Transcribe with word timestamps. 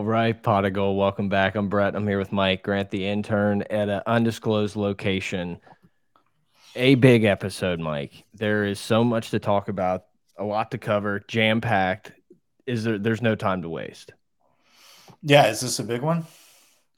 All 0.00 0.06
right, 0.06 0.42
Pot 0.42 0.64
of 0.64 0.72
Gold, 0.72 0.96
welcome 0.96 1.28
back. 1.28 1.56
I'm 1.56 1.68
Brett. 1.68 1.94
I'm 1.94 2.08
here 2.08 2.16
with 2.16 2.32
Mike 2.32 2.62
Grant, 2.62 2.88
the 2.90 3.06
intern, 3.06 3.60
at 3.68 3.90
an 3.90 4.00
undisclosed 4.06 4.74
location. 4.74 5.60
A 6.74 6.94
big 6.94 7.24
episode, 7.24 7.80
Mike. 7.80 8.24
There 8.32 8.64
is 8.64 8.80
so 8.80 9.04
much 9.04 9.28
to 9.32 9.38
talk 9.38 9.68
about, 9.68 10.04
a 10.38 10.44
lot 10.44 10.70
to 10.70 10.78
cover, 10.78 11.20
jam 11.28 11.60
packed. 11.60 12.12
Is 12.66 12.84
there? 12.84 12.96
There's 12.96 13.20
no 13.20 13.34
time 13.34 13.60
to 13.60 13.68
waste. 13.68 14.14
Yeah, 15.20 15.48
is 15.48 15.60
this 15.60 15.78
a 15.80 15.84
big 15.84 16.00
one? 16.00 16.24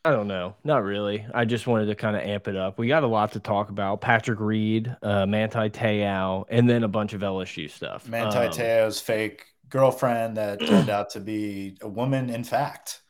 I 0.04 0.12
don't 0.12 0.28
know. 0.28 0.54
Not 0.62 0.84
really. 0.84 1.26
I 1.34 1.44
just 1.44 1.66
wanted 1.66 1.86
to 1.86 1.96
kind 1.96 2.14
of 2.14 2.22
amp 2.22 2.46
it 2.46 2.54
up. 2.54 2.78
We 2.78 2.86
got 2.86 3.02
a 3.02 3.08
lot 3.08 3.32
to 3.32 3.40
talk 3.40 3.70
about. 3.70 4.00
Patrick 4.00 4.38
Reed, 4.38 4.96
uh, 5.02 5.26
Manti 5.26 5.70
Te'o, 5.70 6.44
and 6.48 6.70
then 6.70 6.84
a 6.84 6.88
bunch 6.88 7.14
of 7.14 7.22
LSU 7.22 7.68
stuff. 7.68 8.08
Manti 8.08 8.38
um, 8.38 8.52
Te'o's 8.52 9.00
fake 9.00 9.46
girlfriend 9.72 10.36
that 10.36 10.60
turned 10.60 10.90
out 10.90 11.10
to 11.10 11.20
be 11.20 11.76
a 11.80 11.88
woman, 11.88 12.30
in 12.30 12.44
fact. 12.44 13.00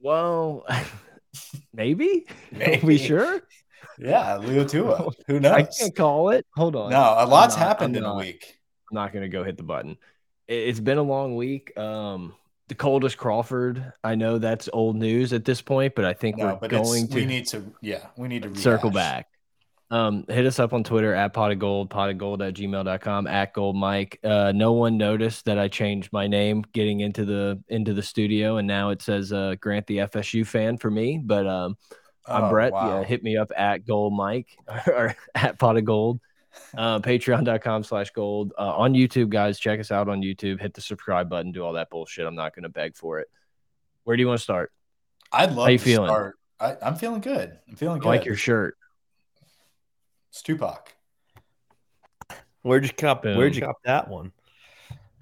Well, 0.00 0.66
maybe. 1.72 2.26
maybe. 2.52 2.82
Are 2.82 2.86
we 2.86 2.98
sure? 2.98 3.42
Yeah, 3.98 4.38
Leo 4.38 4.64
Tua. 4.64 5.10
Who 5.26 5.38
knows? 5.38 5.52
I 5.52 5.62
can't 5.64 5.94
call 5.94 6.30
it. 6.30 6.46
Hold 6.56 6.74
on. 6.74 6.90
No, 6.90 7.14
a 7.18 7.26
lot's 7.26 7.56
not, 7.56 7.66
happened 7.66 7.96
in 7.96 8.04
a 8.04 8.16
week. 8.16 8.58
I'm 8.90 8.94
not 8.94 9.12
going 9.12 9.22
to 9.22 9.28
go 9.28 9.44
hit 9.44 9.56
the 9.56 9.62
button. 9.62 9.98
It's 10.48 10.80
been 10.80 10.98
a 10.98 11.02
long 11.02 11.36
week. 11.36 11.76
Um, 11.78 12.34
the 12.68 12.74
Coldest 12.74 13.18
Crawford. 13.18 13.92
I 14.02 14.14
know 14.14 14.38
that's 14.38 14.68
old 14.72 14.96
news 14.96 15.32
at 15.32 15.44
this 15.44 15.60
point, 15.60 15.94
but 15.94 16.04
I 16.04 16.14
think 16.14 16.38
no, 16.38 16.58
we're 16.60 16.68
going 16.68 17.08
to. 17.08 17.14
We 17.14 17.26
need 17.26 17.46
to, 17.48 17.62
yeah, 17.82 18.06
we 18.16 18.28
need 18.28 18.42
to 18.42 18.48
rehash. 18.48 18.62
circle 18.62 18.90
back. 18.90 19.26
Um, 19.90 20.24
hit 20.28 20.44
us 20.44 20.58
up 20.58 20.74
on 20.74 20.84
Twitter 20.84 21.14
at 21.14 21.32
pot 21.32 21.50
of 21.50 21.58
gold, 21.58 21.88
pot 21.88 22.10
of 22.10 22.18
gold 22.18 22.42
at 22.42 22.54
gmail.com, 22.54 23.26
at 23.26 23.54
gold 23.54 23.74
Mike. 23.74 24.18
Uh, 24.22 24.52
no 24.54 24.72
one 24.72 24.98
noticed 24.98 25.46
that 25.46 25.58
I 25.58 25.68
changed 25.68 26.12
my 26.12 26.26
name 26.26 26.62
getting 26.72 27.00
into 27.00 27.24
the 27.24 27.62
into 27.68 27.94
the 27.94 28.02
studio, 28.02 28.58
and 28.58 28.68
now 28.68 28.90
it 28.90 29.00
says 29.00 29.32
uh, 29.32 29.54
Grant 29.60 29.86
the 29.86 29.98
FSU 29.98 30.46
fan 30.46 30.76
for 30.76 30.90
me. 30.90 31.18
But 31.22 31.46
um, 31.46 31.76
I'm 32.26 32.44
oh, 32.44 32.50
Brett. 32.50 32.72
Wow. 32.72 33.00
Yeah, 33.00 33.04
hit 33.06 33.22
me 33.22 33.38
up 33.38 33.50
at 33.56 33.86
gold 33.86 34.12
Mike 34.12 34.58
or 34.86 35.16
at 35.34 35.58
pot 35.58 35.78
of 35.78 35.84
gold. 35.86 36.20
Uh, 36.76 36.98
Patreon.com 36.98 37.84
slash 37.84 38.10
gold. 38.10 38.52
Uh, 38.58 38.74
on 38.76 38.92
YouTube, 38.92 39.30
guys, 39.30 39.58
check 39.58 39.80
us 39.80 39.90
out 39.90 40.08
on 40.08 40.20
YouTube. 40.20 40.60
Hit 40.60 40.74
the 40.74 40.80
subscribe 40.80 41.30
button, 41.30 41.52
do 41.52 41.64
all 41.64 41.74
that 41.74 41.88
bullshit. 41.88 42.26
I'm 42.26 42.34
not 42.34 42.54
gonna 42.54 42.68
beg 42.68 42.94
for 42.96 43.20
it. 43.20 43.28
Where 44.04 44.16
do 44.16 44.20
you 44.20 44.26
want 44.26 44.38
to 44.38 44.44
start? 44.44 44.72
I'd 45.32 45.52
love 45.52 45.66
How 45.66 45.72
you 45.72 45.78
feeling? 45.78 46.08
Start. 46.08 46.38
I, 46.60 46.76
am 46.82 46.96
feeling 46.96 47.20
good. 47.20 47.58
I'm 47.68 47.76
feeling 47.76 48.00
good. 48.00 48.08
I 48.08 48.10
like 48.10 48.24
your 48.24 48.36
shirt. 48.36 48.76
It's 50.30 50.42
Tupac. 50.42 50.94
Where'd 52.62 52.84
you 52.84 52.92
cop? 52.92 53.24
Where'd 53.24 53.56
you 53.56 53.62
cop 53.62 53.76
that 53.84 54.08
one? 54.08 54.32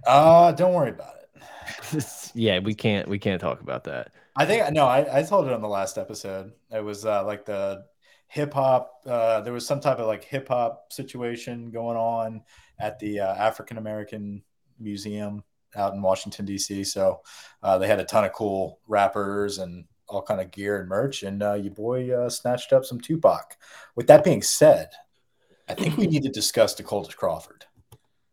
Uh, 0.06 0.52
don't 0.52 0.74
worry 0.74 0.90
about 0.90 1.14
it. 1.16 2.30
yeah, 2.34 2.58
we 2.58 2.74
can't. 2.74 3.08
We 3.08 3.18
can't 3.18 3.40
talk 3.40 3.60
about 3.60 3.84
that. 3.84 4.12
I 4.36 4.46
think 4.46 4.72
no. 4.72 4.86
I, 4.86 5.18
I 5.18 5.22
told 5.22 5.46
it 5.46 5.52
on 5.52 5.62
the 5.62 5.68
last 5.68 5.98
episode. 5.98 6.52
It 6.70 6.84
was 6.84 7.04
uh, 7.04 7.24
like 7.24 7.44
the 7.44 7.84
hip 8.28 8.52
hop. 8.52 9.00
Uh, 9.06 9.40
there 9.40 9.52
was 9.52 9.66
some 9.66 9.80
type 9.80 9.98
of 9.98 10.06
like 10.06 10.24
hip 10.24 10.48
hop 10.48 10.92
situation 10.92 11.70
going 11.70 11.96
on 11.96 12.42
at 12.78 12.98
the 12.98 13.20
uh, 13.20 13.34
African 13.34 13.78
American 13.78 14.42
Museum 14.78 15.42
out 15.74 15.94
in 15.94 16.02
Washington 16.02 16.44
D.C. 16.44 16.84
So 16.84 17.20
uh, 17.62 17.78
they 17.78 17.86
had 17.86 18.00
a 18.00 18.04
ton 18.04 18.24
of 18.24 18.32
cool 18.32 18.80
rappers 18.86 19.58
and 19.58 19.84
all 20.08 20.22
kind 20.22 20.40
of 20.40 20.50
gear 20.50 20.80
and 20.80 20.88
merch, 20.88 21.22
and 21.22 21.42
uh, 21.42 21.54
your 21.54 21.72
boy 21.72 22.10
uh, 22.10 22.28
snatched 22.28 22.72
up 22.72 22.84
some 22.84 23.00
Tupac. 23.00 23.56
With 23.94 24.06
that 24.06 24.24
being 24.24 24.42
said, 24.42 24.90
I 25.68 25.74
think 25.74 25.96
we 25.96 26.06
need 26.06 26.22
to 26.22 26.28
discuss 26.28 26.74
the 26.74 26.82
Dakota's 26.82 27.14
Crawford. 27.14 27.64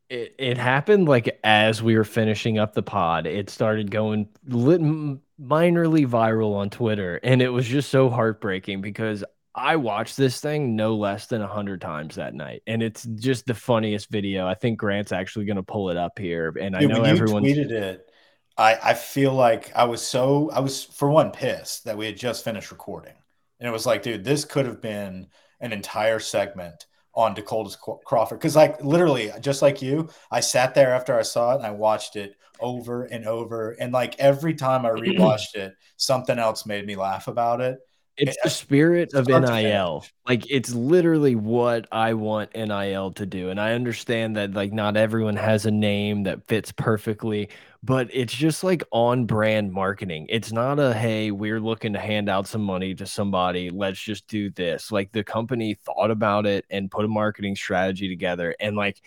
It, 0.09 0.35
it 0.37 0.57
happened 0.57 1.07
like 1.07 1.39
as 1.43 1.81
we 1.81 1.95
were 1.95 2.03
finishing 2.03 2.59
up 2.59 2.73
the 2.73 2.83
pod. 2.83 3.25
It 3.25 3.49
started 3.49 3.89
going 3.89 4.27
lit, 4.47 4.81
minorly 4.81 6.07
viral 6.07 6.55
on 6.55 6.69
Twitter, 6.69 7.19
and 7.23 7.41
it 7.41 7.49
was 7.49 7.67
just 7.67 7.89
so 7.89 8.09
heartbreaking 8.09 8.81
because 8.81 9.23
I 9.55 9.75
watched 9.75 10.17
this 10.17 10.39
thing 10.39 10.75
no 10.75 10.95
less 10.95 11.27
than 11.27 11.41
a 11.41 11.47
hundred 11.47 11.81
times 11.81 12.15
that 12.15 12.33
night, 12.33 12.61
and 12.67 12.83
it's 12.83 13.03
just 13.03 13.45
the 13.45 13.53
funniest 13.55 14.11
video. 14.11 14.47
I 14.47 14.53
think 14.53 14.77
Grant's 14.77 15.11
actually 15.11 15.45
going 15.45 15.57
to 15.57 15.63
pull 15.63 15.89
it 15.89 15.97
up 15.97 16.19
here, 16.19 16.53
and 16.59 16.75
Dude, 16.75 16.91
I 16.91 16.93
know 16.93 17.03
everyone 17.03 17.43
tweeted 17.43 17.71
it 17.71 18.09
I, 18.57 18.77
I 18.83 18.93
feel 18.93 19.33
like 19.33 19.71
I 19.75 19.85
was 19.85 20.01
so 20.01 20.51
I 20.51 20.59
was 20.59 20.83
for 20.83 21.09
one 21.09 21.31
pissed 21.31 21.85
that 21.85 21.97
we 21.97 22.05
had 22.05 22.17
just 22.17 22.43
finished 22.43 22.71
recording. 22.71 23.13
And 23.59 23.67
it 23.67 23.71
was 23.71 23.85
like, 23.85 24.03
dude, 24.03 24.23
this 24.23 24.45
could 24.45 24.65
have 24.65 24.81
been 24.81 25.27
an 25.61 25.71
entire 25.71 26.19
segment 26.19 26.85
on 27.15 27.33
Dakota's 27.33 27.77
Crawford. 28.05 28.41
Cause 28.41 28.55
like 28.55 28.83
literally, 28.83 29.31
just 29.39 29.61
like 29.61 29.81
you, 29.81 30.09
I 30.31 30.39
sat 30.39 30.75
there 30.75 30.93
after 30.93 31.17
I 31.17 31.21
saw 31.21 31.53
it 31.53 31.57
and 31.57 31.65
I 31.65 31.71
watched 31.71 32.15
it 32.15 32.35
over 32.59 33.03
and 33.03 33.25
over. 33.25 33.71
And 33.71 33.93
like 33.93 34.19
every 34.19 34.53
time 34.53 34.85
I 34.85 34.89
rewatched 34.91 35.55
it, 35.55 35.73
something 35.97 36.37
else 36.37 36.65
made 36.65 36.85
me 36.85 36.95
laugh 36.95 37.27
about 37.27 37.61
it. 37.61 37.79
It's 38.15 38.37
the 38.43 38.49
spirit 38.49 39.13
of 39.15 39.27
NIL. 39.27 40.05
Like 40.27 40.49
it's 40.49 40.71
literally 40.73 41.35
what 41.35 41.87
I 41.91 42.13
want 42.13 42.53
NIL 42.53 43.11
to 43.13 43.25
do. 43.25 43.49
And 43.49 43.59
I 43.59 43.73
understand 43.73 44.35
that 44.37 44.53
like 44.53 44.71
not 44.71 44.97
everyone 44.97 45.35
has 45.35 45.65
a 45.65 45.71
name 45.71 46.23
that 46.23 46.45
fits 46.47 46.71
perfectly, 46.71 47.49
but 47.83 48.09
it's 48.13 48.33
just 48.33 48.63
like 48.63 48.81
on 48.91 49.25
brand 49.25 49.71
marketing. 49.71 50.25
It's 50.29 50.53
not 50.53 50.79
a 50.79 50.93
hey, 50.93 51.31
we're 51.31 51.59
looking 51.59 51.93
to 51.93 51.99
hand 51.99 52.29
out 52.29 52.47
some 52.47 52.63
money 52.63 52.95
to 52.95 53.05
somebody, 53.05 53.69
let's 53.69 53.99
just 53.99 54.25
do 54.27 54.49
this. 54.49 54.91
Like 54.91 55.11
the 55.11 55.23
company 55.23 55.73
thought 55.75 56.09
about 56.09 56.45
it 56.45 56.65
and 56.69 56.89
put 56.89 57.03
a 57.03 57.09
marketing 57.09 57.57
strategy 57.57 58.07
together 58.07 58.55
and 58.59 58.77
like 58.77 59.01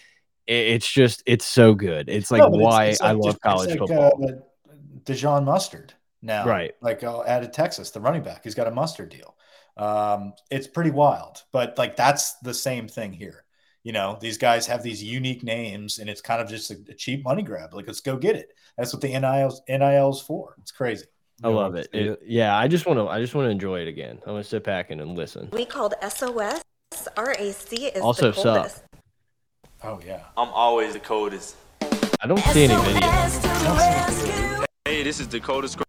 it's 0.47 0.91
just 0.91 1.22
it's 1.26 1.47
so 1.47 1.75
good. 1.75 2.09
It's 2.09 2.31
like 2.31 2.42
no, 2.42 2.50
why 2.50 2.86
it's, 2.86 2.97
it's 2.97 3.00
like, 3.00 3.10
I 3.10 3.12
love 3.12 3.41
college 3.41 3.70
like, 3.70 3.78
football. 3.78 4.25
Uh, 4.25 4.70
Dejon 5.04 5.44
Mustard 5.44 5.94
now. 6.20 6.44
Right. 6.44 6.75
Like 6.82 7.03
uh, 7.03 7.22
added 7.22 7.53
Texas, 7.53 7.91
the 7.91 8.00
running 8.00 8.22
back. 8.22 8.44
He's 8.44 8.54
got 8.54 8.66
a 8.66 8.70
mustard 8.70 9.09
deal. 9.09 9.36
Um, 9.76 10.34
it's 10.50 10.66
pretty 10.66 10.91
wild, 10.91 11.42
but 11.50 11.78
like 11.78 11.97
that's 11.97 12.34
the 12.41 12.54
same 12.54 12.88
thing 12.88 13.12
here. 13.12 13.45
You 13.86 13.92
know, 13.92 14.19
these 14.20 14.36
guys 14.36 14.66
have 14.66 14.82
these 14.82 15.00
unique 15.00 15.44
names, 15.44 16.00
and 16.00 16.10
it's 16.10 16.20
kind 16.20 16.42
of 16.42 16.48
just 16.48 16.72
a, 16.72 16.78
a 16.88 16.94
cheap 16.94 17.22
money 17.22 17.42
grab. 17.42 17.72
Like, 17.72 17.86
let's 17.86 18.00
go 18.00 18.16
get 18.16 18.34
it. 18.34 18.48
That's 18.76 18.92
what 18.92 19.00
the 19.00 19.06
NIL's 19.06 19.62
NIL's 19.69 20.20
for. 20.20 20.56
It's 20.60 20.72
crazy. 20.72 21.04
I 21.44 21.50
love 21.50 21.76
it. 21.76 21.88
it. 21.92 22.20
Yeah, 22.26 22.58
I 22.58 22.66
just 22.66 22.84
want 22.84 22.98
to. 22.98 23.06
I 23.06 23.20
just 23.20 23.36
want 23.36 23.47
to 23.47 23.50
enjoy 23.50 23.82
it 23.82 23.86
again. 23.86 24.19
I 24.26 24.32
want 24.32 24.42
to 24.42 24.50
sit 24.50 24.64
back 24.64 24.91
and, 24.91 25.00
and 25.00 25.16
listen. 25.16 25.50
We 25.52 25.66
called 25.66 25.94
SOS. 26.02 26.62
RAC 27.16 27.72
is 27.72 28.02
also 28.02 28.32
the 28.32 28.42
coldest. 28.42 28.74
Sup. 28.74 28.84
Oh 29.84 30.00
yeah. 30.04 30.24
I'm 30.36 30.48
always 30.48 30.94
the 30.94 30.98
coldest. 30.98 31.54
I 31.80 32.26
don't 32.26 32.42
see 32.47 32.64
any 32.64 32.74
videos. 32.74 34.66
Hey, 34.84 35.04
this 35.04 35.20
is 35.20 35.28
Dakota 35.28 35.84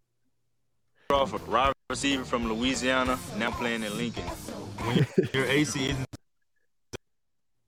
Crawford, 1.10 1.48
wide 1.48 1.74
receiver 1.90 2.26
from 2.26 2.48
Louisiana, 2.48 3.18
now 3.38 3.50
playing 3.50 3.82
in 3.82 3.98
Lincoln. 3.98 4.22
When 4.22 5.08
your 5.34 5.46
AC 5.46 5.90
isn't 5.90 6.17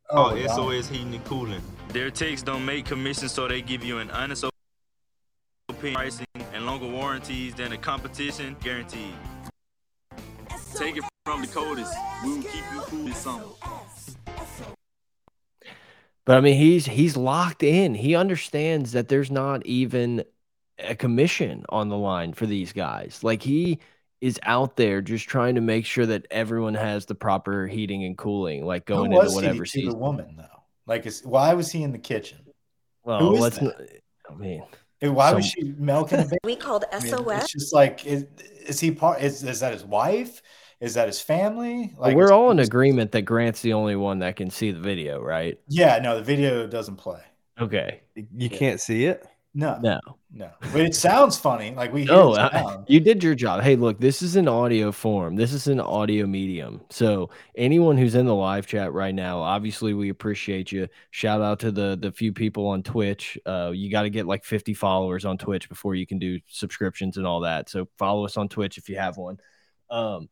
oh, 0.10 0.32
oh 0.32 0.48
SOS 0.48 0.88
heating 0.88 1.14
and 1.14 1.24
cooling. 1.26 1.62
Their 1.90 2.10
takes 2.10 2.42
don't 2.42 2.66
make 2.66 2.86
commissions, 2.86 3.32
so 3.32 3.48
they 3.48 3.62
give 3.62 3.84
you 3.84 4.00
an 4.00 4.10
honest 4.12 4.46
opinion, 5.70 5.96
pricing, 5.96 6.28
and 6.54 6.66
longer 6.66 6.88
warranties 6.88 7.56
than 7.56 7.72
the 7.72 7.78
competition 7.78 8.56
guaranteed. 8.62 9.14
Take 10.76 10.98
it 10.98 11.04
from 11.26 11.42
the 11.42 11.48
coldest. 11.48 11.94
We 12.24 12.38
will 12.38 12.44
keep 12.44 12.64
you 12.74 12.82
cool 12.82 13.06
this 13.06 13.18
summer. 13.18 13.46
But 16.26 16.38
I 16.38 16.42
mean, 16.42 16.58
he's 16.58 16.86
he's 16.86 17.18
locked 17.18 17.64
in. 17.64 17.96
He 17.96 18.16
understands 18.16 18.92
that 18.92 19.08
there's 19.08 19.32
not 19.32 19.66
even 19.66 20.24
a 20.78 20.96
commission 20.96 21.66
on 21.70 21.90
the 21.90 21.98
line 21.98 22.34
for 22.34 22.46
these 22.46 22.72
guys. 22.72 23.24
Like 23.24 23.42
he 23.42 23.80
is 24.22 24.40
out 24.44 24.76
there 24.76 25.02
just 25.02 25.28
trying 25.28 25.56
to 25.56 25.62
make 25.62 25.86
sure 25.86 26.06
that 26.06 26.26
everyone 26.30 26.74
has 26.74 27.06
the 27.06 27.16
proper 27.16 27.68
heating 27.68 28.04
and 28.04 28.18
cooling, 28.18 28.66
like 28.66 28.86
going 28.86 29.14
into 29.14 29.30
whatever 29.32 29.64
he 29.64 29.70
season. 29.70 29.92
The 29.92 29.98
woman 29.98 30.36
though, 30.38 30.64
like, 30.86 31.06
is, 31.06 31.24
why 31.24 31.54
was 31.54 31.72
he 31.72 31.84
in 31.84 31.92
the 31.92 32.00
kitchen? 32.00 32.40
Well, 33.04 33.32
let's. 33.32 33.62
Not, 33.62 33.76
I 34.30 34.34
mean, 34.36 34.64
eh, 35.02 35.08
why 35.08 35.30
some, 35.30 35.38
was 35.38 35.46
she 35.46 35.74
milking? 35.78 36.20
A 36.20 36.24
baby? 36.26 36.38
We 36.44 36.56
called 36.56 36.86
SOS. 36.92 37.14
I 37.14 37.18
mean, 37.18 37.30
it's 37.38 37.54
just 37.54 37.74
like, 37.74 38.06
is, 38.06 38.26
is 38.66 38.80
he 38.80 38.92
part? 38.92 39.22
Is 39.22 39.44
is 39.44 39.62
that 39.62 39.74
his 39.74 39.86
wife? 39.86 40.42
Is 40.82 40.94
that 40.94 41.08
his 41.08 41.20
family? 41.20 41.94
Like, 41.98 42.16
we're 42.16 42.32
all 42.32 42.52
in 42.52 42.60
agreement 42.60 43.12
that 43.12 43.24
Grant's 43.24 43.62
the 43.62 43.74
only 43.74 43.98
one 43.98 44.20
that 44.20 44.38
can 44.38 44.50
see 44.50 44.72
the 44.72 44.80
video, 44.80 45.22
right? 45.22 45.60
Yeah, 45.68 46.00
no, 46.00 46.16
the 46.16 46.24
video 46.24 46.68
doesn't 46.68 46.96
play. 46.96 47.22
Okay, 47.60 48.02
you 48.36 48.50
can't 48.50 48.80
see 48.80 49.06
it. 49.06 49.28
No, 49.56 49.80
no, 49.82 50.00
no. 50.32 50.52
But 50.72 50.82
it 50.82 50.94
sounds 50.94 51.36
funny. 51.38 51.74
Like 51.74 51.92
we. 51.92 52.06
No, 52.06 52.84
you 52.88 53.00
did 53.00 53.24
your 53.24 53.34
job. 53.34 53.64
Hey, 53.64 53.76
look, 53.76 54.00
this 54.00 54.22
is 54.22 54.36
an 54.36 54.48
audio 54.48 54.92
form. 54.92 55.36
This 55.36 55.54
is 55.54 55.68
an 55.68 55.80
audio 55.80 56.28
medium. 56.28 56.82
So 56.92 57.32
anyone 57.56 57.98
who's 57.98 58.14
in 58.14 58.28
the 58.28 58.36
live 58.36 58.68
chat 58.68 58.94
right 58.94 59.14
now, 59.14 59.40
obviously 59.40 59.96
we 59.96 60.10
appreciate 60.10 60.72
you. 60.72 60.88
Shout 61.10 61.42
out 61.42 61.60
to 61.62 61.72
the 61.72 61.98
the 62.00 62.12
few 62.12 62.32
people 62.32 62.68
on 62.68 62.84
Twitch. 62.84 63.40
Uh, 63.44 63.72
you 63.74 63.90
got 63.90 64.04
to 64.04 64.12
get 64.12 64.28
like 64.28 64.46
50 64.46 64.76
followers 64.76 65.26
on 65.26 65.40
Twitch 65.40 65.68
before 65.68 65.96
you 65.96 66.06
can 66.06 66.20
do 66.20 66.40
subscriptions 66.48 67.18
and 67.18 67.26
all 67.26 67.40
that. 67.40 67.70
So 67.70 67.88
follow 67.98 68.26
us 68.26 68.38
on 68.38 68.50
Twitch 68.50 68.78
if 68.78 68.88
you 68.88 68.98
have 68.98 69.18
one. 69.18 69.40
Um, 69.90 70.30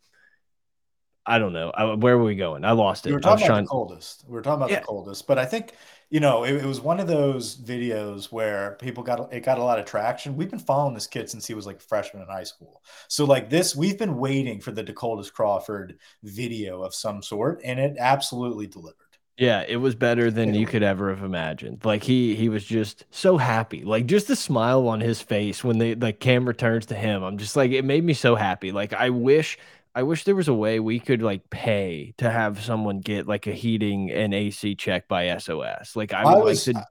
I 1.26 1.40
don't 1.40 1.54
know. 1.54 1.72
I, 1.72 1.96
where 1.96 2.18
were 2.18 2.24
we 2.24 2.36
going? 2.36 2.64
I 2.64 2.72
lost 2.72 3.06
it. 3.06 3.10
We 3.10 3.16
were 3.16 3.20
talking 3.20 3.46
about 3.46 3.54
trying... 3.54 3.64
the 3.66 3.70
coldest. 3.70 4.26
We 4.28 4.34
were 4.34 4.44
talking 4.44 4.62
about 4.62 4.70
yeah. 4.70 4.80
the 4.80 4.86
coldest, 4.86 5.28
but 5.28 5.40
I 5.40 5.46
think 5.46 5.74
you 6.10 6.20
know, 6.20 6.44
it, 6.44 6.56
it, 6.56 6.66
was 6.66 6.80
one 6.80 7.00
of 7.00 7.08
those 7.08 7.58
videos 7.58 8.32
where 8.32 8.78
people 8.80 9.04
got 9.04 9.32
it 9.34 9.42
got 9.42 9.58
a 9.58 9.64
lot 9.64 9.80
of 9.80 9.86
traction. 9.86 10.38
We've 10.38 10.50
been 10.50 10.60
following 10.60 10.94
this 10.94 11.08
kid 11.08 11.30
since 11.30 11.46
he 11.46 11.54
was 11.54 11.66
like 11.66 11.78
a 11.78 11.82
freshman 11.82 12.24
in 12.24 12.30
high 12.30 12.46
school. 12.46 12.82
So 13.10 13.26
like 13.26 13.50
this, 13.50 13.76
we've 13.76 13.98
been 13.98 14.18
waiting 14.18 14.62
for 14.62 14.72
the 14.72 14.84
Dakotas 14.84 15.30
Crawford 15.30 15.98
video 16.24 16.82
of 16.82 16.96
some 16.96 17.22
sort, 17.22 17.62
and 17.64 17.80
it 17.80 17.98
absolutely 18.00 18.68
delivered. 18.68 18.96
Yeah, 19.38 19.64
it 19.68 19.76
was 19.76 19.94
better 19.94 20.32
than 20.32 20.56
you 20.56 20.66
could 20.66 20.82
ever 20.82 21.14
have 21.14 21.24
imagined. 21.24 21.86
Like 21.86 22.02
he 22.02 22.36
he 22.36 22.50
was 22.50 22.66
just 22.66 23.06
so 23.12 23.38
happy. 23.38 23.84
Like 23.84 24.08
just 24.08 24.28
the 24.28 24.36
smile 24.36 24.88
on 24.88 25.00
his 25.00 25.22
face 25.22 25.64
when 25.64 25.78
the 25.78 25.94
the 25.94 26.14
camera 26.14 26.56
turns 26.56 26.88
to 26.88 26.96
him. 26.96 27.22
I'm 27.22 27.38
just 27.38 27.56
like 27.56 27.72
it 27.72 27.86
made 27.86 28.04
me 28.04 28.14
so 28.14 28.36
happy. 28.36 28.72
Like 28.72 28.94
I 28.94 29.12
wish 29.12 29.60
I 29.98 30.04
wish 30.04 30.26
there 30.26 30.36
was 30.36 30.48
a 30.48 30.54
way 30.54 30.80
we 30.80 31.00
could 31.00 31.24
like 31.24 31.50
pay 31.50 32.14
to 32.20 32.30
have 32.30 32.62
someone 32.62 33.00
get 33.00 33.28
like 33.28 33.48
a 33.48 33.52
heating 33.52 34.12
and 34.12 34.32
AC 34.32 34.76
check 34.76 35.08
by 35.08 35.36
SOS. 35.36 35.96
Like 35.96 36.14
I 36.14 36.22
I 36.22 36.36
was, 36.36 36.68
like 36.68 36.76
to. 36.76 36.86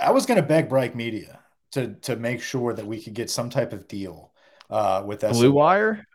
I 0.00 0.12
was 0.12 0.24
going 0.24 0.40
to 0.40 0.46
beg 0.46 0.70
Bright 0.70 0.96
Media 0.96 1.40
to 1.72 1.88
to 1.96 2.16
make 2.16 2.40
sure 2.40 2.72
that 2.72 2.86
we 2.86 3.02
could 3.02 3.12
get 3.12 3.28
some 3.28 3.50
type 3.50 3.74
of 3.74 3.86
deal 3.86 4.32
uh, 4.70 5.02
with 5.04 5.20
SOS. 5.20 5.32
Blue 5.32 5.52
Wire. 5.52 6.06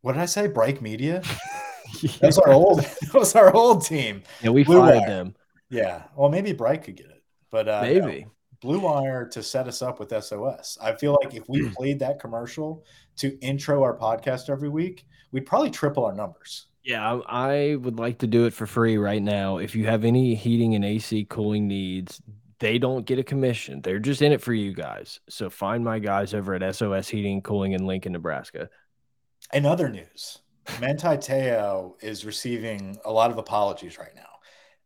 What 0.00 0.14
did 0.14 0.22
I 0.22 0.24
say? 0.24 0.46
Bright 0.46 0.80
Media. 0.80 1.20
yeah. 2.00 2.10
That's 2.20 2.38
our 2.38 2.50
old. 2.50 2.80
That 3.12 3.12
was 3.12 3.36
our 3.36 3.54
old 3.54 3.84
team. 3.84 4.22
Yeah, 4.40 4.48
we 4.48 4.64
Blue 4.64 4.78
fired 4.78 5.00
Wire. 5.00 5.08
them. 5.08 5.34
Yeah. 5.68 6.04
Well, 6.16 6.30
maybe 6.30 6.54
Bright 6.54 6.84
could 6.84 6.96
get 6.96 7.10
it, 7.10 7.22
but 7.50 7.68
uh, 7.68 7.82
maybe. 7.82 8.22
No. 8.22 8.32
Blue 8.60 8.80
Wire 8.80 9.26
to 9.28 9.42
set 9.42 9.68
us 9.68 9.82
up 9.82 10.00
with 10.00 10.10
SOS. 10.10 10.78
I 10.80 10.92
feel 10.92 11.16
like 11.22 11.34
if 11.34 11.48
we 11.48 11.62
mm. 11.62 11.74
played 11.74 11.98
that 12.00 12.18
commercial 12.18 12.84
to 13.16 13.38
intro 13.40 13.82
our 13.82 13.96
podcast 13.96 14.50
every 14.50 14.68
week, 14.68 15.06
we'd 15.32 15.46
probably 15.46 15.70
triple 15.70 16.04
our 16.04 16.14
numbers. 16.14 16.66
Yeah, 16.82 17.20
I 17.26 17.76
would 17.80 17.98
like 17.98 18.18
to 18.18 18.26
do 18.26 18.46
it 18.46 18.54
for 18.54 18.66
free 18.66 18.96
right 18.96 19.22
now. 19.22 19.58
If 19.58 19.76
you 19.76 19.86
have 19.86 20.04
any 20.04 20.34
heating 20.34 20.74
and 20.74 20.84
AC 20.84 21.26
cooling 21.28 21.68
needs, 21.68 22.20
they 22.60 22.78
don't 22.78 23.04
get 23.04 23.18
a 23.18 23.24
commission. 23.24 23.82
They're 23.82 23.98
just 23.98 24.22
in 24.22 24.32
it 24.32 24.40
for 24.40 24.52
you 24.52 24.72
guys. 24.72 25.20
So 25.28 25.50
find 25.50 25.84
my 25.84 25.98
guys 25.98 26.34
over 26.34 26.54
at 26.54 26.74
SOS 26.74 27.08
Heating 27.08 27.34
and 27.34 27.44
Cooling 27.44 27.72
in 27.72 27.86
Lincoln, 27.86 28.12
Nebraska. 28.12 28.68
In 29.52 29.66
other 29.66 29.88
news, 29.88 30.38
Manti 30.80 31.16
Te'o 31.16 31.94
is 32.00 32.24
receiving 32.24 32.98
a 33.04 33.12
lot 33.12 33.30
of 33.30 33.38
apologies 33.38 33.98
right 33.98 34.14
now. 34.14 34.22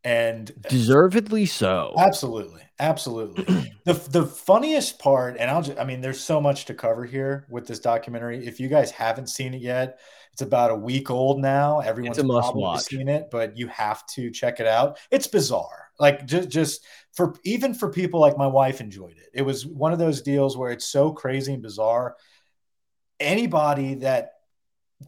And 0.04 0.50
deservedly 0.68 1.46
so. 1.46 1.94
Absolutely. 1.96 2.62
Absolutely. 2.80 3.44
the 3.84 3.92
the 3.92 4.26
funniest 4.26 4.98
part, 4.98 5.36
and 5.38 5.48
I'll 5.50 5.62
just 5.62 5.78
I 5.78 5.84
mean, 5.84 6.00
there's 6.00 6.20
so 6.20 6.40
much 6.40 6.64
to 6.64 6.74
cover 6.74 7.04
here 7.04 7.46
with 7.48 7.66
this 7.66 7.78
documentary. 7.78 8.44
If 8.44 8.58
you 8.58 8.68
guys 8.68 8.90
haven't 8.90 9.28
seen 9.28 9.54
it 9.54 9.62
yet, 9.62 10.00
it's 10.32 10.42
about 10.42 10.72
a 10.72 10.74
week 10.74 11.10
old 11.10 11.40
now. 11.40 11.80
Everyone's 11.80 12.18
probably 12.18 12.62
watch. 12.62 12.80
seen 12.82 13.08
it, 13.08 13.28
but 13.30 13.56
you 13.56 13.68
have 13.68 14.04
to 14.14 14.30
check 14.30 14.58
it 14.58 14.66
out. 14.66 14.98
It's 15.10 15.28
bizarre. 15.28 15.90
Like 16.00 16.26
just 16.26 16.48
just 16.48 16.84
for 17.12 17.34
even 17.44 17.74
for 17.74 17.90
people 17.90 18.18
like 18.18 18.36
my 18.36 18.46
wife 18.46 18.80
enjoyed 18.80 19.16
it. 19.18 19.30
It 19.34 19.42
was 19.42 19.64
one 19.64 19.92
of 19.92 20.00
those 20.00 20.22
deals 20.22 20.56
where 20.56 20.72
it's 20.72 20.86
so 20.86 21.12
crazy 21.12 21.52
and 21.52 21.62
bizarre. 21.62 22.16
Anybody 23.20 23.94
that 23.96 24.31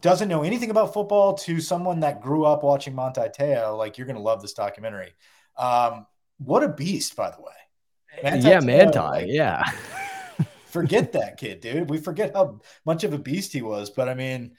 doesn't 0.01 0.29
know 0.29 0.43
anything 0.43 0.69
about 0.69 0.93
football 0.93 1.33
to 1.35 1.59
someone 1.59 1.99
that 2.01 2.21
grew 2.21 2.45
up 2.45 2.63
watching 2.63 2.95
Manti 2.95 3.29
Te'o, 3.29 3.77
like 3.77 3.97
you're 3.97 4.07
gonna 4.07 4.19
love 4.19 4.41
this 4.41 4.53
documentary. 4.53 5.13
Um, 5.57 6.05
what 6.37 6.63
a 6.63 6.69
beast, 6.69 7.15
by 7.15 7.31
the 7.31 7.41
way. 7.41 8.21
Manti 8.23 8.47
yeah, 8.47 8.59
Manti. 8.59 8.99
Like, 8.99 9.25
yeah. 9.27 9.63
forget 10.75 11.13
that 11.13 11.37
kid, 11.37 11.61
dude. 11.61 11.89
We 11.89 11.97
forget 11.97 12.35
how 12.35 12.59
much 12.85 13.03
of 13.03 13.13
a 13.13 13.17
beast 13.17 13.53
he 13.53 13.61
was. 13.61 13.89
But 13.89 14.09
I 14.09 14.13
mean, 14.13 14.55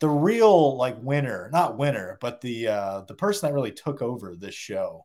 the 0.00 0.08
real 0.08 0.76
like 0.76 0.96
winner, 1.00 1.50
not 1.52 1.76
winner, 1.76 2.18
but 2.20 2.40
the 2.40 2.68
uh 2.68 3.00
the 3.02 3.14
person 3.14 3.48
that 3.48 3.54
really 3.54 3.72
took 3.72 4.00
over 4.00 4.34
this 4.34 4.54
show 4.54 5.04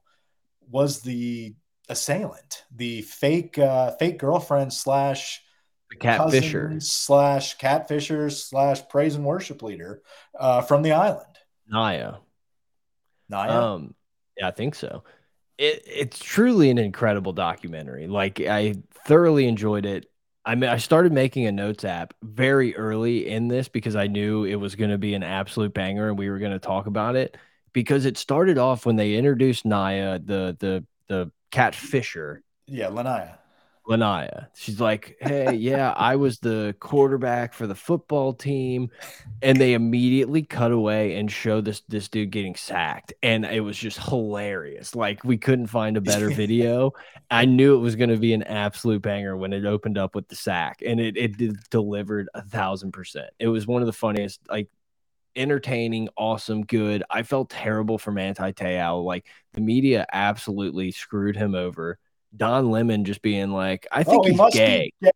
was 0.69 1.01
the 1.01 1.55
assailant, 1.89 2.63
the 2.73 3.01
fake 3.01 3.59
uh 3.59 3.91
fake 3.97 4.19
girlfriend 4.19 4.71
slash 4.71 5.41
catfisher 5.99 6.81
slash 6.81 7.57
catfisher 7.57 8.31
slash 8.31 8.87
praise 8.89 9.15
and 9.15 9.25
worship 9.25 9.61
leader 9.61 10.01
uh 10.39 10.61
from 10.61 10.81
the 10.81 10.91
island. 10.91 11.25
Naya. 11.67 12.15
Naya. 13.29 13.51
Um 13.51 13.95
yeah, 14.37 14.47
I 14.47 14.51
think 14.51 14.75
so. 14.75 15.03
It, 15.57 15.83
it's 15.85 16.19
truly 16.19 16.69
an 16.71 16.77
incredible 16.77 17.33
documentary. 17.33 18.07
Like 18.07 18.41
I 18.41 18.75
thoroughly 19.05 19.47
enjoyed 19.47 19.85
it. 19.85 20.07
I 20.45 20.55
mean, 20.55 20.69
I 20.69 20.77
started 20.77 21.13
making 21.13 21.45
a 21.45 21.51
notes 21.51 21.85
app 21.85 22.13
very 22.21 22.75
early 22.75 23.29
in 23.29 23.47
this 23.47 23.69
because 23.69 23.95
I 23.95 24.07
knew 24.07 24.43
it 24.43 24.55
was 24.55 24.75
going 24.75 24.89
to 24.89 24.97
be 24.97 25.13
an 25.13 25.23
absolute 25.23 25.73
banger 25.73 26.09
and 26.09 26.17
we 26.17 26.29
were 26.29 26.39
going 26.39 26.51
to 26.51 26.59
talk 26.59 26.87
about 26.87 27.15
it 27.15 27.37
because 27.71 28.05
it 28.05 28.17
started 28.17 28.57
off 28.57 28.85
when 28.85 28.95
they 28.95 29.13
introduced 29.13 29.65
Naya, 29.65 30.19
the 30.19 30.55
the 30.59 30.85
the 31.07 31.31
cat 31.51 31.75
fisher. 31.75 32.43
Yeah, 32.67 32.87
Lanaya. 32.87 33.37
Lanaya. 33.87 34.47
She's 34.55 34.79
like, 34.79 35.17
Hey, 35.19 35.53
yeah, 35.55 35.91
I 35.97 36.15
was 36.15 36.39
the 36.39 36.75
quarterback 36.79 37.53
for 37.53 37.67
the 37.67 37.75
football 37.75 38.33
team. 38.33 38.89
And 39.41 39.59
they 39.59 39.73
immediately 39.73 40.43
cut 40.43 40.71
away 40.71 41.15
and 41.15 41.31
show 41.31 41.61
this 41.61 41.81
this 41.89 42.07
dude 42.07 42.31
getting 42.31 42.55
sacked. 42.55 43.13
And 43.21 43.45
it 43.45 43.59
was 43.61 43.77
just 43.77 43.99
hilarious. 43.99 44.95
Like 44.95 45.23
we 45.23 45.37
couldn't 45.37 45.67
find 45.67 45.97
a 45.97 46.01
better 46.01 46.29
video. 46.29 46.93
I 47.29 47.45
knew 47.45 47.75
it 47.75 47.79
was 47.79 47.95
gonna 47.95 48.17
be 48.17 48.33
an 48.33 48.43
absolute 48.43 49.01
banger 49.01 49.35
when 49.35 49.53
it 49.53 49.65
opened 49.65 49.97
up 49.97 50.15
with 50.15 50.27
the 50.29 50.35
sack. 50.35 50.81
And 50.85 50.99
it 50.99 51.17
it 51.17 51.69
delivered 51.69 52.29
a 52.33 52.41
thousand 52.41 52.93
percent. 52.93 53.31
It 53.39 53.47
was 53.47 53.67
one 53.67 53.81
of 53.81 53.85
the 53.85 53.93
funniest, 53.93 54.39
like 54.49 54.69
entertaining, 55.35 56.09
awesome, 56.15 56.63
good. 56.63 57.03
I 57.09 57.23
felt 57.23 57.49
terrible 57.49 57.97
for 57.97 58.11
Manti 58.11 58.53
Te'o. 58.53 59.03
Like 59.03 59.25
the 59.53 59.61
media 59.61 60.05
absolutely 60.11 60.91
screwed 60.91 61.35
him 61.35 61.55
over 61.55 61.99
Don 62.35 62.71
Lemon 62.71 63.05
just 63.05 63.21
being 63.21 63.51
like, 63.51 63.87
I 63.91 64.03
think 64.03 64.25
oh, 64.25 64.45
he's 64.45 64.53
gay. 64.55 64.91
gay. 65.01 65.11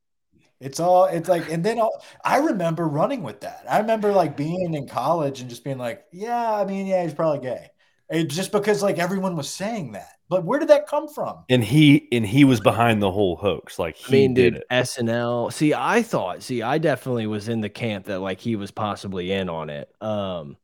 It's 0.59 0.79
all 0.79 1.05
it's 1.05 1.29
like, 1.29 1.51
and 1.51 1.63
then 1.63 1.79
all, 1.79 2.01
I 2.23 2.37
remember 2.37 2.87
running 2.87 3.21
with 3.21 3.41
that. 3.41 3.63
I 3.69 3.79
remember 3.79 4.11
like 4.11 4.35
being 4.35 4.73
in 4.73 4.87
college 4.87 5.39
and 5.41 5.49
just 5.49 5.63
being 5.63 5.77
like, 5.77 6.05
yeah, 6.11 6.53
I 6.53 6.65
mean, 6.65 6.87
yeah, 6.87 7.03
he's 7.03 7.13
probably 7.13 7.39
gay. 7.39 7.69
It, 8.09 8.25
just 8.25 8.51
because 8.51 8.81
like 8.81 8.97
everyone 8.97 9.35
was 9.35 9.49
saying 9.49 9.91
that. 9.91 10.09
But 10.29 10.43
where 10.43 10.59
did 10.59 10.69
that 10.69 10.87
come 10.87 11.07
from? 11.07 11.45
And 11.49 11.63
he 11.63 12.07
and 12.11 12.25
he 12.25 12.43
was 12.43 12.59
behind 12.59 13.01
the 13.01 13.11
whole 13.11 13.35
hoax. 13.35 13.79
Like 13.79 13.95
he 13.95 14.07
I 14.07 14.19
mean, 14.19 14.33
did 14.33 14.53
dude, 14.55 14.63
it. 14.63 14.69
SNL. 14.69 15.53
See, 15.53 15.73
I 15.73 16.01
thought, 16.01 16.43
see, 16.43 16.61
I 16.61 16.79
definitely 16.79 17.27
was 17.27 17.47
in 17.47 17.61
the 17.61 17.69
camp 17.69 18.05
that 18.05 18.19
like 18.19 18.39
he 18.39 18.55
was 18.55 18.71
possibly 18.71 19.31
in 19.31 19.49
on 19.49 19.69
it. 19.69 19.89
Um, 20.01 20.57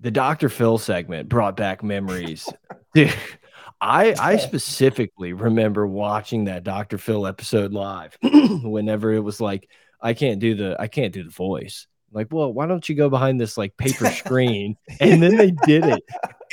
the 0.00 0.10
Dr. 0.10 0.48
Phil 0.48 0.78
segment 0.78 1.28
brought 1.28 1.56
back 1.56 1.82
memories. 1.82 2.48
dude, 2.94 3.12
I 3.80 4.14
I 4.18 4.36
specifically 4.36 5.32
remember 5.32 5.86
watching 5.86 6.44
that 6.44 6.64
Dr. 6.64 6.98
Phil 6.98 7.26
episode 7.26 7.72
live 7.72 8.16
whenever 8.22 9.12
it 9.12 9.20
was 9.20 9.40
like 9.40 9.68
I 10.00 10.14
can't 10.14 10.40
do 10.40 10.54
the 10.54 10.76
I 10.78 10.88
can't 10.88 11.12
do 11.12 11.24
the 11.24 11.30
voice. 11.30 11.86
Like, 12.10 12.28
well, 12.30 12.52
why 12.52 12.66
don't 12.66 12.88
you 12.88 12.94
go 12.94 13.10
behind 13.10 13.40
this 13.40 13.56
like 13.56 13.76
paper 13.76 14.06
screen? 14.10 14.76
and 15.00 15.22
then 15.22 15.36
they 15.36 15.50
did 15.50 15.84
it. 15.84 16.02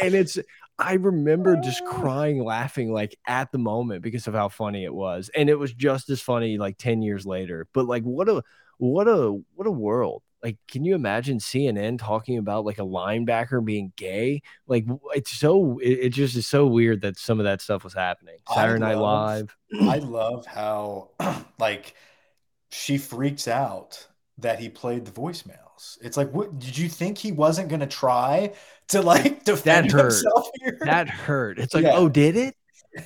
And 0.02 0.14
it's 0.14 0.38
I 0.78 0.94
remember 0.94 1.56
just 1.56 1.82
oh. 1.86 1.90
crying 1.90 2.44
laughing 2.44 2.92
like 2.92 3.18
at 3.26 3.52
the 3.52 3.58
moment 3.58 4.02
because 4.02 4.28
of 4.28 4.34
how 4.34 4.50
funny 4.50 4.84
it 4.84 4.94
was. 4.94 5.30
And 5.36 5.50
it 5.50 5.58
was 5.58 5.74
just 5.74 6.10
as 6.10 6.22
funny 6.22 6.58
like 6.58 6.78
10 6.78 7.02
years 7.02 7.26
later. 7.26 7.68
But 7.74 7.86
like 7.86 8.04
what 8.04 8.30
a 8.30 8.44
what 8.78 9.08
a 9.08 9.40
what 9.56 9.68
a 9.68 9.72
world 9.72 10.22
like 10.46 10.58
can 10.68 10.86
you 10.86 10.94
imagine 10.94 11.40
cnn 11.40 11.98
talking 11.98 12.38
about 12.38 12.66
like 12.66 12.78
a 12.78 12.84
linebacker 12.84 13.66
being 13.66 13.92
gay? 13.96 14.44
Like 14.68 14.86
it's 15.16 15.32
so 15.32 15.80
it, 15.80 15.90
it 15.90 16.10
just 16.10 16.36
is 16.36 16.46
so 16.46 16.68
weird 16.68 17.02
that 17.02 17.18
some 17.18 17.40
of 17.40 17.46
that 17.46 17.62
stuff 17.62 17.84
was 17.84 17.96
happening. 17.96 18.38
Saturday 18.54 18.80
night 18.80 19.00
live. 19.00 19.58
I 19.82 19.98
love 19.98 20.46
how 20.46 21.10
like 21.60 21.96
she 22.70 23.00
freaks 23.00 23.48
out 23.48 24.08
that 24.38 24.60
he 24.60 24.70
played 24.70 25.06
the 25.06 25.12
voicemails. 25.12 25.98
It's 26.04 26.16
like 26.16 26.32
what 26.32 26.60
did 26.60 26.78
you 26.78 26.90
think 26.90 27.18
he 27.18 27.32
wasn't 27.32 27.70
going 27.70 27.80
to 27.80 27.88
try 27.88 28.54
to 28.90 29.02
like 29.02 29.44
defend 29.46 29.90
that 29.90 29.94
hurt. 29.94 30.14
himself 30.14 30.48
here? 30.62 30.78
That 30.82 31.10
hurt. 31.10 31.58
It's 31.58 31.74
like 31.74 31.86
yeah. 31.86 31.96
oh 31.96 32.08
did 32.08 32.38
it? 32.38 32.56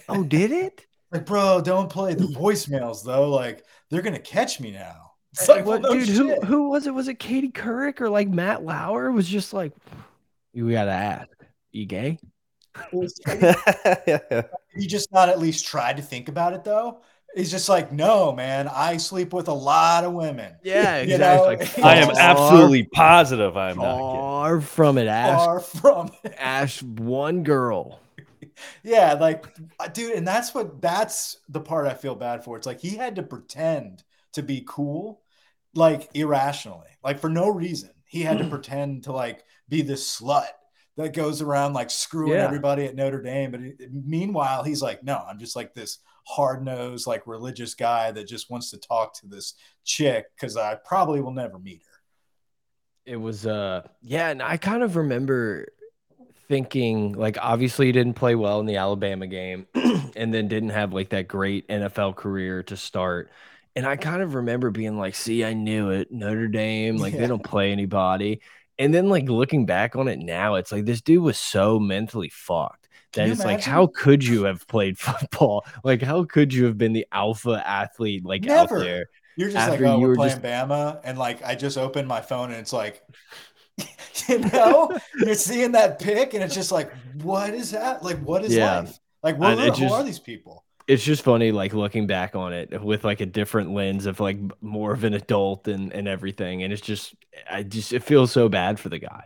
Oh 0.10 0.24
did 0.24 0.52
it? 0.52 0.86
Like 1.12 1.26
bro 1.26 1.60
don't 1.60 1.90
play 1.90 2.14
the 2.14 2.26
voicemails 2.40 3.04
though. 3.04 3.32
Like 3.32 3.64
they're 3.90 4.04
going 4.04 4.14
to 4.14 4.22
catch 4.22 4.60
me 4.60 4.70
now 4.70 5.09
it's 5.34 5.48
like, 5.48 5.66
what, 5.66 5.82
well, 5.84 5.94
no 5.94 6.06
dude? 6.06 6.10
Who 6.10 6.42
who 6.42 6.70
was 6.70 6.88
it? 6.88 6.94
Was 6.94 7.08
it 7.08 7.20
Katie 7.20 7.52
Couric 7.52 8.02
or 8.02 8.10
like 8.10 8.30
Matt 8.30 8.64
Lauer? 8.64 9.12
Was 9.12 9.28
just 9.28 9.54
like, 9.54 9.74
we 10.54 10.72
gotta 10.72 10.92
ask, 10.92 11.30
you 11.72 11.86
gay? 11.86 12.20
he 14.76 14.88
just 14.88 15.12
not 15.12 15.30
at 15.30 15.40
least 15.40 15.68
tried 15.68 15.98
to 15.98 16.04
think 16.04 16.30
about 16.30 16.54
it 16.54 16.64
though. 16.64 17.02
He's 17.36 17.52
just 17.52 17.70
like, 17.70 17.92
no, 17.92 18.32
man, 18.32 18.68
I 18.68 18.98
sleep 18.98 19.34
with 19.34 19.50
a 19.50 19.54
lot 19.54 20.04
of 20.04 20.14
women. 20.14 20.56
Yeah, 20.64 20.96
exactly. 20.98 21.58
Like, 21.58 21.80
I 21.80 21.96
am 21.98 22.10
absolutely 22.10 22.86
positive 22.86 23.56
I'm 23.56 23.76
far 23.76 24.56
not 24.56 24.64
from 24.64 24.98
it. 24.98 25.08
Ash, 25.08 25.38
far 25.38 25.60
from 25.60 26.12
it. 26.24 26.34
Ash, 26.38 26.82
one 26.82 27.44
girl. 27.44 28.00
yeah, 28.84 29.14
like, 29.14 29.46
uh, 29.80 29.88
dude, 29.88 30.16
and 30.16 30.28
that's 30.28 30.56
what 30.56 30.82
that's 30.82 31.38
the 31.50 31.60
part 31.60 31.86
I 31.86 31.94
feel 31.94 32.16
bad 32.16 32.44
for. 32.44 32.58
It's 32.58 32.66
like 32.66 32.80
he 32.80 32.96
had 32.96 33.16
to 33.18 33.24
pretend 33.24 34.04
to 34.34 34.44
be 34.44 34.64
cool, 34.68 35.22
like 35.74 36.10
irrationally, 36.14 36.88
like 37.04 37.20
for 37.20 37.30
no 37.30 37.50
reason. 37.50 37.92
He 38.06 38.22
had 38.24 38.40
to 38.40 38.48
pretend 38.50 39.04
to 39.04 39.12
like 39.12 39.44
be 39.68 39.82
this 39.84 40.20
slut 40.20 40.48
that 40.98 41.14
goes 41.14 41.42
around 41.42 41.74
like 41.74 41.92
screwing 41.92 42.34
Yeah. 42.34 42.44
everybody 42.46 42.86
at 42.86 42.96
Notre 42.96 43.22
Dame. 43.22 43.52
But 43.52 43.62
it- 43.62 43.94
meanwhile, 43.94 44.64
he's 44.64 44.82
like, 44.82 45.04
no, 45.04 45.18
I'm 45.18 45.38
just 45.40 45.56
like 45.56 45.74
this 45.74 46.00
hard 46.26 46.64
nosed, 46.64 47.08
like 47.08 47.26
religious 47.28 47.74
guy 47.76 48.12
that 48.12 48.28
just 48.28 48.50
wants 48.50 48.72
to 48.72 48.78
talk 48.78 49.14
to 49.20 49.28
this 49.28 49.54
chick 49.86 50.26
because 50.36 50.58
I 50.58 50.76
probably 50.86 51.22
will 51.22 51.32
never 51.34 51.60
meet 51.60 51.82
her. 51.84 52.00
It 53.06 53.16
was 53.18 53.46
uh 53.48 53.84
yeah, 54.02 54.30
and 54.30 54.42
I 54.42 54.58
kind 54.58 54.84
of 54.84 54.96
remember 54.96 55.68
thinking 56.48 57.14
like 57.14 57.38
obviously 57.42 57.86
he 57.88 57.92
didn't 57.92 58.16
play 58.16 58.36
well 58.36 58.60
in 58.60 58.66
the 58.66 58.78
Alabama 58.78 59.28
game 59.28 59.68
and 60.16 60.34
then 60.34 60.48
didn't 60.48 60.70
have 60.70 60.94
like 60.94 61.10
that 61.10 61.28
great 61.28 61.68
NFL 61.68 62.16
career 62.16 62.64
to 62.64 62.76
start. 62.78 63.30
And 63.76 63.86
I 63.86 63.96
kind 63.96 64.22
of 64.22 64.36
remember 64.36 64.72
being 64.72 64.98
like, 64.98 65.16
see, 65.16 65.46
I 65.46 65.54
knew 65.54 65.90
it. 65.92 66.12
Notre 66.12 66.48
Dame, 66.48 66.98
like 66.98 67.14
Yeah. 67.14 67.22
they 67.22 67.28
don't 67.28 67.44
play 67.44 67.72
anybody. 67.72 68.42
And 68.78 68.94
then 68.94 69.10
like 69.10 69.28
looking 69.30 69.66
back 69.66 69.96
on 69.96 70.08
it 70.08 70.20
now, 70.20 70.56
it's 70.56 70.72
like 70.72 70.86
this 70.86 71.02
dude 71.02 71.22
was 71.24 71.38
so 71.38 71.80
mentally 71.80 72.30
fucked 72.30 72.88
that 73.14 73.28
it's 73.30 73.44
like, 73.44 73.62
how 73.62 73.88
could 73.88 74.24
you 74.24 74.44
have 74.44 74.68
played 74.68 74.98
football? 75.00 75.66
Like, 75.84 76.02
how 76.02 76.24
could 76.26 76.54
you 76.54 76.66
have 76.66 76.78
been 76.78 76.94
the 76.94 77.06
alpha 77.12 77.62
athlete 77.66 78.26
like 78.26 78.44
Never. 78.44 78.78
out 78.78 78.84
there? 78.84 79.06
You're 79.38 79.50
just 79.50 79.58
After 79.70 79.84
like, 79.86 79.94
oh, 79.94 80.00
you 80.00 80.08
we're 80.08 80.16
playing 80.16 80.32
just- 80.32 80.42
Bama, 80.44 81.00
and 81.04 81.18
like 81.18 81.44
I 81.44 81.56
just 81.56 81.78
opened 81.78 82.08
my 82.08 82.22
phone 82.22 82.52
and 82.52 82.60
it's 82.60 82.74
like, 82.74 83.02
you 84.28 84.40
know, 84.40 84.98
you're 85.20 85.36
seeing 85.36 85.72
that 85.74 86.00
pic, 86.00 86.34
and 86.34 86.44
it's 86.44 86.54
just 86.56 86.72
like, 86.72 86.92
what 87.22 87.54
is 87.54 87.72
that? 87.72 88.04
Like, 88.04 88.20
what 88.20 88.44
is 88.44 88.54
Yeah. 88.54 88.80
life? 88.82 89.00
Like, 89.24 89.38
what, 89.38 89.58
it 89.60 89.78
who 89.78 89.92
are 89.94 90.04
these 90.04 90.20
people? 90.20 90.66
It's 90.90 91.04
just 91.04 91.24
funny 91.24 91.52
like 91.52 91.74
looking 91.74 92.08
back 92.08 92.36
on 92.36 92.52
it 92.54 92.82
with 92.82 93.04
like 93.04 93.22
a 93.22 93.26
different 93.26 93.72
lens 93.72 94.08
of 94.08 94.20
like 94.20 94.38
more 94.62 94.92
of 94.94 95.04
an 95.04 95.14
adult 95.14 95.68
and 95.68 95.94
and 95.94 96.08
everything 96.08 96.64
and 96.64 96.74
it's 96.74 96.82
just 96.82 97.16
i 97.50 97.64
just 97.64 97.94
it 97.94 98.04
feels 98.04 98.32
so 98.32 98.50
bad 98.50 98.80
for 98.80 98.90
the 98.90 99.00
guy 99.00 99.26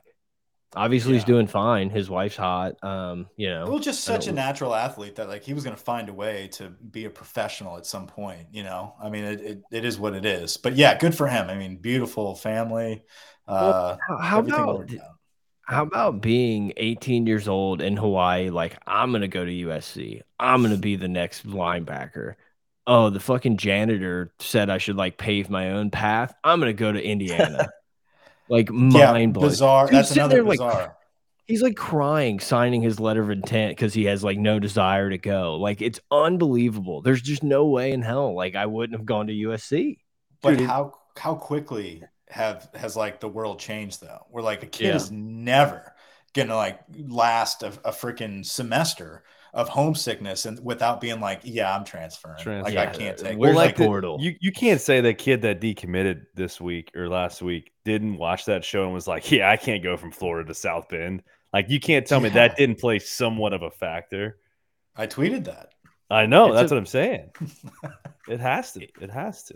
obviously 0.75 1.13
he's 1.13 1.23
doing 1.23 1.47
fine 1.47 1.89
his 1.89 2.09
wife's 2.09 2.35
hot 2.35 2.83
um 2.83 3.27
you 3.37 3.49
know 3.49 3.65
Well, 3.69 3.79
just 3.79 4.03
such 4.03 4.27
a 4.27 4.33
natural 4.33 4.75
athlete 4.75 5.15
that 5.15 5.29
like 5.29 5.43
he 5.43 5.53
was 5.53 5.63
going 5.63 5.75
to 5.75 5.81
find 5.81 6.09
a 6.09 6.13
way 6.13 6.49
to 6.53 6.69
be 6.69 7.05
a 7.05 7.09
professional 7.09 7.77
at 7.77 7.85
some 7.85 8.07
point. 8.07 8.47
You 8.51 8.63
know, 8.63 8.93
I 9.01 9.09
mean, 9.09 9.23
it, 9.23 9.41
it, 9.41 9.63
it 9.71 9.85
is 9.85 9.97
what 9.97 10.13
it 10.15 10.25
is. 10.25 10.57
But 10.57 10.75
yeah, 10.75 10.97
good 10.97 11.15
for 11.15 11.27
him. 11.27 11.49
I 11.49 11.55
mean, 11.55 11.77
beautiful 11.77 12.35
family. 12.35 13.03
Uh, 13.47 13.95
how, 14.07 14.17
how 14.17 14.39
about 14.39 14.79
worked 14.79 14.95
out. 15.01 15.12
How 15.65 15.83
about 15.83 16.21
being 16.21 16.73
18 16.77 17.25
years 17.25 17.47
old 17.47 17.81
in 17.81 17.95
hawaii 17.97 18.49
like 18.49 18.77
i'm 18.85 19.11
gonna 19.11 19.27
go 19.27 19.45
to 19.45 19.51
usc 19.51 20.21
i'm 20.39 20.61
gonna 20.61 20.77
be 20.77 20.95
the 20.95 21.07
next 21.07 21.47
linebacker 21.47 22.35
oh 22.85 23.09
the 23.09 23.19
fucking 23.19 23.57
janitor 23.57 24.33
said 24.39 24.69
i 24.69 24.77
should 24.77 24.97
like 24.97 25.17
pave 25.17 25.49
my 25.49 25.71
own 25.71 25.89
path 25.89 26.33
i'm 26.43 26.59
gonna 26.59 26.73
go 26.73 26.91
to 26.91 27.01
indiana 27.01 27.69
like 28.49 28.69
Yeah, 28.69 29.11
mind 29.11 29.33
blowing 29.33 29.49
bizarre. 29.49 29.85
Dude, 29.87 29.95
That's 29.95 30.11
another 30.11 30.35
there, 30.35 30.43
like, 30.43 30.59
bizarre. 30.59 30.97
He's 31.45 31.61
like 31.61 31.75
crying, 31.75 32.39
signing 32.39 32.81
his 32.81 32.99
letter 32.99 33.21
of 33.21 33.29
intent 33.29 33.75
because 33.75 33.93
he 33.93 34.05
has 34.05 34.23
like 34.23 34.37
no 34.37 34.59
desire 34.59 35.09
to 35.09 35.17
go. 35.17 35.55
Like 35.55 35.81
it's 35.81 35.99
unbelievable. 36.09 37.01
There's 37.01 37.21
just 37.21 37.43
no 37.43 37.65
way 37.67 37.91
in 37.91 38.01
hell 38.01 38.33
like 38.35 38.55
I 38.55 38.65
wouldn't 38.65 38.97
have 38.97 39.05
gone 39.05 39.27
to 39.27 39.33
USC. 39.33 39.97
But 40.41 40.57
Dude, 40.57 40.67
how 40.67 40.93
how 41.17 41.35
quickly 41.35 42.03
have 42.33 42.69
has 42.75 42.95
like 42.97 43.19
the 43.19 43.29
world 43.29 43.59
changed 43.59 44.01
though? 44.01 44.25
Where 44.29 44.43
like 44.43 44.63
a 44.63 44.67
kid 44.67 44.87
Yeah. 44.87 44.95
is 44.95 45.11
never 45.11 45.93
gonna 46.33 46.55
like 46.55 46.79
last 47.07 47.63
a, 47.63 47.67
a 47.85 47.91
freaking 47.91 48.45
semester 48.45 49.23
of 49.53 49.69
homesickness 49.69 50.47
and 50.47 50.59
without 50.65 50.99
being 50.99 51.19
like, 51.19 51.41
yeah, 51.43 51.75
I'm 51.75 51.85
transferring. 51.85 52.39
Trans- 52.39 52.63
like 52.63 52.73
Yeah, 52.73 52.81
I 52.81 52.85
can't 52.87 53.15
take. 53.17 53.37
Where's 53.37 53.51
it. 53.51 53.59
that 53.59 53.65
like 53.65 53.75
the- 53.77 53.85
portal? 53.85 54.17
You 54.19 54.35
you 54.41 54.51
can't 54.51 54.81
say 54.81 54.99
that 55.01 55.19
kid 55.19 55.43
that 55.43 55.61
decommitted 55.61 56.25
this 56.33 56.59
week 56.59 56.89
or 56.95 57.07
last 57.07 57.41
week 57.43 57.71
didn't 57.85 58.17
watch 58.17 58.45
that 58.45 58.65
show 58.65 58.83
and 58.85 58.93
was 58.93 59.07
like, 59.07 59.31
yeah, 59.31 59.49
I 59.49 59.57
can't 59.57 59.83
go 59.83 59.95
from 59.95 60.11
Florida 60.11 60.47
to 60.47 60.53
South 60.55 60.89
Bend. 60.89 61.21
Like 61.53 61.69
you 61.69 61.79
can't 61.79 62.07
tell 62.07 62.19
me 62.19 62.29
that 62.29 62.57
didn't 62.57 62.79
play 62.79 62.97
somewhat 62.97 63.53
of 63.53 63.61
a 63.61 63.69
factor. 63.69 64.39
I 64.95 65.05
tweeted 65.05 65.45
that. 65.45 65.69
I 66.09 66.25
know 66.25 66.47
It's 66.47 66.55
that's 66.55 66.71
a- 66.71 66.75
what 66.75 66.79
I'm 66.79 66.85
saying. 66.87 67.29
it 68.27 68.39
has 68.39 68.71
to. 68.73 68.87
It 68.99 69.11
has 69.11 69.43
to. 69.43 69.55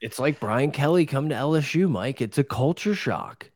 It's 0.00 0.18
like 0.18 0.40
Brian 0.40 0.70
Kelly 0.70 1.06
come 1.06 1.30
to 1.30 1.34
LSU, 1.34 1.88
Mike. 1.88 2.20
It's 2.20 2.38
a 2.38 2.44
culture 2.44 2.94
shock. 2.94 3.50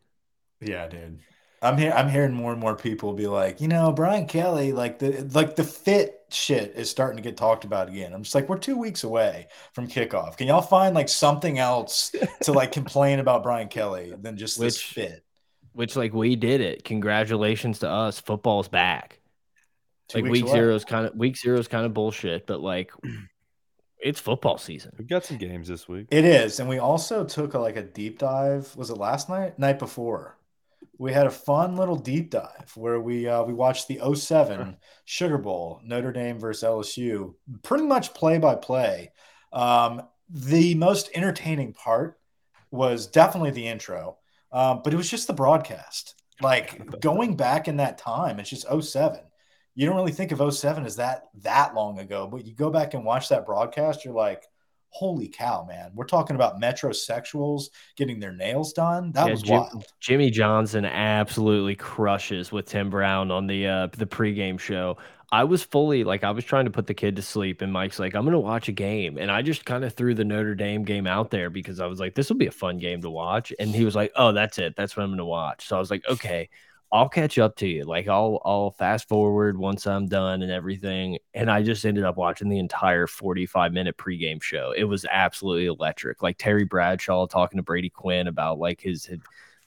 Yeah, 0.61 0.88
dude. 0.88 1.20
I'm 1.62 1.76
here. 1.76 1.92
I'm 1.92 2.09
hearing 2.09 2.32
more 2.32 2.52
and 2.52 2.61
more 2.61 2.75
people 2.75 3.12
be 3.12 3.26
like, 3.26 3.61
you 3.61 3.68
know, 3.68 3.92
Brian 3.92 4.26
Kelly, 4.26 4.73
like 4.73 4.99
the 4.99 5.28
like 5.35 5.56
the 5.56 5.64
fit 5.64 6.16
shit 6.30 6.73
is 6.75 6.88
starting 6.88 7.18
to 7.18 7.23
get 7.23 7.37
talked 7.37 7.64
about 7.64 7.88
again. 7.88 8.14
I'm 8.14 8.23
just 8.23 8.35
like, 8.35 8.49
we're 8.49 8.56
two 8.56 8.78
weeks 8.78 9.04
away 9.04 9.49
from 9.75 9.87
kickoff. 9.87 10.38
Can 10.38 10.47
y'all 10.47 10.62
find 10.62 10.94
like 10.94 11.11
something 11.11 11.59
else 11.59 12.14
to 12.42 12.52
like 12.52 12.73
complain 12.73 13.18
about 13.18 13.42
Brian 13.42 13.68
Kelly 13.68 14.14
than 14.18 14.38
just 14.38 14.59
this 14.59 14.76
Which- 14.76 14.87
fit? 14.94 15.25
Which 15.73 15.94
like 15.97 16.12
we 16.14 16.35
did 16.35 16.61
it. 16.62 16.82
Congratulations 16.85 17.80
to 17.80 17.88
us. 17.90 18.18
Football's 18.18 18.68
back. 18.68 19.20
Two 20.09 20.23
like 20.23 20.30
week 20.32 20.42
away. 20.42 20.52
zero 20.52 20.75
is 20.75 20.85
kind 20.85 21.06
of 21.06 21.14
week 21.14 21.37
zero 21.37 21.59
is 21.59 21.68
kind 21.68 21.87
of 21.87 21.94
bullshit, 21.94 22.47
but 22.47 22.61
like 22.61 22.90
it's 24.02 24.21
football 24.21 24.59
season. 24.59 24.92
We've 24.99 25.09
got 25.09 25.25
some 25.25 25.37
games 25.37 25.69
this 25.69 25.88
week. 25.88 26.07
It 26.11 26.25
is, 26.25 26.61
and 26.61 26.69
we 26.69 26.78
also 26.78 27.25
took 27.25 27.54
a, 27.54 27.59
like 27.59 27.76
a 27.76 27.83
deep 27.83 28.19
dive. 28.19 28.75
Was 28.76 28.90
it 28.90 28.99
last 28.99 29.28
night? 29.28 29.59
Night 29.59 29.78
before. 29.78 30.37
We 30.99 31.12
had 31.12 31.26
a 31.26 31.30
fun 31.30 31.76
little 31.76 31.97
deep 31.97 32.30
dive 32.30 32.73
where 32.75 33.00
we 33.00 33.26
uh, 33.26 33.42
we 33.45 33.54
watched 33.54 33.88
the 33.88 34.00
07 34.14 34.76
Sugar 35.04 35.38
Bowl, 35.38 35.80
Notre 35.85 36.12
Dame 36.12 36.38
versus 36.38 36.62
LSU, 36.62 37.35
pretty 37.62 37.85
much 37.85 38.12
play 38.12 38.38
by 38.38 38.54
play. 38.54 39.12
Um, 39.52 40.02
the 40.28 40.75
most 40.75 41.11
entertaining 41.14 41.73
part 41.73 42.19
was 42.71 43.07
definitely 43.07 43.50
the 43.50 43.66
intro, 43.66 44.19
um, 44.52 44.83
but 44.85 44.92
it 44.92 44.97
was 44.97 45.11
just 45.11 45.26
the 45.26 45.33
broadcast. 45.33 46.14
Like 46.40 47.00
going 47.00 47.37
back 47.37 47.66
in 47.66 47.78
that 47.78 47.99
time, 47.99 48.38
it's 48.38 48.50
just 48.50 48.66
07. 48.69 49.21
You 49.75 49.87
don't 49.87 49.97
really 49.97 50.12
think 50.12 50.33
of 50.33 50.55
07 50.55 50.85
as 50.85 50.97
that 50.97 51.25
that 51.43 51.75
long 51.75 51.99
ago, 51.99 52.27
but 52.27 52.45
you 52.47 52.55
go 52.55 52.71
back 52.71 52.95
and 52.95 53.05
watch 53.05 53.29
that 53.29 53.47
broadcast, 53.47 54.05
you're 54.05 54.15
like, 54.15 54.45
holy 54.91 55.29
cow, 55.29 55.65
man. 55.69 55.93
We're 55.95 56.07
talking 56.07 56.35
about 56.37 56.61
metrosexuals 56.61 57.67
getting 57.97 58.19
their 58.19 58.33
nails 58.33 58.73
done. 58.73 59.12
That 59.12 59.27
Yeah, 59.27 59.31
was 59.31 59.43
Jim- 59.43 59.53
wild. 59.61 59.85
Jimmy 60.00 60.31
Johnson 60.31 60.85
absolutely 60.85 61.77
crushes 61.77 62.50
with 62.53 62.67
Tim 62.67 62.91
Brown 62.91 63.31
on 63.31 63.47
the 63.47 63.67
uh 63.67 63.87
the 63.97 64.07
pregame 64.07 64.59
show. 64.59 64.97
I 65.33 65.45
was 65.45 65.62
fully 65.62 66.03
like 66.03 66.25
I 66.25 66.33
was 66.33 66.45
trying 66.45 66.65
to 66.65 66.73
put 66.73 66.89
the 66.89 66.95
kid 66.95 67.15
to 67.17 67.23
sleep 67.23 67.62
and 67.62 67.73
Mike's 67.73 68.00
like 68.00 68.15
I'm 68.15 68.23
going 68.25 68.33
to 68.33 68.41
watch 68.41 68.69
a 68.69 68.73
game 68.73 69.17
and 69.17 69.31
I 69.31 69.43
just 69.43 69.65
kind 69.65 69.85
of 69.85 69.95
threw 69.95 70.12
the 70.15 70.25
Notre 70.25 70.57
Dame 70.57 70.83
game 70.85 71.07
out 71.07 71.31
there 71.31 71.50
because 71.50 71.79
I 71.79 71.87
was 71.87 72.00
like 72.00 72.17
this 72.17 72.29
will 72.29 72.37
be 72.37 72.49
a 72.49 72.50
fun 72.53 72.79
game 72.79 73.00
to 73.03 73.11
watch 73.11 73.53
and 73.61 73.71
he 73.75 73.85
was 73.85 73.95
like 73.95 74.11
oh 74.17 74.33
that's 74.33 74.59
it 74.59 74.75
that's 74.77 74.97
what 74.97 75.05
I'm 75.05 75.11
going 75.11 75.19
to 75.19 75.25
watch. 75.25 75.69
So 75.69 75.77
I 75.77 75.79
was 75.79 75.91
like 75.91 76.03
okay, 76.09 76.49
I'll 76.92 77.09
catch 77.09 77.38
up 77.38 77.56
to 77.56 77.68
you. 77.68 77.85
Like 77.85 78.09
I'll 78.09 78.40
I'll 78.44 78.73
fast 78.73 79.09
forward 79.09 79.56
once 79.56 79.87
I'm 79.87 80.06
done 80.06 80.42
and 80.42 80.50
everything 80.50 81.18
and 81.35 81.50
I 81.50 81.62
just 81.62 81.85
ended 81.85 82.04
up 82.04 82.16
watching 82.16 82.49
the 82.49 82.59
entire 82.59 83.06
45 83.06 83.73
minute 83.73 83.97
pregame 83.97 84.42
show. 84.42 84.73
It 84.76 84.85
was 84.85 85.06
absolutely 85.11 85.66
electric. 85.66 86.23
Like 86.23 86.37
Terry 86.38 86.64
Bradshaw 86.64 87.26
talking 87.26 87.59
to 87.59 87.62
Brady 87.62 87.90
Quinn 87.90 88.26
about 88.26 88.59
like 88.59 88.80
his, 88.80 89.04
his 89.06 89.20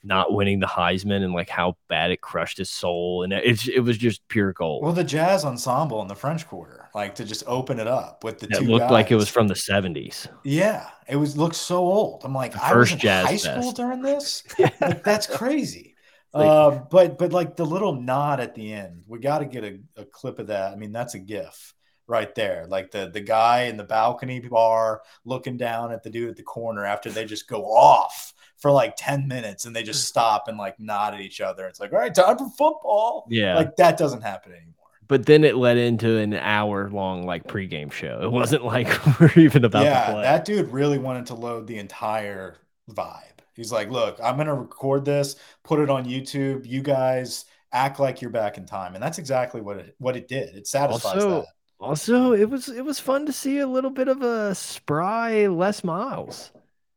not 0.03 0.33
winning 0.33 0.59
the 0.59 0.67
Heisman 0.67 1.23
and 1.23 1.33
like 1.33 1.49
how 1.49 1.77
bad 1.87 2.11
it 2.11 2.21
crushed 2.21 2.57
his 2.57 2.69
soul, 2.69 3.23
and 3.23 3.31
it's 3.31 3.67
it 3.67 3.79
was 3.79 3.97
just 3.97 4.27
pure 4.27 4.51
gold. 4.51 4.83
Well, 4.83 4.91
the 4.91 5.03
jazz 5.03 5.45
ensemble 5.45 6.01
in 6.01 6.07
the 6.07 6.15
French 6.15 6.45
Quarter, 6.47 6.89
like 6.93 7.15
to 7.15 7.25
just 7.25 7.43
open 7.47 7.79
it 7.79 7.87
up 7.87 8.23
with 8.23 8.39
the 8.39 8.47
it 8.47 8.59
two 8.59 8.65
looked 8.65 8.91
like 8.91 9.11
it 9.11 9.15
was 9.15 9.29
from 9.29 9.47
the 9.47 9.55
seventies. 9.55 10.27
Yeah, 10.43 10.89
it 11.07 11.15
was 11.15 11.37
looked 11.37 11.55
so 11.55 11.77
old. 11.77 12.25
I'm 12.25 12.33
like, 12.33 12.51
The 12.51 12.63
I 12.63 12.75
was 12.75 12.89
first 12.89 12.93
in 12.93 12.99
Jazz 12.99 13.25
high 13.25 13.37
school 13.37 13.71
during 13.71 14.01
this. 14.01 14.43
Like, 14.59 15.03
that's 15.03 15.27
crazy. 15.27 15.92
Like- 16.33 16.47
uh, 16.49 16.69
but 16.89 17.17
but 17.17 17.31
like 17.31 17.55
the 17.55 17.65
little 17.65 17.93
nod 17.93 18.39
at 18.39 18.55
the 18.55 18.73
end, 18.73 19.03
we 19.07 19.19
got 19.19 19.39
to 19.39 19.45
get 19.45 19.63
a, 19.63 19.79
a 19.97 20.05
clip 20.05 20.39
of 20.39 20.47
that. 20.47 20.71
I 20.73 20.75
mean, 20.75 20.91
that's 20.91 21.13
a 21.13 21.19
gif 21.19 21.73
right 22.07 22.33
there. 22.35 22.65
Like 22.67 22.91
the 22.91 23.09
the 23.13 23.21
guy 23.21 23.63
in 23.63 23.77
the 23.77 23.83
balcony 23.83 24.39
bar 24.39 25.01
looking 25.25 25.57
down 25.57 25.91
at 25.91 26.03
the 26.03 26.09
dude 26.09 26.29
at 26.29 26.35
the 26.35 26.43
corner 26.43 26.85
after 26.85 27.09
they 27.11 27.25
just 27.25 27.47
go 27.47 27.63
off 27.65 28.33
for 28.57 28.71
like 28.71 28.95
10 28.97 29.27
minutes 29.27 29.65
and 29.65 29.75
they 29.75 29.83
just 29.83 30.05
stop 30.07 30.47
and 30.47 30.57
like 30.57 30.79
nod 30.79 31.13
at 31.13 31.19
each 31.21 31.41
other. 31.41 31.67
It's 31.67 31.79
like, 31.79 31.91
all 31.93 31.99
right, 31.99 32.13
time 32.13 32.37
for 32.37 32.49
football. 32.57 33.27
Yeah, 33.29 33.55
Like 33.55 33.75
that 33.77 33.97
doesn't 33.97 34.21
happen 34.21 34.53
anymore. 34.53 34.73
but 35.07 35.25
then 35.25 35.43
it 35.43 35.55
led 35.55 35.77
into 35.77 36.17
an 36.17 36.33
hour 36.33 36.89
long 36.89 37.25
like 37.25 37.45
pregame 37.47 37.91
show. 37.91 38.21
It 38.23 38.31
wasn't 38.31 38.63
like 38.65 38.87
we're 39.19 39.31
even 39.37 39.65
about 39.65 39.83
to 39.83 39.85
yeah, 39.85 40.11
play. 40.11 40.21
that 40.23 40.45
dude 40.45 40.69
really 40.71 40.97
wanted 40.97 41.25
to 41.27 41.35
load 41.35 41.67
the 41.67 41.77
entire 41.77 42.55
vibe. 42.89 43.32
He's 43.55 43.71
like, 43.71 43.89
look, 43.89 44.19
I'm 44.23 44.37
gonna 44.37 44.55
record 44.55 45.05
this, 45.05 45.35
put 45.63 45.79
it 45.79 45.89
on 45.89 46.05
YouTube. 46.05 46.65
You 46.65 46.81
guys 46.81 47.45
act 47.71 47.99
like 47.99 48.21
you're 48.21 48.31
back 48.31 48.57
in 48.57 48.65
time, 48.65 48.95
and 48.95 49.03
that's 49.03 49.17
exactly 49.19 49.61
what 49.61 49.77
it 49.77 49.95
what 49.99 50.15
it 50.15 50.27
did. 50.27 50.55
It 50.55 50.67
satisfies 50.67 51.25
Also, 51.25 51.41
that. 51.41 51.45
also, 51.79 52.33
it 52.33 52.49
was 52.49 52.69
it 52.69 52.83
was 52.85 52.99
fun 52.99 53.25
to 53.25 53.33
see 53.33 53.59
a 53.59 53.67
little 53.67 53.91
bit 53.91 54.07
of 54.07 54.21
a 54.21 54.55
spry 54.55 55.47
Les 55.47 55.83
Miles. 55.83 56.51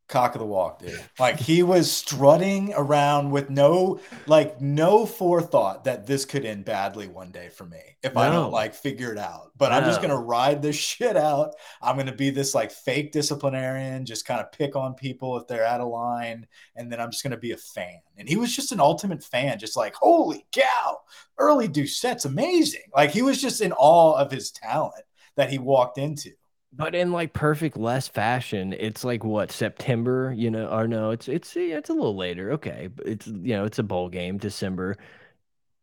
Cock 0.08 0.36
of 0.36 0.38
the 0.38 0.46
walk, 0.46 0.78
dude. 0.78 1.04
Like 1.18 1.40
he 1.40 1.64
was 1.64 1.90
strutting 1.90 2.72
around 2.76 3.32
with 3.32 3.50
no 3.50 3.98
like 4.26 4.60
no 4.60 5.04
forethought 5.04 5.82
that 5.84 6.06
this 6.06 6.24
could 6.24 6.44
end 6.44 6.64
badly 6.64 7.08
one 7.08 7.32
day 7.32 7.48
for 7.48 7.64
me 7.64 7.80
if 8.04 8.16
I 8.16 8.30
don't 8.30 8.52
like 8.52 8.72
figure 8.72 9.10
it 9.10 9.18
out. 9.18 9.50
But 9.56 9.72
I'm 9.72 9.82
just 9.82 10.00
gonna 10.00 10.16
ride 10.20 10.62
this 10.62 10.76
shit 10.76 11.16
out. 11.16 11.54
I'm 11.82 11.96
gonna 11.96 12.14
be 12.14 12.30
this 12.30 12.54
like 12.54 12.70
fake 12.70 13.10
disciplinarian, 13.10 14.06
just 14.06 14.26
kind 14.26 14.40
of 14.40 14.52
pick 14.52 14.76
on 14.76 14.94
people 14.94 15.36
if 15.38 15.48
they're 15.48 15.66
out 15.66 15.80
of 15.80 15.88
line, 15.88 16.46
and 16.76 16.90
then 16.90 17.00
I'm 17.00 17.10
just 17.10 17.24
gonna 17.24 17.36
be 17.36 17.52
a 17.52 17.56
fan. 17.56 17.98
And 18.16 18.28
he 18.28 18.36
was 18.36 18.54
just 18.54 18.70
an 18.70 18.78
ultimate 18.78 19.24
fan, 19.24 19.58
just 19.58 19.76
like 19.76 19.96
holy 19.96 20.46
cow, 20.52 20.98
early 21.36 21.66
Doucet's 21.66 22.26
amazing. 22.26 22.84
Like 22.94 23.10
he 23.10 23.22
was 23.22 23.42
just 23.42 23.60
in 23.60 23.72
awe 23.72 24.12
of 24.12 24.30
his 24.30 24.52
talent 24.52 25.04
that 25.34 25.50
he 25.50 25.58
walked 25.58 25.98
into. 25.98 26.30
But 26.76 26.94
in 26.94 27.10
like 27.12 27.32
perfect 27.32 27.76
Les 27.76 28.06
fashion, 28.08 28.72
it's 28.74 29.02
like 29.04 29.24
what 29.24 29.50
September, 29.50 30.32
you 30.36 30.50
know, 30.50 30.68
or 30.68 30.86
no, 30.86 31.10
it's 31.10 31.28
it's 31.28 31.56
it's 31.56 31.88
a 31.90 31.92
little 31.94 32.16
later. 32.16 32.52
Okay, 32.52 32.90
it's 33.04 33.26
you 33.26 33.54
know, 33.56 33.64
it's 33.64 33.78
a 33.78 33.82
bowl 33.82 34.08
game, 34.10 34.36
December. 34.38 34.96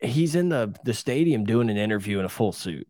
He's 0.01 0.35
in 0.35 0.50
the 0.50 0.75
the 0.83 0.93
stadium 0.93 1.45
doing 1.45 1.69
an 1.69 1.77
interview 1.77 2.19
in 2.19 2.25
a 2.25 2.29
full 2.29 2.51
suit. 2.51 2.88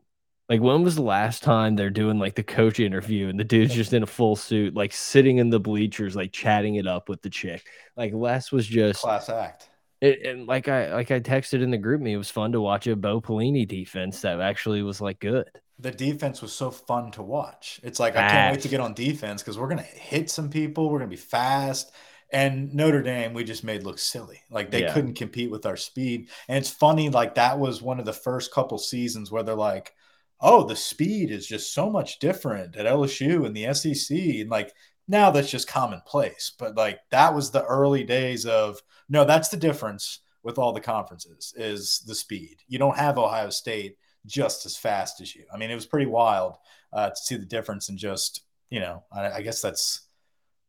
Like 0.50 0.62
when 0.62 0.84
was 0.84 0.96
the 0.96 1.02
last 1.04 1.44
time 1.44 1.76
they're 1.76 1.90
doing 1.90 2.20
like 2.20 2.36
the 2.36 2.44
coach 2.44 2.80
interview 2.80 3.30
and 3.30 3.40
the 3.40 3.44
dude's 3.44 3.74
just 3.74 3.94
in 3.94 4.04
a 4.04 4.08
full 4.08 4.36
suit, 4.36 4.76
like 4.76 4.94
sitting 4.94 5.38
in 5.38 5.50
the 5.50 5.60
bleachers, 5.60 6.16
like 6.16 6.32
chatting 6.34 6.76
it 6.76 6.88
up 6.88 7.10
with 7.10 7.22
the 7.22 7.30
chick. 7.30 7.66
Like 7.96 8.14
Les 8.14 8.52
was 8.52 8.68
just 8.68 9.02
Class 9.02 9.30
act. 9.30 9.70
it, 10.02 10.26
and 10.26 10.48
like 10.48 10.68
I 10.68 10.94
like 10.94 11.12
I 11.12 11.20
texted 11.20 11.62
in 11.64 11.72
the 11.72 11.78
GroupMe, 11.78 12.12
it 12.12 12.18
was 12.18 12.30
fun 12.32 12.52
to 12.54 12.62
watch 12.62 12.88
a 12.88 12.96
Bo 12.96 13.22
Pelini 13.22 13.68
defense 13.68 14.22
that 14.22 14.42
actually 14.42 14.84
was 14.84 15.02
like 15.02 15.20
good. 15.20 15.50
The 15.80 15.92
defense 15.92 16.42
was 16.42 16.54
so 16.54 16.72
fun 16.72 17.12
to 17.12 17.24
watch. 17.24 17.80
It's 17.84 18.00
like 18.00 18.16
I 18.16 18.30
can't 18.30 18.56
wait 18.56 18.62
to 18.62 18.70
get 18.70 18.80
on 18.80 18.94
defense 18.94 19.42
because 19.42 19.58
we're 19.58 19.68
gonna 19.70 19.82
hit 19.82 20.30
some 20.30 20.50
people. 20.50 20.90
We're 20.90 21.00
gonna 21.00 21.10
be 21.10 21.16
fast. 21.16 21.92
And 22.32 22.74
Notre 22.74 23.04
Dame, 23.04 23.34
we 23.34 23.44
just 23.44 23.64
made 23.64 23.84
look 23.84 24.00
silly. 24.00 24.42
Like 24.50 24.72
they 24.72 24.82
Yeah. 24.82 24.94
couldn't 24.94 25.14
compete 25.16 25.52
with 25.52 25.66
our 25.66 25.78
speed. 25.78 26.30
And 26.48 26.58
it's 26.58 26.70
funny, 26.70 27.10
like 27.10 27.36
that 27.36 27.60
was 27.60 27.82
one 27.82 28.00
of 28.00 28.06
the 28.06 28.14
first 28.14 28.52
couple 28.52 28.78
seasons 28.80 29.32
where 29.32 29.44
they're 29.44 29.56
like, 29.56 29.94
"Oh, 30.40 30.64
the 30.64 30.76
speed 30.76 31.32
is 31.32 31.46
just 31.48 31.74
so 31.74 31.90
much 31.90 32.20
different 32.20 32.76
at 32.76 32.86
LSU 32.88 33.46
and 33.46 33.56
the 33.56 33.66
SEC." 33.66 34.42
And 34.42 34.50
like 34.50 34.74
now 35.08 35.32
that's 35.32 35.52
just 35.52 35.68
commonplace. 35.68 36.52
But 36.58 36.76
like 36.76 37.00
that 37.12 37.36
was 37.36 37.52
the 37.52 37.66
early 37.66 38.04
days 38.04 38.46
of 38.46 38.82
no, 39.10 39.26
that's 39.26 39.50
the 39.50 39.58
difference 39.58 40.20
with 40.44 40.58
all 40.58 40.74
the 40.74 40.82
conferences 40.82 41.54
is 41.56 42.04
the 42.08 42.16
speed. 42.16 42.58
You 42.68 42.80
don't 42.80 42.98
have 42.98 43.18
Ohio 43.18 43.50
State 43.50 43.98
just 44.26 44.66
as 44.66 44.76
fast 44.78 45.22
as 45.22 45.36
you. 45.36 45.44
I 45.54 45.58
mean, 45.58 45.72
it 45.72 45.76
was 45.76 45.86
pretty 45.86 46.06
wild 46.06 46.56
uh, 46.92 47.10
to 47.10 47.16
see 47.16 47.36
the 47.36 47.46
difference 47.46 47.90
in 47.90 47.98
just 47.98 48.42
you 48.70 48.80
know. 48.80 49.04
I, 49.12 49.32
I 49.32 49.42
guess 49.42 49.62
that's 49.62 50.08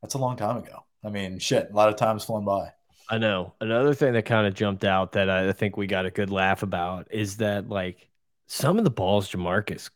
that's 0.02 0.14
a 0.14 0.18
long 0.18 0.36
time 0.36 0.58
ago. 0.58 0.84
I 1.04 1.10
mean, 1.10 1.38
shit, 1.38 1.70
a 1.70 1.74
lot 1.76 1.88
of 1.88 1.96
time's 1.96 2.24
flown 2.24 2.44
by. 2.44 2.72
I 3.08 3.18
know. 3.18 3.54
Another 3.60 3.94
thing 3.94 4.14
that 4.14 4.24
kind 4.24 4.46
of 4.46 4.54
jumped 4.54 4.84
out 4.84 5.12
that 5.12 5.28
I 5.28 5.52
think 5.52 5.76
we 5.76 5.86
got 5.86 6.06
a 6.06 6.10
good 6.10 6.30
laugh 6.30 6.62
about 6.62 7.08
is 7.10 7.36
that 7.38 7.68
like 7.68 8.08
some 8.46 8.78
of 8.78 8.84
the 8.84 8.90
balls 8.90 9.30
Jamarcus 9.30 9.90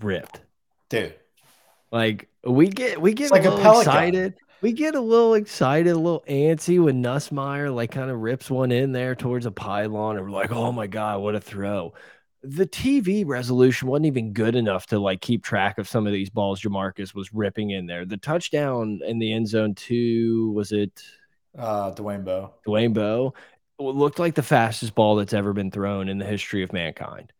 ripped. 0.00 0.40
Dude, 0.88 1.14
Like 1.92 2.28
we 2.44 2.68
get 2.68 3.00
we 3.00 3.14
get 3.14 3.30
like 3.30 3.44
a 3.44 3.50
a 3.50 3.56
excited. 3.56 4.34
We 4.60 4.72
get 4.72 4.94
a 4.94 5.00
little 5.00 5.34
excited, 5.34 5.92
a 5.92 5.98
little 5.98 6.24
antsy 6.28 6.82
when 6.82 7.02
Nussmeier 7.02 7.74
like 7.74 7.90
kind 7.90 8.10
of 8.10 8.20
rips 8.20 8.50
one 8.50 8.72
in 8.72 8.92
there 8.92 9.14
towards 9.14 9.46
a 9.46 9.50
pylon, 9.50 10.16
and 10.16 10.24
we're 10.24 10.32
like, 10.32 10.52
"Oh 10.52 10.72
my 10.72 10.86
god, 10.86 11.20
what 11.20 11.34
a 11.34 11.40
throw!" 11.40 11.94
The 12.46 12.66
TV 12.66 13.26
resolution 13.26 13.88
wasn't 13.88 14.06
even 14.06 14.32
good 14.32 14.54
enough 14.54 14.86
to 14.88 14.98
like 14.98 15.22
keep 15.22 15.42
track 15.42 15.78
of 15.78 15.88
some 15.88 16.06
of 16.06 16.12
these 16.12 16.28
balls 16.28 16.60
Jamarcus 16.60 17.14
was 17.14 17.32
ripping 17.32 17.70
in 17.70 17.86
there. 17.86 18.04
The 18.04 18.18
touchdown 18.18 19.00
in 19.06 19.18
the 19.18 19.32
end 19.32 19.48
zone 19.48 19.74
two 19.74 20.52
was 20.52 20.70
it 20.70 21.02
uh, 21.58 21.92
Dwayne 21.92 22.24
Bowe. 22.24 22.52
Dwayne 22.66 22.92
Bowe 22.92 23.32
It 23.78 23.82
looked 23.82 24.18
like 24.18 24.34
the 24.34 24.42
fastest 24.42 24.94
ball 24.94 25.16
that's 25.16 25.32
ever 25.32 25.52
been 25.52 25.70
thrown 25.70 26.08
in 26.08 26.18
the 26.18 26.24
history 26.24 26.62
of 26.62 26.72
mankind. 26.72 27.32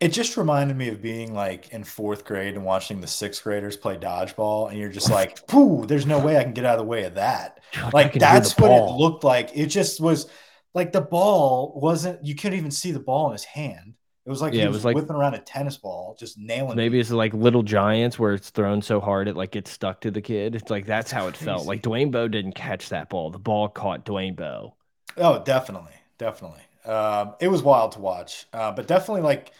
It 0.00 0.08
just 0.08 0.36
reminded 0.36 0.76
me 0.76 0.88
of 0.88 1.00
being 1.00 1.32
like 1.32 1.70
in 1.70 1.84
fourth 1.84 2.24
grade 2.24 2.54
and 2.54 2.64
watching 2.64 3.00
the 3.00 3.06
sixth 3.06 3.42
graders 3.42 3.76
play 3.76 3.96
dodgeball, 3.96 4.68
and 4.68 4.78
you're 4.78 4.90
just 4.90 5.10
like, 5.18 5.46
"Pooh, 5.46 5.86
there's 5.86 6.06
no 6.06 6.18
way 6.18 6.36
I 6.36 6.42
can 6.42 6.52
get 6.52 6.64
out 6.64 6.78
of 6.78 6.84
the 6.84 6.90
way 6.90 7.04
of 7.04 7.14
that." 7.14 7.60
I 7.76 7.90
Like 7.90 8.12
that's 8.14 8.58
what 8.58 8.72
it 8.72 8.92
looked 8.92 9.24
like. 9.24 9.50
It 9.54 9.66
just 9.66 10.00
was 10.00 10.26
like 10.74 10.92
the 10.92 11.00
ball 11.00 11.78
wasn't. 11.80 12.24
You 12.24 12.34
couldn't 12.34 12.58
even 12.58 12.70
see 12.70 12.92
the 12.92 13.00
ball 13.00 13.26
in 13.26 13.32
his 13.32 13.44
hand. 13.44 13.94
It 14.30 14.32
was 14.32 14.40
like 14.42 14.52
Yeah, 14.54 14.60
he 14.60 14.66
it 14.66 14.70
was, 14.70 14.84
like- 14.84 14.94
whipping 14.94 15.16
around 15.16 15.34
a 15.34 15.40
tennis 15.40 15.76
ball, 15.76 16.14
just 16.16 16.38
nailing. 16.38 16.76
Maybe 16.76 16.98
it. 16.98 17.00
it's 17.00 17.10
like 17.10 17.34
Little 17.34 17.64
Giants 17.64 18.16
where 18.16 18.32
it's 18.32 18.50
thrown 18.50 18.80
so 18.80 19.00
hard 19.00 19.26
it 19.26 19.34
like 19.36 19.50
gets 19.50 19.72
stuck 19.72 20.00
to 20.02 20.12
the 20.12 20.20
kid. 20.22 20.54
It's 20.54 20.70
like 20.70 20.86
that's 20.86 21.10
how 21.10 21.26
it 21.26 21.36
felt. 21.36 21.66
Like 21.66 21.82
Dwayne 21.82 22.12
Bowe 22.12 22.28
didn't 22.28 22.52
catch 22.52 22.90
that 22.90 23.08
ball. 23.08 23.30
The 23.32 23.40
ball 23.40 23.68
caught 23.68 24.06
Dwayne 24.06 24.36
Bowe. 24.36 24.76
Oh, 25.16 25.42
definitely, 25.42 25.94
definitely. 26.16 26.60
Um, 26.84 27.34
it 27.40 27.48
was 27.48 27.60
wild 27.64 27.90
to 27.92 27.98
watch, 27.98 28.46
uh, 28.52 28.70
but 28.70 28.86
definitely 28.86 29.22
like 29.22 29.50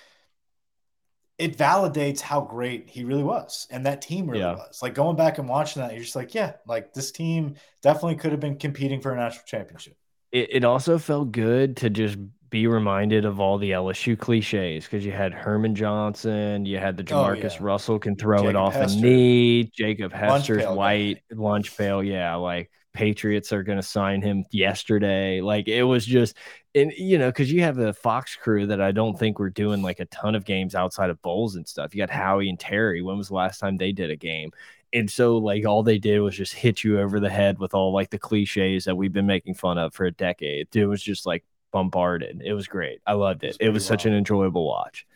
it 1.36 1.56
validates 1.58 2.20
how 2.20 2.42
great 2.42 2.88
he 2.88 3.02
really 3.02 3.24
was, 3.24 3.66
and 3.72 3.86
that 3.86 4.02
team 4.02 4.28
really 4.28 4.40
Yeah. 4.42 4.52
was. 4.54 4.82
Like 4.82 4.94
going 4.94 5.16
back 5.16 5.38
and 5.38 5.48
watching 5.48 5.82
that, 5.82 5.92
you're 5.94 6.02
just 6.04 6.14
like, 6.14 6.32
yeah, 6.32 6.52
like 6.66 6.92
this 6.94 7.10
team 7.10 7.56
definitely 7.82 8.16
could 8.16 8.30
have 8.30 8.40
been 8.40 8.56
competing 8.56 9.00
for 9.00 9.12
a 9.12 9.16
national 9.16 9.44
championship. 9.46 9.96
It, 10.30 10.48
it 10.52 10.64
also 10.64 10.96
felt 10.98 11.32
good 11.32 11.78
to 11.78 11.90
just 11.90 12.18
be 12.50 12.66
reminded 12.66 13.24
of 13.24 13.40
all 13.40 13.58
the 13.58 13.70
LSU 13.72 14.18
cliches 14.18 14.84
because 14.84 15.04
you 15.04 15.12
had 15.12 15.32
Herman 15.32 15.74
Johnson, 15.74 16.64
you 16.66 16.78
had 16.78 16.96
the 16.96 17.04
Oh, 17.10 17.24
Jamarcus 17.24 17.58
yeah. 17.58 17.58
Russell 17.60 17.98
can 17.98 18.16
throw 18.16 18.48
it 18.48 18.56
off 18.56 18.76
Hester. 18.76 18.86
a 18.86 18.86
knee, 18.86 19.64
Jacob 19.64 20.12
Hester's 20.12 20.64
pail 20.64 20.76
guy. 20.76 20.76
white 20.76 21.22
lunch 21.30 21.76
pail. 21.76 22.02
Yeah, 22.02 22.34
like 22.36 22.70
Patriots 22.92 23.52
are 23.52 23.62
going 23.62 23.78
to 23.78 23.82
sign 23.82 24.22
him 24.22 24.44
yesterday. 24.50 25.40
Like 25.40 25.68
it 25.68 25.84
was 25.84 26.04
just, 26.04 26.36
and 26.74 26.92
you 26.96 27.18
know, 27.18 27.28
because 27.28 27.52
you 27.52 27.62
have 27.62 27.76
the 27.76 27.92
Fox 27.94 28.36
crew 28.36 28.66
that 28.66 28.80
I 28.80 28.92
don't 28.92 29.18
think 29.18 29.38
were 29.38 29.50
doing 29.50 29.82
like 29.82 30.00
a 30.00 30.06
ton 30.06 30.34
of 30.34 30.44
games 30.44 30.74
outside 30.74 31.10
of 31.10 31.22
bowls 31.22 31.56
and 31.56 31.68
stuff. 31.68 31.94
You 31.94 32.00
got 32.02 32.10
Howie 32.10 32.48
and 32.48 32.58
Terry. 32.58 33.02
When 33.02 33.16
was 33.18 33.28
the 33.28 33.34
last 33.34 33.58
time 33.60 33.76
they 33.76 33.92
did 33.92 34.10
a 34.10 34.16
game? 34.16 34.50
And 34.92 35.08
so, 35.08 35.36
like, 35.38 35.64
all 35.66 35.84
they 35.84 35.98
did 35.98 36.18
was 36.20 36.36
just 36.36 36.52
hit 36.52 36.82
you 36.82 36.98
over 37.00 37.20
the 37.20 37.30
head 37.30 37.58
with 37.60 37.74
all 37.74 37.92
like 37.92 38.10
the 38.10 38.18
cliches 38.18 38.84
that 38.86 38.96
we've 38.96 39.12
been 39.12 39.26
making 39.26 39.54
fun 39.54 39.78
of 39.78 39.94
for 39.94 40.04
a 40.06 40.10
decade. 40.12 40.74
It 40.74 40.86
was 40.86 41.00
just 41.02 41.26
like 41.26 41.44
bombarded. 41.70 42.42
It 42.44 42.52
was 42.52 42.66
great. 42.66 43.00
I 43.06 43.14
loved 43.14 43.44
It 43.44 43.48
was 43.48 43.56
it. 43.60 43.66
It 43.66 43.70
was 43.70 43.84
such 43.84 44.06
an 44.06 44.14
enjoyable 44.14 44.66
watch. 44.66 45.06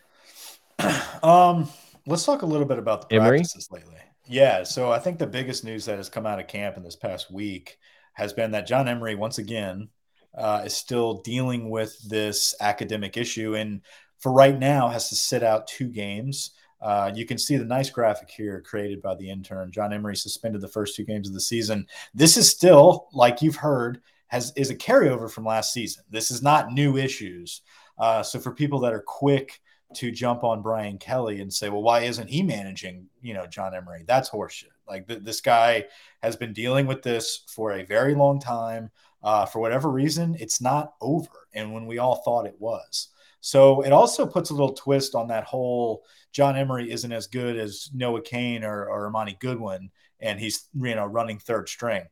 um, 1.23 1.69
let's 2.07 2.25
talk 2.25 2.43
a 2.43 2.47
little 2.47 2.67
bit 2.67 2.79
about 2.79 3.09
the 3.09 3.17
Emery? 3.17 3.39
practices 3.39 3.69
lately. 3.71 3.97
Yeah, 4.27 4.63
so 4.63 4.91
I 4.91 4.99
think 4.99 5.19
the 5.19 5.27
biggest 5.27 5.65
news 5.65 5.85
that 5.85 5.99
has 5.99 6.09
come 6.09 6.27
out 6.27 6.41
of 6.41 6.47
camp 6.47 6.77
in 6.77 6.83
this 6.83 6.97
past 6.97 7.31
week 7.31 7.79
has 8.15 8.33
been 8.33 8.53
that 8.53 8.67
John 8.67 8.89
Emery 8.89 9.15
once 9.15 9.39
again 9.39 9.89
uh, 10.37 10.63
is 10.65 10.75
still 10.75 11.21
dealing 11.23 11.69
with 11.69 11.97
this 12.09 12.55
academic 12.61 13.17
issue, 13.17 13.55
and 13.55 13.83
for 14.19 14.33
right 14.33 14.59
now 14.59 14.89
has 14.89 15.09
to 15.11 15.15
sit 15.15 15.43
out 15.43 15.67
two 15.67 15.89
games. 15.89 16.53
Uh, 16.81 17.11
you 17.15 17.25
can 17.25 17.39
see 17.39 17.57
the 17.57 17.65
nice 17.65 17.89
graphic 17.89 18.31
here 18.31 18.61
created 18.61 19.01
by 19.01 19.15
the 19.15 19.31
intern. 19.31 19.71
John 19.71 19.93
Emery 19.93 20.17
suspended 20.17 20.61
the 20.61 20.69
first 20.69 20.97
two 20.97 21.05
games 21.05 21.29
of 21.29 21.35
the 21.35 21.41
season. 21.41 21.87
This 22.15 22.37
is 22.37 22.51
still, 22.51 23.09
like 23.13 23.41
you've 23.43 23.57
heard, 23.57 24.03
has 24.35 24.53
is 24.57 24.71
a 24.71 24.75
carryover 24.75 25.31
from 25.31 25.45
last 25.45 25.73
season. 25.73 26.03
This 26.11 26.33
is 26.33 26.43
not 26.43 26.73
new 26.73 26.97
issues. 26.97 27.63
Uh, 27.97 28.21
so 28.21 28.41
for 28.41 28.53
people 28.53 28.81
that 28.81 28.93
are 28.93 29.05
quick 29.07 29.61
to 29.95 30.11
jump 30.11 30.43
on 30.43 30.61
Brian 30.61 30.99
Kelly 30.99 31.41
and 31.41 31.53
say, 31.53 31.69
well, 31.69 31.83
why 31.83 32.01
isn't 32.01 32.29
he 32.29 32.43
managing, 32.43 33.07
you 33.23 33.33
know, 33.33 33.47
John 33.47 33.77
Emery? 33.77 34.03
That's 34.05 34.29
horseshit. 34.29 34.75
Like 34.89 35.07
th- 35.07 35.23
this 35.23 35.41
guy 35.41 35.85
has 36.21 36.35
been 36.35 36.53
dealing 36.53 36.89
with 36.89 37.03
this 37.03 37.45
for 37.47 37.73
a 37.73 37.85
very 37.85 38.17
long 38.17 38.41
time. 38.41 38.91
Uh, 39.23 39.47
for 39.47 39.61
whatever 39.61 39.89
reason, 39.89 40.37
it's 40.41 40.61
not 40.61 40.95
over. 41.01 41.47
And 41.55 41.73
when 41.73 41.87
we 41.87 41.99
all 41.99 42.17
thought 42.17 42.47
it 42.47 42.57
was. 42.59 43.11
So 43.41 43.83
it 43.83 43.93
also 43.93 44.27
puts 44.27 44.51
a 44.51 44.55
little 44.55 44.75
twist 44.75 45.15
on 45.15 45.29
that 45.29 45.45
whole 45.45 46.03
John 46.33 46.57
Emery 46.57 46.91
isn't 46.91 47.13
as 47.13 47.29
good 47.29 47.57
as 47.57 47.89
Noah 47.95 48.23
Cain 48.23 48.65
or, 48.65 48.87
or 48.87 49.09
Armani 49.09 49.39
Goodwin, 49.39 49.91
and 50.19 50.41
he's 50.41 50.69
you 50.75 50.95
know 50.97 51.07
running 51.07 51.39
third 51.39 51.69
string. 51.69 52.05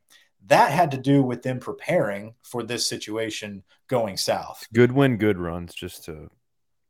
That 0.47 0.71
had 0.71 0.91
to 0.91 0.97
do 0.97 1.23
with 1.23 1.41
them 1.41 1.59
preparing 1.59 2.35
for 2.43 2.63
this 2.63 2.87
situation 2.87 3.63
going 3.87 4.17
south. 4.17 4.65
Good 4.73 4.91
win, 4.91 5.17
good 5.17 5.37
runs. 5.37 5.73
Just 5.73 6.05
to, 6.05 6.29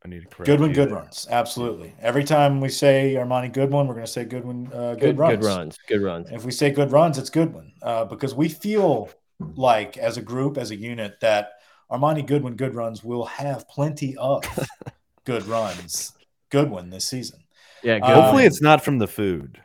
I 0.04 0.08
need 0.08 0.22
to 0.22 0.28
correct. 0.28 0.46
Goodwin, 0.46 0.70
you 0.70 0.74
good 0.74 0.90
runs. 0.90 1.26
Absolutely. 1.30 1.94
Every 2.00 2.24
time 2.24 2.60
we 2.60 2.68
say 2.68 3.14
Armani 3.16 3.52
Goodwin, 3.52 3.86
we're 3.86 3.94
going 3.94 4.06
to 4.06 4.12
say 4.12 4.24
Goodwin, 4.24 4.70
uh, 4.72 4.94
good, 4.94 5.00
Good, 5.00 5.18
runs. 5.18 5.36
good 5.38 5.44
runs. 5.46 5.78
Good 5.88 6.02
runs. 6.02 6.30
If 6.32 6.44
we 6.44 6.50
say 6.50 6.70
good 6.70 6.90
runs, 6.90 7.16
it's 7.18 7.30
Goodwin 7.30 7.72
uh, 7.82 8.04
because 8.06 8.34
we 8.34 8.48
feel 8.48 9.08
like 9.54 9.96
as 9.98 10.16
a 10.16 10.22
group, 10.22 10.58
as 10.58 10.70
a 10.70 10.76
unit, 10.76 11.20
that 11.20 11.52
Armani 11.90 12.26
Goodwin, 12.26 12.56
good 12.56 12.74
runs 12.74 13.04
will 13.04 13.24
have 13.26 13.68
plenty 13.68 14.16
of 14.16 14.44
good 15.24 15.46
runs. 15.46 16.12
Goodwin 16.50 16.90
this 16.90 17.08
season. 17.08 17.40
Yeah, 17.82 17.98
good. 17.98 18.10
Um, 18.10 18.22
Hopefully, 18.22 18.44
it's 18.46 18.62
not 18.62 18.82
from 18.84 18.98
the 18.98 19.06
food. 19.08 19.60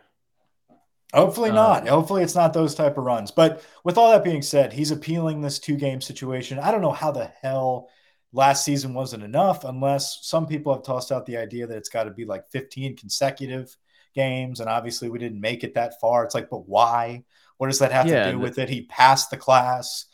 Hopefully 1.14 1.50
Uh, 1.50 1.54
not. 1.56 1.88
Hopefully 1.88 2.24
it's 2.24 2.36
not 2.36 2.54
those 2.54 2.76
type 2.76 2.98
of 2.98 3.04
runs. 3.04 3.32
But 3.32 3.64
with 3.84 3.98
all 3.98 4.12
that 4.12 4.24
being 4.24 4.42
said, 4.42 4.74
he's 4.74 4.92
appealing 4.92 5.42
this 5.42 5.60
two 5.60 5.76
game 5.76 6.02
situation. 6.02 6.60
I 6.60 6.72
don't 6.72 6.82
know 6.82 6.92
how 6.92 7.12
the 7.12 7.32
hell 7.42 7.90
last 8.32 8.64
season 8.64 8.94
wasn't 8.94 9.24
enough, 9.24 9.64
unless 9.64 10.20
some 10.22 10.46
people 10.46 10.74
have 10.74 10.84
tossed 10.84 11.12
out 11.12 11.26
the 11.26 11.38
idea 11.38 11.66
that 11.66 11.78
it's 11.78 11.90
got 11.90 12.04
to 12.04 12.12
be 12.12 12.26
like 12.26 12.48
15 12.52 12.96
consecutive 12.96 13.76
games. 14.14 14.60
And 14.60 14.70
obviously 14.70 15.10
we 15.10 15.18
didn't 15.20 15.42
make 15.42 15.64
it 15.64 15.74
that 15.76 16.00
far. 16.00 16.24
It's 16.24 16.36
like, 16.36 16.50
but 16.50 16.68
why? 16.70 17.24
What 17.58 17.68
does 17.68 17.80
that 17.80 17.92
have 17.92 18.08
Yeah, 18.08 18.26
to 18.26 18.32
do 18.34 18.40
with 18.40 18.60
it? 18.60 18.70
He 18.70 18.84
passed 18.84 19.32
the 19.32 19.38
class. 19.38 20.06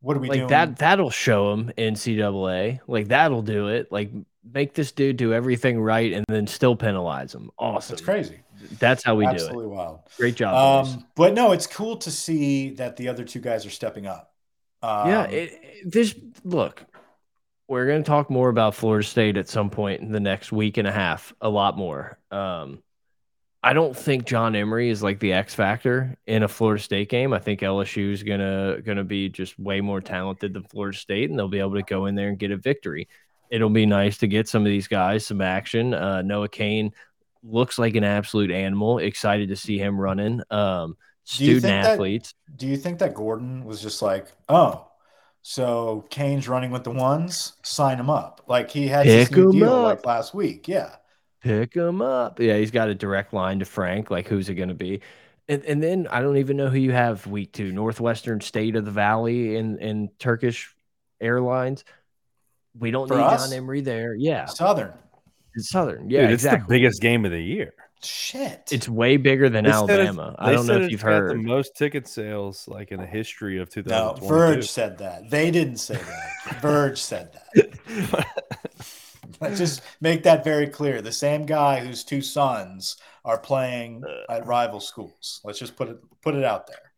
What 0.00 0.16
are 0.16 0.20
we 0.20 0.28
like 0.28 0.38
doing? 0.38 0.48
that 0.50 0.76
that'll 0.78 1.10
show 1.10 1.52
him 1.52 1.72
NCAA. 1.76 2.78
Like 2.86 3.08
that'll 3.08 3.42
do 3.42 3.68
it. 3.68 3.90
Like 3.90 4.12
make 4.50 4.72
this 4.74 4.92
dude 4.92 5.16
do 5.16 5.34
everything 5.34 5.80
right 5.80 6.12
and 6.12 6.24
then 6.28 6.46
still 6.46 6.76
penalize 6.76 7.34
him. 7.34 7.50
Awesome. 7.58 7.94
That's 7.94 8.02
crazy. 8.04 8.40
That's 8.78 9.02
how 9.04 9.14
we 9.16 9.24
do 9.26 9.30
it. 9.30 9.34
Absolutely 9.34 9.66
wild. 9.66 10.00
Great 10.16 10.34
job. 10.34 10.86
Um, 10.86 11.06
but 11.14 11.34
no, 11.34 11.52
it's 11.52 11.66
cool 11.66 11.96
to 11.98 12.10
see 12.10 12.70
that 12.74 12.96
the 12.96 13.08
other 13.08 13.24
two 13.24 13.40
guys 13.40 13.64
are 13.66 13.70
stepping 13.70 14.06
up. 14.06 14.32
Um, 14.82 15.08
yeah, 15.08 15.24
it, 15.24 15.52
it- 15.62 15.90
this 15.92 16.14
look. 16.44 16.84
We're 17.68 17.86
going 17.86 18.02
to 18.02 18.06
talk 18.08 18.30
more 18.30 18.48
about 18.48 18.74
Florida 18.74 19.06
State 19.06 19.36
at 19.36 19.46
some 19.46 19.68
point 19.68 20.00
in 20.00 20.10
the 20.10 20.20
next 20.20 20.52
week 20.52 20.78
and 20.78 20.88
a 20.88 20.92
half, 20.92 21.34
a 21.42 21.50
lot 21.50 21.76
more. 21.76 22.18
Um, 22.30 22.82
I 23.62 23.74
don't 23.74 23.94
think 23.94 24.24
John 24.24 24.56
Emery 24.56 24.88
is 24.88 25.02
like 25.02 25.20
the 25.20 25.34
X 25.34 25.52
factor 25.54 26.16
in 26.26 26.42
a 26.44 26.48
Florida 26.48 26.82
State 26.82 27.10
game. 27.10 27.34
I 27.34 27.40
think 27.40 27.60
LSU 27.60 28.10
is 28.12 28.22
gonna 28.22 28.80
gonna 28.82 29.04
be 29.04 29.28
just 29.28 29.58
way 29.58 29.82
more 29.82 30.00
talented 30.00 30.54
than 30.54 30.62
Florida 30.62 30.96
State, 30.96 31.28
and 31.28 31.38
they'll 31.38 31.48
be 31.48 31.58
able 31.58 31.74
to 31.74 31.82
go 31.82 32.06
in 32.06 32.14
there 32.14 32.28
and 32.28 32.38
get 32.38 32.52
a 32.52 32.56
victory. 32.56 33.06
It'll 33.50 33.68
be 33.68 33.84
nice 33.84 34.16
to 34.18 34.28
get 34.28 34.48
some 34.48 34.62
of 34.62 34.66
these 34.70 34.88
guys 34.88 35.26
some 35.26 35.42
action. 35.42 35.92
Uh, 35.92 36.22
Noah 36.22 36.48
Cain 36.48 36.92
looks 37.42 37.78
like 37.78 37.94
an 37.96 38.04
absolute 38.04 38.50
animal. 38.50 38.98
Excited 38.98 39.48
to 39.50 39.56
see 39.56 39.78
him 39.78 39.98
running. 40.00 40.42
Um, 40.50 40.96
Do 41.36 41.44
you 41.44 41.58
student 41.58 41.62
think 41.62 41.84
that- 41.84 41.92
athletes. 41.92 42.34
do 42.56 42.66
you 42.66 42.76
think 42.76 42.98
that 43.00 43.14
Gordon 43.14 43.64
was 43.64 43.80
just 43.80 44.02
like, 44.02 44.26
oh, 44.48 44.86
so 45.42 46.04
Cain's 46.10 46.48
running 46.48 46.70
with 46.70 46.84
the 46.84 46.90
ones, 46.90 47.54
sign 47.62 47.98
him 47.98 48.10
up? 48.10 48.42
Like 48.46 48.70
he 48.70 48.88
had 48.88 49.06
this 49.06 49.28
Pick 49.28 49.36
new 49.38 49.52
deal 49.52 49.72
up. 49.72 49.84
like 49.84 50.06
last 50.06 50.34
week. 50.34 50.68
Yeah. 50.68 50.96
Pick 51.40 51.74
him 51.74 52.02
up. 52.02 52.40
Yeah, 52.40 52.56
he's 52.56 52.72
got 52.72 52.88
a 52.88 52.94
direct 52.94 53.32
line 53.32 53.60
to 53.60 53.64
Frank. 53.64 54.10
Like, 54.10 54.26
who's 54.26 54.48
it 54.48 54.54
going 54.54 54.70
to 54.70 54.74
be? 54.74 55.00
And, 55.48 55.64
and 55.64 55.80
then 55.82 56.06
I 56.10 56.20
don't 56.20 56.36
even 56.38 56.56
know 56.56 56.68
who 56.68 56.76
you 56.78 56.90
have 56.92 57.26
week 57.26 57.52
two. 57.52 57.72
Northwestern 57.72 58.40
State 58.40 58.74
of 58.76 58.84
the 58.84 58.90
Valley 58.90 59.56
in 59.56 59.78
in 59.78 60.10
Turkish 60.18 60.74
Airlines. 61.20 61.84
We 62.78 62.90
don't 62.90 63.08
For 63.08 63.16
need 63.16 63.22
us? 63.22 63.48
John 63.48 63.56
Emery 63.56 63.80
there. 63.80 64.14
Yeah, 64.14 64.44
Southern. 64.46 64.92
It's 65.58 65.70
Southern. 65.70 66.08
Dude, 66.08 66.12
Yeah, 66.12 66.28
it's 66.30 66.42
the 66.42 66.62
biggest 66.68 67.00
game 67.02 67.24
of 67.24 67.30
the 67.30 67.42
year. 67.42 67.74
Shit. 68.02 68.68
It's 68.70 68.88
way 68.88 69.16
bigger 69.16 69.48
than 69.48 69.64
They 69.64 69.70
Alabama. 69.70 70.36
I 70.38 70.52
don't 70.52 70.66
know 70.66 70.80
if 70.80 70.90
you've 70.90 71.00
heard. 71.00 71.30
the 71.30 71.34
most 71.42 71.74
ticket 71.74 72.06
sales 72.06 72.68
like 72.68 72.92
in 72.92 73.00
the 73.00 73.06
history 73.06 73.58
of 73.58 73.74
no, 73.86 74.14
Verge 74.22 74.68
said 74.70 74.98
that. 74.98 75.28
They 75.30 75.50
didn't 75.50 75.78
say 75.78 75.96
that. 75.96 76.58
Verge 76.62 76.98
said 76.98 77.32
that. 77.32 78.26
Let's 79.40 79.58
just 79.58 79.82
make 80.00 80.22
that 80.24 80.44
very 80.44 80.68
clear. 80.68 81.02
The 81.02 81.12
same 81.12 81.44
guy 81.44 81.80
whose 81.80 82.04
two 82.04 82.22
sons 82.22 82.96
are 83.24 83.38
playing 83.38 84.02
at 84.30 84.46
rival 84.46 84.80
schools. 84.80 85.40
Let's 85.44 85.58
just 85.58 85.76
put 85.76 85.88
it 85.88 85.98
put 86.22 86.34
it 86.34 86.44
out 86.44 86.66
there. 86.66 86.92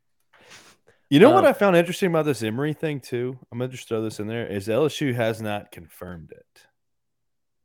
You 1.08 1.18
know 1.18 1.30
what 1.30 1.44
Um, 1.44 1.50
I 1.50 1.52
found 1.54 1.76
interesting 1.76 2.08
about 2.10 2.24
this 2.24 2.42
Emery 2.42 2.72
thing 2.72 3.00
too? 3.00 3.36
I'm 3.50 3.58
gonna 3.58 3.70
just 3.72 3.88
throw 3.88 4.00
this 4.02 4.20
in 4.20 4.26
there. 4.28 4.46
Is 4.46 4.68
LSU 4.68 5.14
has 5.14 5.42
not 5.42 5.72
confirmed 5.72 6.30
it. 6.32 6.66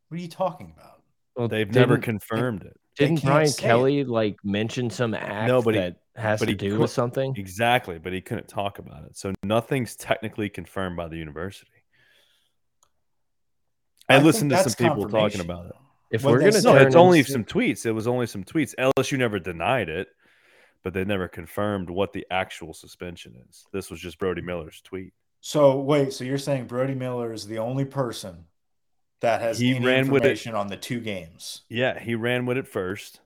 What 0.09 0.19
are 0.19 0.21
you 0.21 0.27
talking 0.29 0.73
about? 0.75 1.01
Well, 1.35 1.47
They've 1.47 1.69
never 1.73 1.97
confirmed 1.97 2.63
it. 2.63 2.79
they 2.97 3.07
Didn't 3.07 3.23
Brian 3.23 3.47
say 3.47 3.63
it. 3.65 3.67
Kelly 3.67 4.03
like 4.05 4.37
mention 4.43 4.89
some 4.89 5.13
act 5.13 5.47
No, 5.47 5.61
but 5.61 5.73
that 5.75 5.97
has 6.15 6.39
to 6.41 6.55
do 6.55 6.75
cou- 6.75 6.81
with 6.81 6.91
something? 6.91 7.33
Exactly, 7.37 7.99
but 7.99 8.13
he 8.13 8.21
couldn't 8.21 8.47
talk 8.47 8.79
about 8.79 9.03
it. 9.05 9.17
So 9.17 9.33
nothing's 9.43 9.95
technically 9.95 10.47
confirmed 10.49 10.95
by 10.95 11.07
the 11.09 11.17
university. 11.17 11.71
I, 14.07 14.15
I 14.15 14.21
listened 14.21 14.51
to 14.51 14.57
some 14.69 14.73
people 14.73 15.09
talking 15.09 15.41
about 15.41 15.65
it. 15.67 15.71
If 16.11 16.23
When 16.23 16.33
we're 16.35 16.39
gonna 16.51 16.61
No, 16.61 16.75
it's 16.75 16.95
only 16.95 17.19
into- 17.19 17.31
some 17.31 17.43
tweets. 17.43 17.85
It 17.85 17.91
was 17.91 18.07
only 18.07 18.27
some 18.27 18.43
tweets. 18.43 18.73
LSU 18.75 19.17
never 19.17 19.39
denied 19.39 19.89
it, 19.89 20.07
but 20.83 20.93
they 20.93 21.03
never 21.03 21.27
confirmed 21.27 21.89
what 21.89 22.13
the 22.13 22.25
actual 22.29 22.73
suspension 22.73 23.35
is. 23.49 23.65
This 23.73 23.89
was 23.89 23.99
just 23.99 24.19
Brody 24.19 24.41
Miller's 24.41 24.79
tweet. 24.81 25.13
So 25.41 25.79
wait, 25.79 26.13
so 26.13 26.23
you're 26.23 26.37
saying 26.37 26.67
Brody 26.67 26.93
Miller 26.95 27.33
is 27.33 27.45
the 27.47 27.57
only 27.57 27.85
person 27.85 28.45
that 29.21 29.41
has 29.41 29.59
He 29.59 29.75
any 29.75 29.85
ran 29.85 30.09
with 30.09 30.25
it. 30.25 30.47
on 30.47 30.67
the 30.67 30.77
two 30.77 30.99
games? 30.99 31.61
Yeah, 31.69 31.99
he 31.99 32.15
ran 32.15 32.45
with 32.45 32.57
it 32.57 32.67
first, 32.67 33.19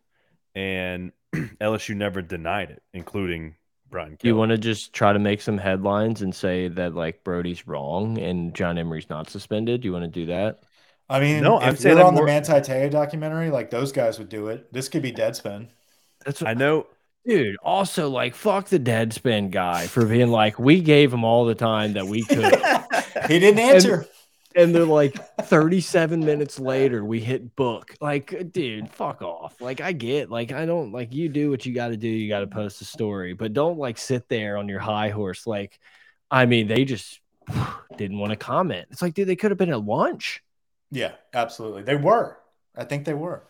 and 0.55 1.11
LSU 1.35 1.95
never 1.95 2.21
denied 2.21 2.71
it, 2.71 2.81
including 2.93 3.55
Brian 3.89 4.17
Do 4.19 4.27
you 4.27 4.35
want 4.35 4.51
to 4.51 4.57
just 4.57 4.93
try 4.93 5.13
to 5.13 5.19
make 5.19 5.41
some 5.41 5.57
headlines 5.57 6.21
and 6.21 6.33
say 6.33 6.67
that 6.69 6.93
like 6.95 7.23
Brody's 7.23 7.67
wrong 7.67 8.17
and 8.19 8.53
John 8.53 8.77
Emery's 8.77 9.09
not 9.09 9.29
suspended? 9.29 9.81
Do 9.81 9.87
you 9.87 9.93
want 9.93 10.05
to 10.05 10.07
do 10.09 10.27
that? 10.27 10.59
I 11.09 11.19
mean, 11.19 11.41
No, 11.41 11.57
if 11.57 11.63
I'm 11.63 11.75
saying 11.75 11.97
you're 11.97 12.01
I'm 12.05 12.09
on 12.09 12.13
the 12.15 12.19
more- 12.21 12.27
Manti 12.27 12.53
Te'o 12.61 12.89
documentary, 12.91 13.49
like 13.49 13.71
those 13.71 13.91
guys 13.91 14.19
would 14.19 14.29
do 14.29 14.47
it. 14.49 14.71
This 14.71 14.89
could 14.89 15.01
be 15.01 15.11
Deadspin. 15.11 15.69
That's 16.23 16.43
I 16.43 16.53
know. 16.53 16.85
dude. 17.25 17.55
Also, 17.63 18.09
like, 18.09 18.35
fuck 18.35 18.67
the 18.67 18.79
Deadspin 18.79 19.49
guy 19.49 19.87
for 19.87 20.05
being 20.05 20.27
like, 20.29 20.59
we 20.59 20.81
gave 20.81 21.11
him 21.11 21.23
all 21.23 21.45
the 21.45 21.55
time 21.55 21.93
that 21.93 22.05
we 22.05 22.23
could, 22.23 22.53
He 23.27 23.39
didn't 23.39 23.59
answer. 23.59 23.93
and 23.95 24.07
then 24.55 24.89
like 24.89 25.15
37 25.41 26.19
minutes 26.19 26.59
later, 26.59 27.05
we 27.05 27.19
hit 27.19 27.55
book. 27.55 27.95
Like, 28.01 28.51
dude, 28.51 28.89
fuck 28.89 29.21
off. 29.21 29.61
Like, 29.61 29.79
I 29.81 29.91
get, 29.91 30.29
like, 30.31 30.51
I 30.51 30.65
don't 30.65 30.91
like 30.91 31.13
you 31.13 31.29
do 31.29 31.49
what 31.51 31.65
you 31.65 31.73
got 31.73 31.89
to 31.89 31.97
do. 31.97 32.07
You 32.07 32.27
got 32.29 32.39
to 32.41 32.47
post 32.47 32.81
a 32.81 32.85
story, 32.85 33.33
but 33.33 33.53
don't 33.53 33.77
like 33.77 33.97
sit 33.97 34.27
there 34.27 34.57
on 34.57 34.67
your 34.67 34.79
high 34.79 35.09
horse. 35.09 35.45
Like, 35.45 35.79
I 36.31 36.45
mean, 36.45 36.67
they 36.67 36.85
just 36.85 37.19
didn't 37.97 38.17
want 38.19 38.31
to 38.31 38.37
comment. 38.37 38.87
It's 38.91 39.01
like, 39.01 39.13
dude, 39.13 39.27
they 39.27 39.35
could 39.35 39.51
have 39.51 39.57
been 39.57 39.69
at 39.71 39.83
lunch. 39.83 40.43
yeah, 40.91 41.13
absolutely. 41.33 41.83
They 41.83 41.95
were. 41.95 42.37
I 42.75 42.85
think 42.85 43.05
they 43.05 43.13
were. 43.13 43.43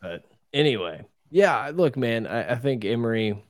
But 0.00 0.24
anyway, 0.52 1.04
yeah, 1.30 1.70
look, 1.74 1.96
man, 1.96 2.26
I, 2.26 2.52
I 2.52 2.54
think 2.56 2.84
Emery. 2.84 3.42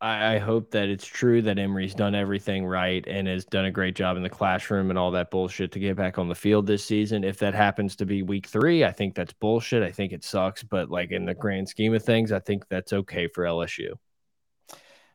I, 0.00 0.34
I 0.34 0.38
hope 0.38 0.70
that 0.72 0.88
it's 0.88 1.06
true 1.06 1.42
that 1.42 1.58
Emery's 1.58 1.94
done 1.94 2.14
everything 2.14 2.66
right 2.66 3.04
and 3.06 3.26
has 3.28 3.44
done 3.44 3.64
a 3.64 3.70
great 3.70 3.94
job 3.94 4.16
in 4.16 4.22
the 4.22 4.28
classroom 4.28 4.90
and 4.90 4.98
all 4.98 5.10
that 5.12 5.30
bullshit 5.30 5.72
to 5.72 5.78
get 5.78 5.96
back 5.96 6.18
on 6.18 6.28
the 6.28 6.34
field 6.34 6.66
this 6.66 6.84
season. 6.84 7.24
If 7.24 7.38
that 7.38 7.54
happens 7.54 7.96
to 7.96 8.06
be 8.06 8.22
week 8.22 8.46
three, 8.46 8.84
I 8.84 8.92
think 8.92 9.14
that's 9.14 9.32
bullshit. 9.32 9.82
I 9.82 9.90
think 9.90 10.12
it 10.12 10.24
sucks, 10.24 10.62
but 10.62 10.90
like 10.90 11.12
in 11.12 11.24
the 11.24 11.34
grand 11.34 11.68
scheme 11.68 11.94
of 11.94 12.02
things, 12.02 12.32
I 12.32 12.40
think 12.40 12.68
that's 12.68 12.92
okay 12.92 13.28
for 13.28 13.44
LSU. 13.44 13.94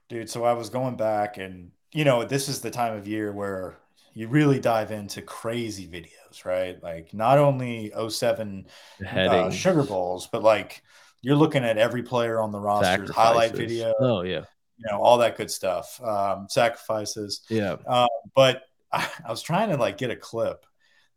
Dude, 0.09 0.29
so 0.29 0.43
I 0.43 0.53
was 0.53 0.69
going 0.69 0.95
back 0.95 1.37
and 1.37 1.71
you 1.93 2.05
know, 2.05 2.23
this 2.23 2.47
is 2.49 2.61
the 2.61 2.71
time 2.71 2.97
of 2.97 3.07
year 3.07 3.31
where 3.31 3.77
you 4.13 4.27
really 4.27 4.59
dive 4.59 4.91
into 4.91 5.21
crazy 5.21 5.87
videos, 5.87 6.45
right? 6.45 6.81
Like 6.81 7.13
not 7.13 7.37
only 7.37 7.91
07 8.09 8.67
uh, 9.05 9.49
Sugar 9.49 9.83
Bowls, 9.83 10.27
but 10.27 10.43
like 10.43 10.83
you're 11.21 11.35
looking 11.35 11.63
at 11.63 11.77
every 11.77 12.03
player 12.03 12.39
on 12.39 12.51
the 12.51 12.59
roster's 12.59 13.11
highlight 13.11 13.53
video, 13.53 13.93
Oh 13.99 14.21
yeah, 14.21 14.45
you 14.83 14.91
know, 14.91 15.01
all 15.01 15.17
that 15.19 15.37
good 15.37 15.51
stuff. 15.51 16.01
Um, 16.03 16.47
sacrifices. 16.49 17.41
yeah. 17.49 17.77
Uh, 17.87 18.07
but 18.35 18.63
I, 18.91 19.07
I 19.27 19.31
was 19.31 19.41
trying 19.41 19.69
to 19.69 19.77
like 19.77 19.97
get 19.97 20.11
a 20.11 20.15
clip 20.15 20.65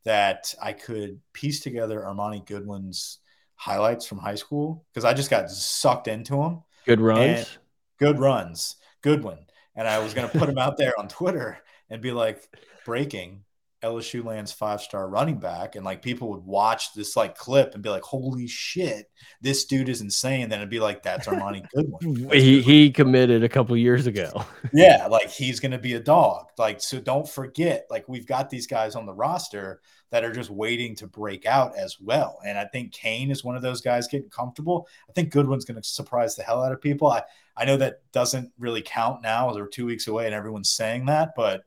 that 0.05 0.55
I 0.63 0.73
could 0.73 1.21
piece 1.33 1.61
together 1.61 2.01
Armani 2.01 2.47
Goodwin's 2.47 3.19
highlights 3.57 4.07
from 4.07 4.19
high 4.19 4.35
school 4.35 4.85
because 4.93 5.05
I 5.05 5.15
just 5.15 5.31
got 5.31 5.51
sucked 5.51 6.09
into 6.09 6.43
him. 6.43 6.63
Good 6.85 7.01
runs. 7.01 7.59
Good 7.99 8.19
runs, 8.19 8.77
Goodwin, 9.03 9.39
and 9.75 9.89
I 9.89 10.01
was 10.01 10.13
going 10.13 10.29
to 10.29 10.39
put 10.39 10.49
him 10.49 10.59
out 10.59 10.77
there 10.77 10.99
on 10.99 11.09
Twitter 11.09 11.59
and 11.89 12.03
be 12.03 12.11
like, 12.11 12.49
breaking. 12.85 13.45
LSU 13.85 14.25
lands 14.25 14.51
five 14.51 14.81
star 14.81 15.09
running 15.09 15.39
back, 15.39 15.77
and 15.77 15.85
like 15.85 16.03
people 16.03 16.31
would 16.31 16.45
watch 16.45 16.95
this 16.95 17.17
like 17.17 17.37
clip 17.37 17.75
and 17.75 17.83
be 17.83 17.91
like, 17.91 18.03
"Holy 18.03 18.47
shit, 18.47 19.11
this 19.41 19.67
dude 19.67 19.89
is 19.89 20.01
insane!" 20.01 20.49
Then 20.49 20.61
it'd 20.61 20.71
be 20.71 20.81
like, 20.81 21.03
"That's 21.03 21.27
Armani 21.27 21.65
Goodwin." 21.75 22.31
He 22.33 22.63
he 22.63 22.91
committed 22.91 23.45
a 23.45 23.49
couple 23.49 23.77
years 23.77 24.07
ago. 24.07 24.45
Yeah, 24.73 25.07
like 25.07 25.31
he's 25.31 25.61
going 25.61 25.71
to 25.73 25.79
be 25.79 25.95
a 25.95 26.01
dog. 26.01 26.47
Like, 26.59 26.81
so 26.81 26.99
don't 26.99 27.29
forget, 27.29 27.87
like, 27.91 28.09
we've 28.09 28.27
got 28.27 28.51
these 28.51 28.67
guys 28.67 28.97
on 28.97 29.07
the 29.07 29.15
roster 29.15 29.81
that 30.11 30.25
are 30.25 30.33
just 30.33 30.51
waiting 30.51 30.95
to 30.97 31.07
break 31.07 31.47
out 31.47 31.77
as 31.77 32.01
well. 32.01 32.39
And 32.47 32.59
I 32.59 32.65
think 32.67 32.93
Cain 32.93 33.31
is 33.31 33.45
one 33.45 33.57
of 33.57 33.63
those 33.63 33.81
guys 33.81 34.09
getting 34.09 34.31
comfortable. 34.31 34.89
I 35.09 35.13
think 35.13 35.31
Goodwin's 35.31 35.65
going 35.65 35.81
to 35.81 35.89
surprise 35.89 36.37
the 36.37 36.43
hell 36.43 36.63
out 36.63 36.73
of 36.73 36.81
people. 36.81 37.09
I, 37.09 37.23
I 37.57 37.65
know 37.65 37.77
that 37.77 38.01
doesn't 38.13 38.53
really 38.59 38.83
count 38.83 39.23
now. 39.23 39.53
They're 39.53 39.67
two 39.67 39.87
weeks 39.87 40.07
away 40.07 40.27
and 40.27 40.35
everyone's 40.35 40.71
saying 40.71 41.07
that, 41.07 41.31
but 41.37 41.65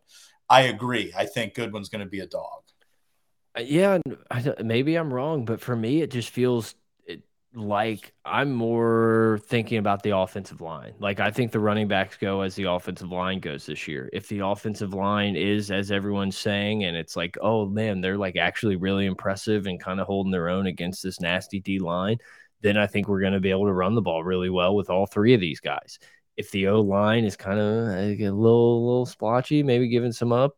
I 0.49 0.61
agree. 0.63 1.13
I 1.15 1.25
think 1.25 1.53
Goodwin's 1.53 1.89
going 1.89 2.03
to 2.03 2.09
be 2.09 2.19
a 2.19 2.27
dog. 2.27 2.63
Uh, 3.57 3.61
Yeah, 3.61 3.99
maybe 4.63 4.95
I'm 4.95 5.13
wrong, 5.13 5.45
but 5.45 5.61
for 5.61 5.75
me, 5.75 6.01
it 6.01 6.11
just 6.11 6.29
feels 6.29 6.75
like 7.53 8.13
I'm 8.23 8.51
more 8.51 9.39
thinking 9.45 9.79
about 9.79 10.03
the 10.03 10.15
offensive 10.15 10.61
line. 10.61 10.93
Like 10.99 11.19
I 11.19 11.31
think 11.31 11.51
the 11.51 11.59
running 11.59 11.87
backs 11.87 12.15
go 12.15 12.41
as 12.41 12.55
the 12.55 12.65
offensive 12.65 13.11
line 13.11 13.39
goes 13.39 13.65
this 13.65 13.87
year. 13.87 14.09
If 14.13 14.27
the 14.27 14.39
offensive 14.39 14.93
line 14.93 15.35
is 15.35 15.71
as 15.71 15.91
everyone's 15.91 16.37
saying, 16.37 16.83
and 16.83 16.95
it's 16.95 17.15
like, 17.15 17.35
oh 17.41 17.65
man, 17.65 17.99
they're 17.99 18.17
like 18.17 18.35
actually 18.37 18.75
really 18.75 19.05
impressive 19.05 19.65
and 19.65 19.79
kind 19.79 19.99
of 19.99 20.07
holding 20.07 20.31
their 20.31 20.49
own 20.49 20.67
against 20.67 21.01
this 21.01 21.19
nasty 21.19 21.59
D 21.59 21.79
line, 21.79 22.17
then 22.61 22.77
I 22.77 22.85
think 22.85 23.07
we're 23.07 23.21
going 23.21 23.33
to 23.33 23.39
be 23.39 23.51
able 23.51 23.65
to 23.65 23.73
run 23.73 23.95
the 23.95 24.01
ball 24.01 24.23
really 24.23 24.49
well 24.49 24.75
with 24.75 24.89
all 24.89 25.07
three 25.07 25.33
of 25.33 25.41
these 25.41 25.59
guys. 25.59 25.97
If 26.37 26.51
the 26.51 26.67
O 26.67 26.81
line 26.81 27.25
is 27.25 27.35
kind 27.35 27.59
of 27.59 27.89
a 27.97 28.15
little, 28.29 28.85
little 28.85 29.05
splotchy, 29.05 29.63
maybe 29.63 29.87
giving 29.87 30.11
some 30.11 30.31
up, 30.31 30.55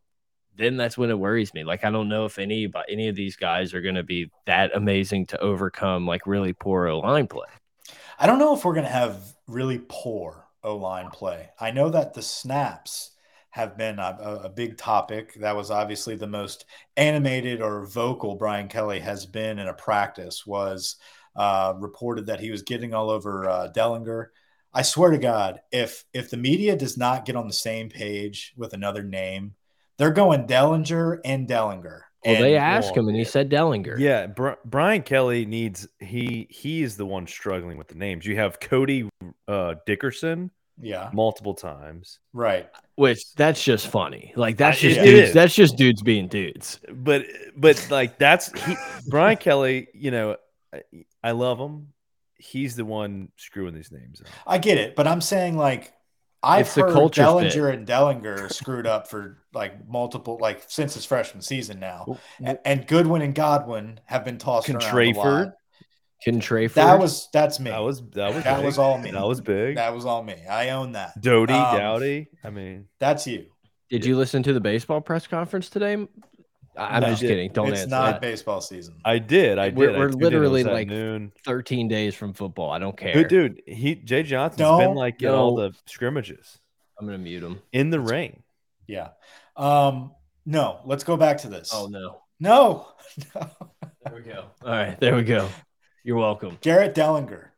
then 0.56 0.76
that's 0.76 0.98
when 0.98 1.10
it 1.10 1.18
worries 1.18 1.54
me. 1.54 1.64
Like 1.64 1.84
I 1.84 1.90
don't 1.90 2.08
know 2.08 2.26
if 2.26 2.38
any 2.38 2.66
but 2.66 2.86
any 2.88 3.08
of 3.08 3.16
these 3.16 3.36
guys 3.36 3.72
are 3.74 3.80
going 3.80 3.94
to 3.94 4.02
be 4.02 4.30
that 4.46 4.76
amazing 4.76 5.26
to 5.26 5.40
overcome 5.40 6.06
like 6.06 6.26
really 6.26 6.52
poor 6.52 6.86
O 6.86 6.98
line 6.98 7.26
play. 7.26 7.48
I 8.18 8.26
don't 8.26 8.38
know 8.38 8.54
if 8.54 8.64
we're 8.64 8.74
going 8.74 8.84
to 8.84 8.92
have 8.92 9.34
really 9.46 9.80
poor 9.88 10.46
O 10.62 10.76
line 10.76 11.08
play. 11.10 11.48
I 11.58 11.70
know 11.70 11.88
that 11.88 12.12
the 12.12 12.22
snaps 12.22 13.12
have 13.50 13.76
been 13.76 13.98
a, 13.98 14.40
a, 14.44 14.48
big 14.48 14.76
topic. 14.76 15.34
That 15.34 15.56
was 15.56 15.72
obviously 15.72 16.14
the 16.14 16.26
most 16.28 16.66
animated 16.96 17.60
or 17.60 17.84
vocal 17.84 18.36
Brian 18.36 18.68
Kelly 18.68 19.00
has 19.00 19.26
been 19.26 19.58
in 19.58 19.66
a 19.66 19.74
practice. 19.74 20.46
Was 20.46 20.96
uh, 21.34 21.74
reported 21.78 22.26
that 22.26 22.40
he 22.40 22.50
was 22.50 22.62
getting 22.62 22.94
all 22.94 23.10
over 23.10 23.48
uh, 23.48 23.68
Dellinger. 23.74 24.26
I 24.72 24.82
swear 24.82 25.10
to 25.10 25.18
God, 25.18 25.60
if 25.72 26.04
if 26.12 26.30
the 26.30 26.36
media 26.36 26.76
does 26.76 26.96
not 26.96 27.24
get 27.24 27.36
on 27.36 27.48
the 27.48 27.52
same 27.52 27.88
page 27.88 28.52
with 28.56 28.72
another 28.72 29.02
name, 29.02 29.54
they're 29.98 30.12
going 30.12 30.46
Dellinger 30.46 31.20
and 31.24 31.48
Dellinger. 31.48 32.02
Well, 32.24 32.34
and 32.34 32.44
they 32.44 32.56
asked 32.56 32.94
him, 32.94 33.08
and 33.08 33.16
he 33.16 33.24
said 33.24 33.50
Dellinger. 33.50 33.98
Yeah, 33.98 34.26
Br 34.26 34.50
Brian 34.64 35.02
Kelly 35.02 35.46
needs 35.46 35.88
he 35.98 36.46
he 36.50 36.82
is 36.82 36.96
the 36.96 37.06
one 37.06 37.26
struggling 37.26 37.78
with 37.78 37.88
the 37.88 37.94
names. 37.94 38.26
You 38.26 38.36
have 38.36 38.60
Cody 38.60 39.08
uh, 39.48 39.76
Dickerson, 39.86 40.50
yeah, 40.78 41.10
multiple 41.14 41.54
times, 41.54 42.18
right? 42.32 42.68
Which 42.96 43.34
that's 43.34 43.64
just 43.64 43.88
funny. 43.88 44.34
Like 44.36 44.58
that's 44.58 44.78
I- 44.78 44.80
just 44.80 44.98
it 45.00 45.04
dudes. 45.04 45.28
is. 45.28 45.34
That's 45.34 45.54
just 45.54 45.76
dudes 45.76 46.02
being 46.02 46.28
dudes. 46.28 46.78
but 46.92 47.24
but 47.56 47.88
like 47.90 48.18
that's 48.18 48.52
he 48.66 48.76
Brian 49.08 49.38
Kelly. 49.38 49.88
You 49.94 50.10
know, 50.10 50.36
I, 50.74 50.82
I 51.24 51.30
love 51.32 51.58
him. 51.58 51.88
He's 52.40 52.76
the 52.76 52.84
one 52.84 53.28
screwing 53.36 53.74
these 53.74 53.92
names 53.92 54.20
up. 54.20 54.28
I 54.46 54.58
get 54.58 54.78
it, 54.78 54.96
but 54.96 55.06
I'm 55.06 55.20
saying 55.20 55.56
like 55.56 55.92
I've 56.42 56.66
It's 56.66 56.74
heard 56.74 56.92
culture 56.92 57.22
Dellinger 57.22 57.52
fit. 57.70 57.74
and 57.74 57.86
Dellinger 57.86 58.50
screwed 58.52 58.86
up 58.86 59.08
for 59.08 59.42
like 59.52 59.86
multiple 59.88 60.38
like 60.40 60.62
since 60.68 60.94
his 60.94 61.04
freshman 61.04 61.42
season 61.42 61.78
now, 61.80 62.18
and, 62.42 62.58
and 62.64 62.86
Goodwin 62.86 63.22
and 63.22 63.34
Godwin 63.34 64.00
have 64.06 64.24
been 64.24 64.38
tossed 64.38 64.68
around 64.70 64.82
a 64.82 64.86
Contraford? 64.86 65.14
lot. 65.46 65.52
Contraford. 66.26 66.74
That 66.74 66.98
was 66.98 67.28
that's 67.32 67.60
me. 67.60 67.70
That 67.70 67.78
was 67.78 68.02
that 68.10 68.34
was 68.34 68.44
That 68.44 68.56
big. 68.56 68.64
was 68.66 68.78
all 68.78 68.98
me. 68.98 69.10
That 69.10 69.26
was 69.26 69.40
big. 69.40 69.76
that 69.76 69.94
was 69.94 70.04
all 70.04 70.22
me. 70.22 70.36
I 70.48 70.70
own 70.70 70.92
that. 70.92 71.20
Doty, 71.20 71.52
Um, 71.54 71.76
Dowdy. 71.78 72.28
I 72.44 72.50
mean, 72.50 72.86
That's 72.98 73.26
you. 73.26 73.46
Did 73.90 74.04
you 74.04 74.16
listen 74.16 74.42
to 74.44 74.52
the 74.52 74.60
baseball 74.60 75.00
press 75.00 75.26
conference 75.26 75.68
today? 75.68 76.06
I- 76.76 76.96
I'm 76.96 77.02
No. 77.02 77.08
just 77.08 77.22
kidding. 77.22 77.50
Don't 77.52 77.68
it's 77.68 77.80
answer. 77.82 77.90
not 77.90 78.12
that. 78.12 78.20
baseball 78.20 78.60
season. 78.60 78.94
I 79.04 79.18
did. 79.18 79.58
I 79.58 79.70
did. 79.70 79.76
We're- 79.78 79.94
I 79.94 79.98
we're 79.98 80.08
tuned 80.10 80.22
literally, 80.22 80.64
like, 80.64 80.88
noon. 80.88 81.32
13 81.44 81.88
days 81.88 82.14
from 82.14 82.32
football. 82.32 82.70
I 82.70 82.78
don't 82.78 82.96
care. 82.96 83.12
Good 83.12 83.28
dude. 83.28 83.62
He 83.66 83.96
Jay 83.96 84.22
Johnson's 84.22 84.58
Don't- 84.58 84.78
been 84.80 84.94
like 84.94 85.20
in 85.22 85.28
all 85.30 85.56
the 85.56 85.72
scrimmages 85.86 86.58
I'm 86.98 87.06
gonna 87.06 87.18
mute 87.18 87.42
him. 87.42 87.60
in 87.72 87.90
the 87.90 88.00
ring. 88.00 88.42
Yeah. 88.86 89.08
Um. 89.56 90.12
No. 90.46 90.80
Let's 90.84 91.04
go 91.04 91.16
back 91.16 91.38
to 91.38 91.48
this. 91.48 91.70
Oh 91.74 91.86
no. 91.86 92.22
no. 92.38 92.86
no. 93.34 93.50
There 94.04 94.14
we 94.14 94.22
go. 94.22 94.44
All 94.64 94.70
right, 94.70 94.98
there 95.00 95.14
we 95.14 95.22
go. 95.24 95.48
You're 96.04 96.16
welcome. 96.16 96.56
Garrett 96.62 96.94
Dellinger. 96.94 97.48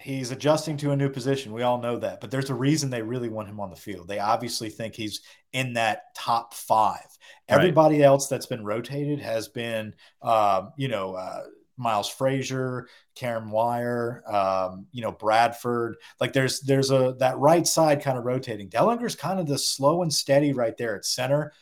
He's 0.00 0.30
adjusting 0.30 0.76
to 0.78 0.92
a 0.92 0.96
new 0.96 1.10
position. 1.10 1.52
We 1.52 1.62
all 1.62 1.80
know 1.80 1.98
that, 1.98 2.20
but 2.20 2.30
there's 2.30 2.50
a 2.50 2.54
reason 2.54 2.90
they 2.90 3.02
really 3.02 3.28
want 3.28 3.48
him 3.48 3.60
on 3.60 3.70
the 3.70 3.76
field. 3.76 4.08
They 4.08 4.18
obviously 4.18 4.70
think 4.70 4.94
he's 4.94 5.20
in 5.52 5.74
that 5.74 6.14
top 6.14 6.54
five. 6.54 7.06
Right. 7.48 7.58
Everybody 7.58 8.02
else 8.02 8.26
that's 8.28 8.46
been 8.46 8.64
rotated 8.64 9.20
has 9.20 9.48
been, 9.48 9.94
um, 10.22 10.72
you 10.76 10.88
know, 10.88 11.14
uh, 11.14 11.42
Miles 11.76 12.08
Frazier, 12.08 12.88
Karen 13.14 13.50
Wire, 13.50 14.22
um, 14.26 14.86
you 14.92 15.02
know, 15.02 15.12
Bradford. 15.12 15.96
Like 16.20 16.32
there's 16.32 16.60
there's 16.60 16.90
a 16.90 17.16
that 17.18 17.38
right 17.38 17.66
side 17.66 18.02
kind 18.02 18.18
of 18.18 18.24
rotating. 18.24 18.68
Dellinger's 18.68 19.16
kind 19.16 19.40
of 19.40 19.46
the 19.46 19.58
slow 19.58 20.02
and 20.02 20.12
steady 20.12 20.52
right 20.52 20.76
there 20.76 20.94
at 20.94 21.04
center. 21.04 21.52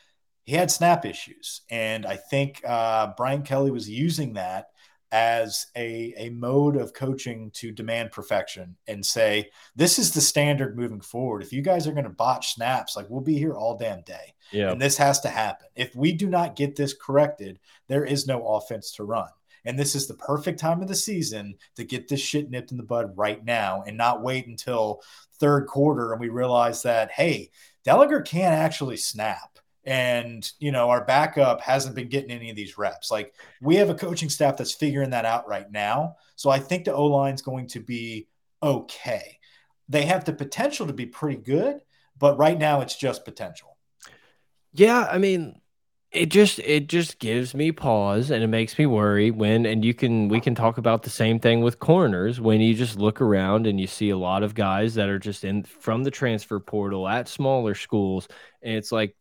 He 0.45 0.55
had 0.55 0.71
snap 0.71 1.05
issues, 1.05 1.63
and 1.71 2.05
I 2.05 2.17
think 2.17 2.63
uh, 2.67 3.13
Brian 3.17 3.43
Kelly 3.43 3.71
was 3.71 3.89
using 3.89 4.35
that 4.35 4.69
as 5.11 5.67
a, 5.77 6.13
a 6.17 6.31
mode 6.31 6.77
of 6.77 6.93
coaching 6.93 7.51
to 7.53 7.73
demand 7.73 8.13
perfection 8.13 8.77
and 8.87 9.05
say, 9.05 9.51
this 9.75 9.99
is 9.99 10.13
the 10.13 10.21
standard 10.21 10.77
moving 10.77 11.01
forward. 11.01 11.43
If 11.43 11.53
you 11.53 11.63
guys 11.63 11.87
are 11.87 11.93
going 11.93 12.05
to 12.05 12.11
botch 12.11 12.55
snaps, 12.55 12.97
like 12.97 13.09
we'll 13.09 13.21
be 13.21 13.39
here 13.39 13.55
all 13.55 13.77
damn 13.77 14.03
day. 14.03 14.35
Yeah. 14.53 14.71
And 14.71 14.81
this 14.81 14.97
has 14.99 15.21
to 15.21 15.29
happen. 15.29 15.67
If 15.77 15.95
we 15.97 16.13
do 16.13 16.29
not 16.29 16.57
get 16.57 16.77
this 16.77 16.95
corrected, 16.95 17.59
there 17.89 18.05
is 18.05 18.27
no 18.27 18.47
offense 18.47 18.93
to 18.93 19.05
run. 19.05 19.29
And 19.65 19.79
this 19.79 19.95
is 19.95 20.07
the 20.07 20.15
perfect 20.15 20.61
time 20.61 20.81
of 20.81 20.89
the 20.89 20.95
season 20.95 21.57
to 21.77 21.85
get 21.85 22.09
this 22.09 22.21
shit 22.21 22.51
nipped 22.51 22.71
in 22.71 22.79
the 22.79 22.85
bud 22.85 23.13
right 23.17 23.45
now 23.45 23.83
and 23.87 23.97
not 23.97 24.23
wait 24.23 24.47
until 24.47 25.03
third 25.41 25.67
quarter 25.67 26.13
and 26.13 26.21
we 26.21 26.29
realize 26.29 26.83
that, 26.83 27.11
hey, 27.11 27.51
Dellinger 27.87 28.25
can't 28.27 28.55
actually 28.55 28.97
snap. 28.97 29.59
And, 29.85 30.51
you 30.59 30.71
know, 30.71 30.91
our 30.91 31.05
backup 31.05 31.61
hasn't 31.61 31.95
been 31.95 32.09
getting 32.09 32.31
any 32.31 32.51
of 32.51 32.57
these 32.57 32.77
reps. 32.77 33.11
Like, 33.11 33.35
we 33.63 33.77
have 33.77 33.91
a 33.91 33.95
coaching 33.95 34.29
staff 34.29 34.57
that's 34.57 34.75
figuring 34.75 35.11
that 35.11 35.25
out 35.25 35.49
right 35.49 35.71
now. 35.71 36.17
So 36.37 36.51
I 36.51 36.59
think 36.59 36.85
the 36.85 36.95
O 36.95 37.07
line's 37.07 37.43
going 37.43 37.69
to 37.69 37.81
be 37.81 38.29
okay. 38.63 39.39
They 39.89 40.03
have 40.03 40.25
the 40.25 40.33
potential 40.33 40.87
to 40.87 40.93
be 40.93 41.07
pretty 41.07 41.41
good, 41.41 41.81
but 42.19 42.37
right 42.39 42.59
now 42.59 42.81
it's 42.81 42.97
just 42.97 43.25
potential. 43.25 43.77
Yeah, 44.73 45.09
I 45.11 45.19
mean, 45.19 45.61
it 46.11 46.27
just 46.27 46.59
it 46.61 46.89
just 46.89 47.19
gives 47.19 47.55
me 47.55 47.71
pause 47.71 48.31
and 48.31 48.43
it 48.43 48.47
makes 48.47 48.79
me 48.79 48.87
worry 48.87 49.31
when 49.31 49.67
and 49.67 49.85
you 49.85 49.93
can 49.93 50.29
we 50.29 50.41
can 50.41 50.55
talk 50.55 50.79
about 50.79 51.03
the 51.03 51.11
same 51.11 51.39
thing 51.39 51.61
with 51.61 51.79
corners 51.79 52.41
when 52.41 52.61
you 52.63 52.75
just 52.75 52.99
look 52.99 53.21
around 53.21 53.67
and 53.67 53.79
you 53.79 53.87
see 53.87 54.09
a 54.09 54.17
lot 54.17 54.43
of 54.43 54.55
guys 54.55 54.95
that 54.95 55.11
are 55.11 55.19
just 55.19 55.45
in 55.45 55.63
from 55.65 56.05
the 56.05 56.11
transfer 56.11 56.59
portal 56.61 57.07
at 57.07 57.29
smaller 57.29 57.75
schools 57.75 58.27
and 58.63 58.75
it's 58.75 58.91
like 58.91 59.15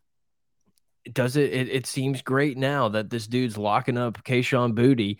does 1.13 1.35
it 1.37 1.51
it, 1.53 1.69
it 1.69 1.85
seems 1.87 2.21
great 2.21 2.57
now 2.57 2.89
that 2.89 3.09
this 3.09 3.27
dude's 3.27 3.57
locking 3.57 3.97
up 3.97 4.23
Kayshon 4.23 4.73
Boutte 4.73 5.19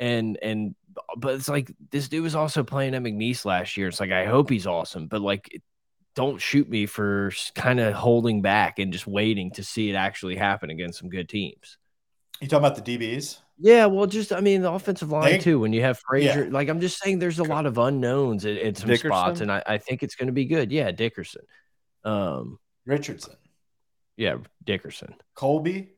and 0.00 0.38
and 0.42 0.74
but 1.16 1.34
it's 1.34 1.48
like 1.48 1.70
this 1.90 2.08
dude 2.08 2.22
was 2.24 2.34
also 2.34 2.64
playing 2.64 2.94
at 2.94 3.02
McNeese 3.02 3.44
last 3.44 3.76
year. 3.76 3.88
It's 3.88 4.00
like 4.00 4.10
I 4.10 4.24
hope 4.26 4.50
he's 4.50 4.66
awesome, 4.66 5.06
but 5.06 5.20
like 5.20 5.62
don't 6.16 6.40
shoot 6.40 6.68
me 6.68 6.86
for 6.86 7.30
kind 7.54 7.78
of 7.78 7.94
holding 7.94 8.42
back 8.42 8.78
and 8.80 8.92
just 8.92 9.06
waiting 9.06 9.52
to 9.52 9.62
see 9.62 9.88
it 9.90 9.94
actually 9.94 10.34
happen 10.34 10.70
against 10.70 10.98
some 10.98 11.08
good 11.08 11.28
teams. 11.28 11.78
You 12.40 12.48
talking 12.48 12.66
about 12.66 12.84
the 12.84 12.98
DBs? 12.98 13.38
Yeah, 13.60 13.86
well, 13.86 14.06
just 14.06 14.32
I 14.32 14.40
mean 14.40 14.62
the 14.62 14.72
offensive 14.72 15.10
line 15.10 15.24
They- 15.24 15.38
too. 15.38 15.58
When 15.60 15.72
you 15.72 15.82
have 15.82 15.98
Frazier, 15.98 16.44
Yeah. 16.44 16.50
like 16.52 16.68
I'm 16.68 16.80
just 16.80 16.98
saying, 17.02 17.18
there's 17.20 17.38
a 17.38 17.44
lot 17.44 17.66
of 17.66 17.78
unknowns 17.78 18.44
at, 18.44 18.56
at 18.58 18.76
some 18.76 18.94
spots, 18.96 19.40
and 19.40 19.50
I, 19.50 19.62
I 19.66 19.78
think 19.78 20.02
it's 20.02 20.14
going 20.14 20.28
to 20.28 20.32
be 20.32 20.44
good. 20.46 20.70
Yeah, 20.72 20.90
Dickerson. 20.92 21.42
Um, 22.04 22.58
Richardson, 22.86 23.34
yeah, 24.18 24.36
Dickerson. 24.64 25.14
Colby, 25.34 25.94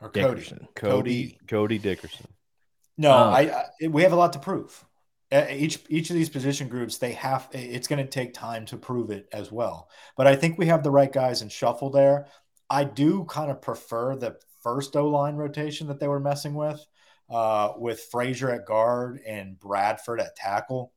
or 0.00 0.10
Cody? 0.10 0.28
Dickerson. 0.40 0.68
Cody 0.74 1.38
Cody 1.48 1.78
Dickerson. 1.78 2.26
No, 2.98 3.12
Oh. 3.12 3.30
I, 3.30 3.64
I 3.82 3.88
we 3.88 4.02
have 4.02 4.12
a 4.12 4.16
lot 4.16 4.34
to 4.34 4.38
prove. 4.38 4.84
Uh, 5.32 5.46
Each 5.50 5.78
each 5.88 6.10
of 6.10 6.16
these 6.16 6.28
position 6.28 6.68
groups, 6.68 6.98
they 6.98 7.12
have 7.12 7.48
it's 7.52 7.86
going 7.88 8.04
to 8.04 8.10
take 8.10 8.34
time 8.34 8.66
to 8.66 8.76
prove 8.76 9.10
it 9.10 9.28
as 9.32 9.50
well. 9.50 9.88
But 10.16 10.26
I 10.26 10.36
think 10.36 10.58
we 10.58 10.66
have 10.66 10.82
the 10.82 10.90
right 10.90 11.10
guys 11.12 11.40
in 11.40 11.48
shuffle 11.48 11.88
there. 11.90 12.26
I 12.68 12.84
do 12.84 13.24
kind 13.24 13.50
of 13.50 13.62
prefer 13.62 14.16
the 14.16 14.36
first 14.62 14.96
O 14.96 15.06
line 15.08 15.36
rotation 15.36 15.86
that 15.86 16.00
they 16.00 16.08
were 16.08 16.20
messing 16.20 16.54
with, 16.54 16.84
uh, 17.30 17.72
with 17.78 18.00
Frazier 18.10 18.50
at 18.50 18.66
guard 18.66 19.20
and 19.26 19.58
Bradford 19.58 20.20
at 20.20 20.36
tackle. 20.36 20.92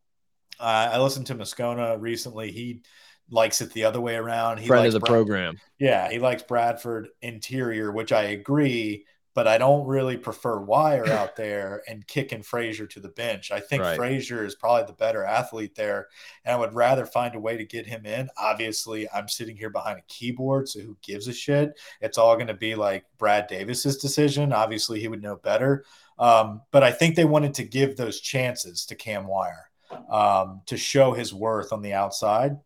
Uh, 0.59 0.89
I 0.93 0.99
listened 0.99 1.27
to 1.27 1.35
Moscona 1.35 1.99
recently. 1.99 2.51
He 2.51 2.81
likes 3.29 3.61
it 3.61 3.71
the 3.73 3.85
other 3.85 4.01
way 4.01 4.15
around. 4.15 4.59
He 4.59 4.67
Friend 4.67 4.83
likes 4.83 4.95
of 4.95 5.01
the 5.01 5.05
Brad- 5.05 5.17
program. 5.17 5.57
yeah, 5.79 6.09
he 6.09 6.19
likes 6.19 6.43
Bradford 6.43 7.09
interior, 7.21 7.91
which 7.91 8.11
I 8.11 8.23
agree, 8.23 9.05
but 9.35 9.47
I 9.47 9.57
don't 9.57 9.87
really 9.87 10.17
prefer 10.17 10.59
Wire 10.59 11.07
out 11.09 11.35
there 11.35 11.81
and 11.87 12.05
kicking 12.05 12.43
Frazier 12.43 12.85
to 12.87 12.99
the 12.99 13.09
bench. 13.09 13.51
I 13.51 13.59
think 13.59 13.81
Right. 13.81 13.95
Frazier 13.97 14.45
is 14.45 14.53
probably 14.53 14.85
the 14.85 14.93
better 14.93 15.23
athlete 15.23 15.73
there, 15.75 16.09
and 16.45 16.53
I 16.55 16.59
would 16.59 16.75
rather 16.75 17.05
find 17.07 17.33
a 17.33 17.39
way 17.39 17.57
to 17.57 17.65
get 17.65 17.87
him 17.87 18.05
in. 18.05 18.29
Obviously, 18.37 19.09
I'm 19.11 19.27
sitting 19.27 19.57
here 19.57 19.71
behind 19.71 19.97
a 19.97 20.03
keyboard, 20.07 20.69
so 20.69 20.81
who 20.81 20.95
gives 21.01 21.27
a 21.27 21.33
shit? 21.33 21.79
It's 22.01 22.19
all 22.19 22.35
going 22.35 22.47
to 22.47 22.53
be 22.53 22.75
like 22.75 23.05
Brad 23.17 23.47
Davis's 23.47 23.97
decision. 23.97 24.53
Obviously, 24.53 24.99
he 24.99 25.07
would 25.07 25.23
know 25.23 25.37
better. 25.37 25.83
Um, 26.19 26.61
but 26.69 26.83
I 26.83 26.91
think 26.91 27.15
they 27.15 27.25
wanted 27.25 27.55
to 27.55 27.63
give 27.63 27.97
those 27.97 28.21
chances 28.21 28.85
to 28.85 28.95
Cam 28.95 29.25
Wire 29.25 29.71
um, 30.11 30.61
to 30.67 30.77
show 30.77 31.13
his 31.13 31.33
worth 31.33 31.73
on 31.73 31.81
the 31.81 31.93
outside. 31.93 32.57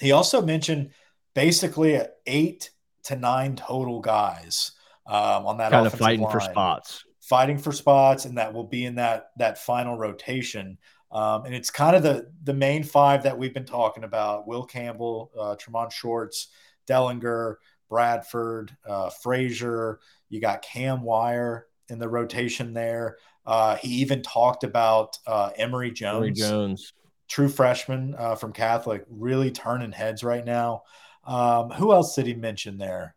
He 0.00 0.12
also 0.12 0.42
mentioned 0.42 0.90
basically 1.34 2.00
eight 2.26 2.70
to 3.04 3.16
nine 3.16 3.56
total 3.56 4.00
guys 4.00 4.72
um, 5.06 5.46
on 5.46 5.58
that 5.58 5.70
Kind 5.70 5.86
of 5.86 5.94
fighting 5.94 6.28
for 6.28 6.40
spots. 6.40 7.04
fighting 7.20 7.58
for 7.58 7.72
spots, 7.72 8.24
and 8.24 8.38
that 8.38 8.52
will 8.52 8.66
be 8.66 8.84
in 8.84 8.96
that 8.96 9.30
that 9.38 9.58
final 9.58 9.96
rotation. 9.96 10.78
Um, 11.12 11.44
and 11.44 11.54
it's 11.54 11.70
kind 11.70 11.94
of 11.94 12.02
the 12.02 12.30
the 12.42 12.54
main 12.54 12.82
five 12.82 13.22
that 13.22 13.38
we've 13.38 13.54
been 13.54 13.64
talking 13.64 14.04
about: 14.04 14.46
Will 14.46 14.64
Campbell, 14.64 15.30
uh, 15.38 15.54
Tremont 15.56 15.92
Shorts, 15.92 16.48
Dellinger, 16.88 17.56
Bradford, 17.88 18.76
uh, 18.86 19.10
Frazier. 19.10 20.00
You 20.28 20.40
got 20.40 20.62
Cam 20.62 21.02
Wire 21.02 21.66
in 21.88 21.98
the 21.98 22.08
rotation 22.08 22.72
there. 22.72 23.18
Uh, 23.44 23.76
he 23.76 23.88
even 23.88 24.22
talked 24.22 24.64
about 24.64 25.16
uh, 25.26 25.50
Emery 25.56 25.92
Jones 25.92 26.16
Emery 26.16 26.32
Jones. 26.32 26.92
True 27.28 27.48
freshman 27.48 28.14
uh, 28.16 28.36
from 28.36 28.52
Catholic, 28.52 29.04
really 29.10 29.50
turning 29.50 29.92
heads 29.92 30.22
right 30.22 30.44
now. 30.44 30.82
Um, 31.24 31.70
who 31.70 31.92
else 31.92 32.14
did 32.14 32.26
he 32.26 32.34
mention 32.34 32.78
there? 32.78 33.16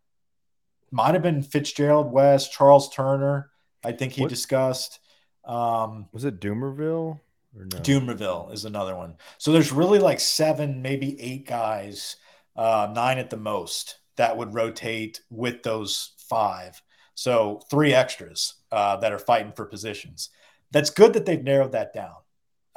Might 0.90 1.14
have 1.14 1.22
been 1.22 1.42
Fitzgerald 1.42 2.10
West, 2.10 2.52
Charles 2.52 2.88
Turner. 2.92 3.50
I 3.84 3.92
think 3.92 4.12
he 4.14 4.22
What- 4.22 4.30
discussed. 4.30 4.98
Um, 5.44 6.08
Was 6.12 6.24
it 6.24 6.40
Dumerville? 6.40 7.20
Or 7.56 7.64
no? 7.64 7.78
Dumerville 7.78 8.52
is 8.52 8.64
another 8.64 8.94
one. 8.96 9.16
So 9.38 9.52
there's 9.52 9.72
really 9.72 9.98
like 9.98 10.20
seven, 10.20 10.82
maybe 10.82 11.20
eight 11.20 11.46
guys, 11.46 12.16
uh, 12.56 12.90
nine 12.94 13.18
at 13.18 13.30
the 13.30 13.36
most, 13.36 13.98
that 14.16 14.36
would 14.36 14.54
rotate 14.54 15.20
with 15.30 15.62
those 15.62 16.12
five. 16.28 16.80
So 17.14 17.60
three 17.70 17.92
extras 17.94 18.54
uh, 18.70 18.96
that 18.98 19.12
are 19.12 19.18
fighting 19.18 19.52
for 19.52 19.64
positions. 19.66 20.30
That's 20.70 20.90
good 20.90 21.12
that 21.14 21.26
they've 21.26 21.42
narrowed 21.42 21.72
that 21.72 21.92
down. 21.92 22.14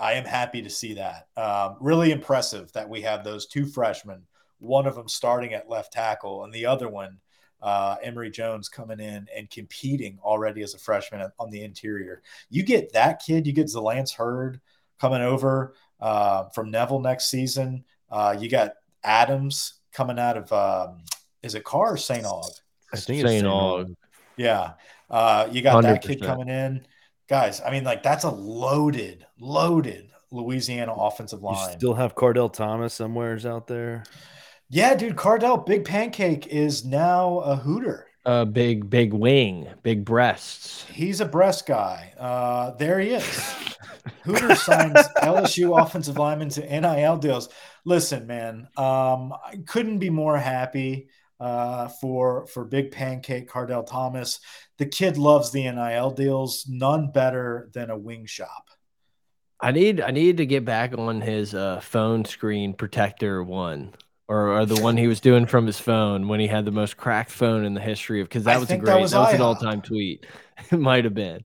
I 0.04 0.14
am 0.16 0.26
happy 0.26 0.62
to 0.62 0.70
see 0.70 0.96
that. 0.96 1.30
Um, 1.38 1.78
really 1.80 2.12
impressive 2.12 2.70
that 2.74 2.90
we 2.90 3.04
have 3.04 3.24
those 3.24 3.46
two 3.46 3.66
freshmen, 3.66 4.24
one 4.60 4.86
of 4.86 4.96
them 4.96 5.08
starting 5.08 5.54
at 5.54 5.70
left 5.70 5.94
tackle, 5.94 6.44
and 6.44 6.52
the 6.52 6.66
other 6.66 6.90
one, 6.90 7.20
uh, 7.62 7.96
Emery 8.04 8.30
Jones, 8.30 8.68
coming 8.68 9.00
in 9.00 9.30
and 9.34 9.50
competing 9.50 10.20
already 10.22 10.62
as 10.62 10.74
a 10.74 10.78
freshman 10.78 11.26
on 11.40 11.50
the 11.52 11.64
interior. 11.64 12.22
You 12.50 12.64
get 12.64 12.92
that 12.92 13.22
kid, 13.26 13.48
you 13.48 13.54
get 13.54 13.68
Zalance 13.68 14.14
Heard 14.14 14.60
coming 15.00 15.22
over 15.22 15.74
uh, 16.02 16.50
from 16.50 16.70
Neville 16.70 17.00
next 17.00 17.30
season. 17.30 17.86
Uh, 18.12 18.36
you 18.38 18.50
got 18.50 18.74
Adams 19.06 19.76
coming 19.94 20.20
out 20.20 20.36
of, 20.36 20.52
um, 20.52 20.98
is 21.44 21.56
it 21.56 21.64
Carr 21.64 21.94
or 21.94 21.98
St. 21.98 22.26
Aug? 22.26 22.52
I 22.92 22.98
think 22.98 23.22
it's 23.22 23.30
St. 23.30 23.46
Aug. 23.46 23.86
Aug. 23.86 23.96
Yeah. 24.36 24.74
Uh, 25.10 25.48
you 25.50 25.62
got 25.62 25.82
that 25.84 26.02
kid 26.02 26.22
coming 26.22 26.50
in. 26.50 26.86
Guys, 27.34 27.64
I 27.66 27.72
mean, 27.72 27.84
like, 27.84 28.04
that's 28.04 28.26
a 28.26 28.30
loaded, 28.30 29.26
loaded 29.40 30.12
Louisiana 30.30 30.94
offensive 30.94 31.42
line. 31.42 31.56
You 31.56 31.62
line. 31.62 31.78
still 31.80 31.94
have 31.96 32.14
Kardell 32.14 32.54
Thomas 32.54 32.94
somewheres 32.94 33.44
out 33.44 33.66
there. 33.66 34.04
yeah, 34.70 34.94
dude, 34.94 35.16
Kardell, 35.16 35.66
Big 35.66 35.84
Pancake 35.84 36.46
is 36.46 36.86
now 36.86 37.40
a 37.40 37.56
Hooter. 37.56 38.06
Uh, 38.24 38.46
big, 38.46 38.88
big 38.88 39.14
wing, 39.14 39.68
big 39.82 40.06
breasts. 40.06 40.86
He's 40.92 41.22
a 41.22 41.26
breast 41.26 41.66
guy. 41.66 42.14
Uh, 42.20 42.76
there 42.76 43.00
he 43.00 43.10
is. 43.16 43.56
Hooter 44.26 44.54
signs 44.54 45.00
LSU 45.24 45.82
offensive 45.82 46.20
linemen 46.20 46.50
to 46.50 46.62
NIL 46.62 47.18
deals. 47.18 47.50
Listen, 47.84 48.28
man, 48.28 48.68
um, 48.78 49.34
I 49.34 49.58
couldn't 49.66 49.98
be 49.98 50.12
more 50.12 50.38
happy 50.38 51.08
uh, 51.44 51.90
for 51.90 52.48
for 52.48 52.64
Big 52.64 52.92
Pancake 52.92 53.50
Kardell 53.50 53.84
Thomas. 53.84 54.40
The 54.78 54.86
kid 54.86 55.18
loves 55.18 55.52
the 55.52 55.70
NIL 55.70 56.12
deals. 56.12 56.66
None 56.70 57.12
better 57.12 57.70
than 57.74 57.90
a 57.90 57.98
wing 57.98 58.26
shop. 58.26 58.70
I 59.60 59.72
need 59.72 60.00
I 60.00 60.12
need 60.12 60.38
to 60.38 60.46
get 60.46 60.64
back 60.64 60.98
on 60.98 61.20
his 61.20 61.54
uh, 61.54 61.82
phone 61.82 62.24
screen 62.24 62.74
protector 62.74 63.44
one, 63.44 63.94
or, 64.30 64.58
or 64.58 64.66
the 64.66 64.82
one 64.82 64.96
he 64.96 65.08
was 65.08 65.20
doing 65.20 65.46
from 65.46 65.68
his 65.68 65.80
phone 65.80 66.30
when 66.30 66.40
he 66.40 66.48
had 66.48 66.64
the 66.64 66.72
most 66.72 66.96
cracked 66.96 67.32
phone 67.32 67.66
in 67.66 67.74
the 67.74 67.82
history 67.82 68.22
of 68.22 68.30
because 68.30 68.46
that 68.46 68.56
I 68.56 68.60
was 68.60 68.72
a 68.72 68.78
great 68.78 68.86
that 68.86 68.94
that 68.94 69.02
was 69.02 69.14
was, 69.14 69.34
an 69.34 69.42
all 69.42 69.56
time 69.56 69.82
tweet. 69.82 70.26
it 70.72 70.80
might 70.80 71.04
have 71.04 71.14
been, 71.14 71.42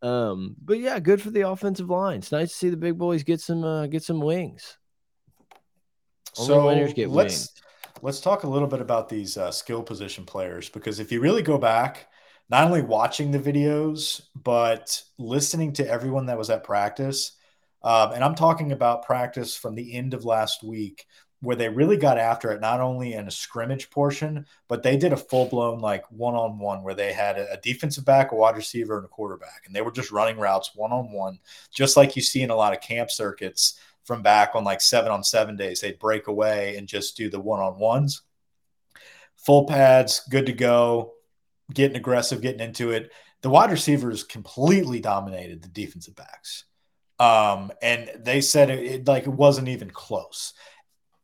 um, 0.00 0.56
but 0.64 0.78
yeah, 0.78 0.98
good 1.00 1.20
for 1.20 1.28
the 1.28 1.42
offensive 1.42 1.90
line. 1.90 2.20
It's 2.20 2.32
nice 2.32 2.48
to 2.48 2.56
see 2.56 2.70
the 2.70 2.78
big 2.78 2.96
boys 2.96 3.24
get 3.24 3.42
some 3.42 3.62
uh, 3.62 3.88
get 3.88 4.02
some 4.02 4.20
wings. 4.20 4.78
Only 6.38 6.48
so 6.48 6.66
winners 6.66 6.94
get 6.94 7.10
let's 7.10 7.34
wings. 7.34 7.63
Let's 8.02 8.20
talk 8.20 8.42
a 8.42 8.48
little 8.48 8.68
bit 8.68 8.80
about 8.80 9.08
these 9.08 9.36
uh, 9.36 9.50
skill 9.50 9.82
position 9.82 10.24
players 10.24 10.68
because 10.68 11.00
if 11.00 11.12
you 11.12 11.20
really 11.20 11.42
go 11.42 11.58
back, 11.58 12.08
not 12.50 12.64
only 12.64 12.82
watching 12.82 13.30
the 13.30 13.38
videos 13.38 14.22
but 14.34 15.02
listening 15.18 15.72
to 15.72 15.88
everyone 15.88 16.26
that 16.26 16.38
was 16.38 16.50
at 16.50 16.64
practice, 16.64 17.32
um, 17.82 18.12
and 18.12 18.24
I'm 18.24 18.34
talking 18.34 18.72
about 18.72 19.04
practice 19.04 19.56
from 19.56 19.74
the 19.74 19.94
end 19.94 20.14
of 20.14 20.24
last 20.24 20.62
week 20.62 21.06
where 21.44 21.56
they 21.56 21.68
really 21.68 21.98
got 21.98 22.18
after 22.18 22.50
it, 22.50 22.60
not 22.60 22.80
only 22.80 23.12
in 23.12 23.28
a 23.28 23.30
scrimmage 23.30 23.90
portion, 23.90 24.46
but 24.66 24.82
they 24.82 24.96
did 24.96 25.12
a 25.12 25.16
full 25.16 25.46
blown 25.46 25.78
like 25.78 26.10
one 26.10 26.34
on 26.34 26.58
one 26.58 26.82
where 26.82 26.94
they 26.94 27.12
had 27.12 27.36
a, 27.36 27.58
defensive 27.62 28.04
back, 28.04 28.32
a 28.32 28.34
wide 28.34 28.56
receiver, 28.56 28.96
and 28.96 29.04
a 29.04 29.08
quarterback, 29.08 29.62
and 29.66 29.74
they 29.74 29.82
were 29.82 29.92
just 29.92 30.10
running 30.10 30.38
routes 30.38 30.70
one 30.74 30.92
on 30.92 31.12
one, 31.12 31.38
just 31.70 31.96
like 31.96 32.16
you 32.16 32.22
see 32.22 32.42
in 32.42 32.50
a 32.50 32.56
lot 32.56 32.72
of 32.72 32.80
camp 32.80 33.10
circuits 33.10 33.78
from 34.04 34.22
back 34.22 34.54
on 34.54 34.64
like 34.64 34.80
seven 34.80 35.10
on 35.10 35.24
seven 35.24 35.56
days. 35.56 35.80
They'd 35.80 35.98
break 35.98 36.26
away 36.26 36.76
and 36.76 36.86
just 36.86 37.16
do 37.16 37.30
the 37.30 37.40
one 37.40 37.60
on 37.60 37.78
ones. 37.78 38.22
Full 39.36 39.66
pads, 39.66 40.22
good 40.30 40.46
to 40.46 40.52
go, 40.52 41.14
getting 41.72 41.96
aggressive, 41.96 42.40
getting 42.40 42.60
into 42.60 42.90
it. 42.90 43.10
The 43.42 43.50
wide 43.50 43.70
receivers 43.70 44.22
completely 44.24 45.00
dominated 45.00 45.62
the 45.62 45.68
defensive 45.68 46.14
backs. 46.14 46.64
Um, 47.18 47.72
and 47.82 48.10
they 48.18 48.40
said 48.40 48.70
it, 48.70 48.84
it 48.84 49.08
like 49.08 49.24
it 49.24 49.30
wasn't 49.30 49.68
even 49.68 49.90
close. 49.90 50.54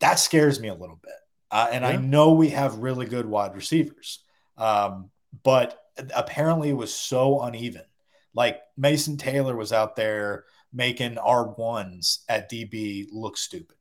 That 0.00 0.18
scares 0.18 0.60
me 0.60 0.68
a 0.68 0.74
little 0.74 0.98
bit. 1.02 1.12
Uh, 1.50 1.68
and 1.72 1.84
I 1.84 1.96
know 1.96 2.32
we 2.32 2.50
have 2.50 2.76
really 2.76 3.06
good 3.06 3.26
wide 3.26 3.54
receivers. 3.56 4.22
Um, 4.56 5.10
but 5.42 5.78
apparently 6.14 6.70
it 6.70 6.76
was 6.76 6.94
so 6.94 7.40
uneven. 7.40 7.82
Like 8.34 8.60
Mason 8.76 9.16
Taylor 9.16 9.56
was 9.56 9.72
out 9.72 9.96
there 9.96 10.44
making 10.72 11.18
our 11.18 11.48
ones 11.48 12.24
at 12.28 12.50
DB 12.50 13.06
look 13.12 13.36
stupid. 13.36 13.76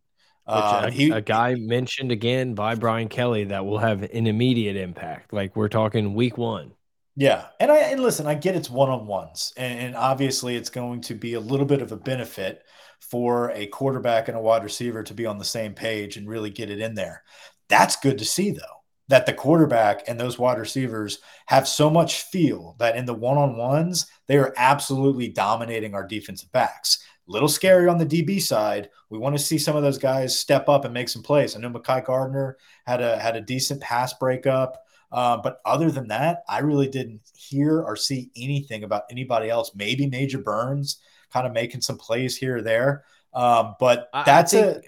Um, 0.47 0.85
a, 0.85 0.91
he- 0.91 1.11
a 1.11 1.21
guy 1.21 1.53
mentioned 1.55 2.11
again 2.11 2.55
by 2.55 2.73
Brian 2.75 3.07
Kelly 3.07 3.45
that 3.45 3.65
will 3.65 3.77
have 3.77 4.01
an 4.01 4.25
immediate 4.27 4.75
impact. 4.75 5.31
Like 5.31 5.55
we're 5.55 5.69
talking 5.69 6.15
week 6.15 6.37
one. 6.37 6.71
Yeah, 7.15 7.47
and 7.59 7.71
I 7.71 7.77
and 7.79 8.01
listen, 8.01 8.25
I 8.27 8.33
get 8.33 8.55
it's 8.55 8.69
one 8.69 8.89
on 8.89 9.05
ones, 9.05 9.53
and, 9.57 9.79
and 9.79 9.95
obviously 9.95 10.55
it's 10.55 10.69
going 10.69 11.01
to 11.01 11.15
be 11.15 11.33
a 11.33 11.39
little 11.39 11.65
bit 11.65 11.81
of 11.81 11.91
a 11.91 11.97
benefit 11.97 12.63
for 13.01 13.51
a 13.51 13.67
quarterback 13.67 14.27
and 14.27 14.37
a 14.37 14.41
wide 14.41 14.63
receiver 14.63 15.03
to 15.03 15.13
be 15.13 15.25
on 15.25 15.37
the 15.37 15.45
same 15.45 15.73
page 15.73 16.17
and 16.17 16.27
really 16.29 16.49
get 16.49 16.69
it 16.69 16.79
in 16.79 16.95
there. 16.95 17.23
That's 17.67 17.97
good 17.97 18.17
to 18.19 18.25
see, 18.25 18.51
though, 18.51 18.78
that 19.09 19.25
the 19.25 19.33
quarterback 19.33 20.07
and 20.07 20.19
those 20.19 20.39
wide 20.39 20.57
receivers 20.57 21.19
have 21.47 21.67
so 21.67 21.89
much 21.89 22.21
feel 22.23 22.75
that 22.79 22.95
in 22.95 23.05
the 23.05 23.13
one 23.13 23.37
on 23.37 23.57
ones 23.57 24.05
they 24.27 24.37
are 24.37 24.53
absolutely 24.55 25.27
dominating 25.27 25.93
our 25.93 26.07
defensive 26.07 26.51
backs. 26.51 27.03
Little 27.27 27.47
scary 27.49 27.87
on 27.87 27.97
the 27.97 28.05
DB 28.05 28.41
side. 28.41 28.89
We 29.09 29.19
want 29.19 29.35
to 29.37 29.43
see 29.43 29.57
some 29.57 29.75
of 29.75 29.83
those 29.83 29.97
guys 29.99 30.39
step 30.39 30.69
up 30.69 30.85
and 30.85 30.93
make 30.93 31.09
some 31.09 31.21
plays. 31.21 31.55
I 31.55 31.59
know 31.59 31.69
Mekhi 31.69 32.05
Garner 32.05 32.57
had 32.87 33.01
a 33.01 33.17
had 33.19 33.35
a 33.35 33.41
decent 33.41 33.81
pass 33.81 34.13
breakup. 34.13 34.83
Uh, 35.11 35.37
but 35.37 35.59
other 35.65 35.89
than 35.89 36.07
that, 36.09 36.43
I 36.47 36.59
really 36.59 36.87
didn't 36.87 37.21
hear 37.35 37.81
or 37.81 37.95
see 37.95 38.29
anything 38.35 38.83
about 38.83 39.03
anybody 39.09 39.49
else. 39.49 39.71
Maybe 39.75 40.05
Major 40.05 40.37
Burns 40.37 40.99
kind 41.33 41.47
of 41.47 41.53
making 41.53 41.81
some 41.81 41.97
plays 41.97 42.37
here 42.37 42.57
or 42.57 42.61
there. 42.61 43.03
Um, 43.33 43.75
but 43.79 44.09
I- 44.13 44.21
I 44.21 44.23
that's 44.23 44.53
a 44.53 44.73
think 44.73 44.85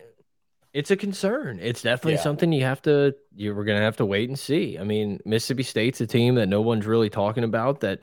it's 0.74 0.92
a 0.92 0.96
concern. 0.96 1.60
It's 1.62 1.82
definitely 1.82 2.14
Yeah. 2.14 2.22
something 2.22 2.52
you 2.52 2.64
have 2.64 2.82
to 2.84 3.16
you 3.36 3.54
we're 3.56 3.64
gonna 3.66 3.80
have 3.82 3.98
to 3.98 4.06
wait 4.06 4.30
and 4.30 4.38
see. 4.38 4.78
I 4.78 4.84
mean, 4.84 5.20
Mississippi 5.26 5.64
State's 5.64 6.02
a 6.02 6.08
team 6.08 6.36
that 6.36 6.48
no 6.48 6.62
one's 6.62 6.86
really 6.86 7.10
talking 7.10 7.44
about 7.44 7.80
that 7.82 8.02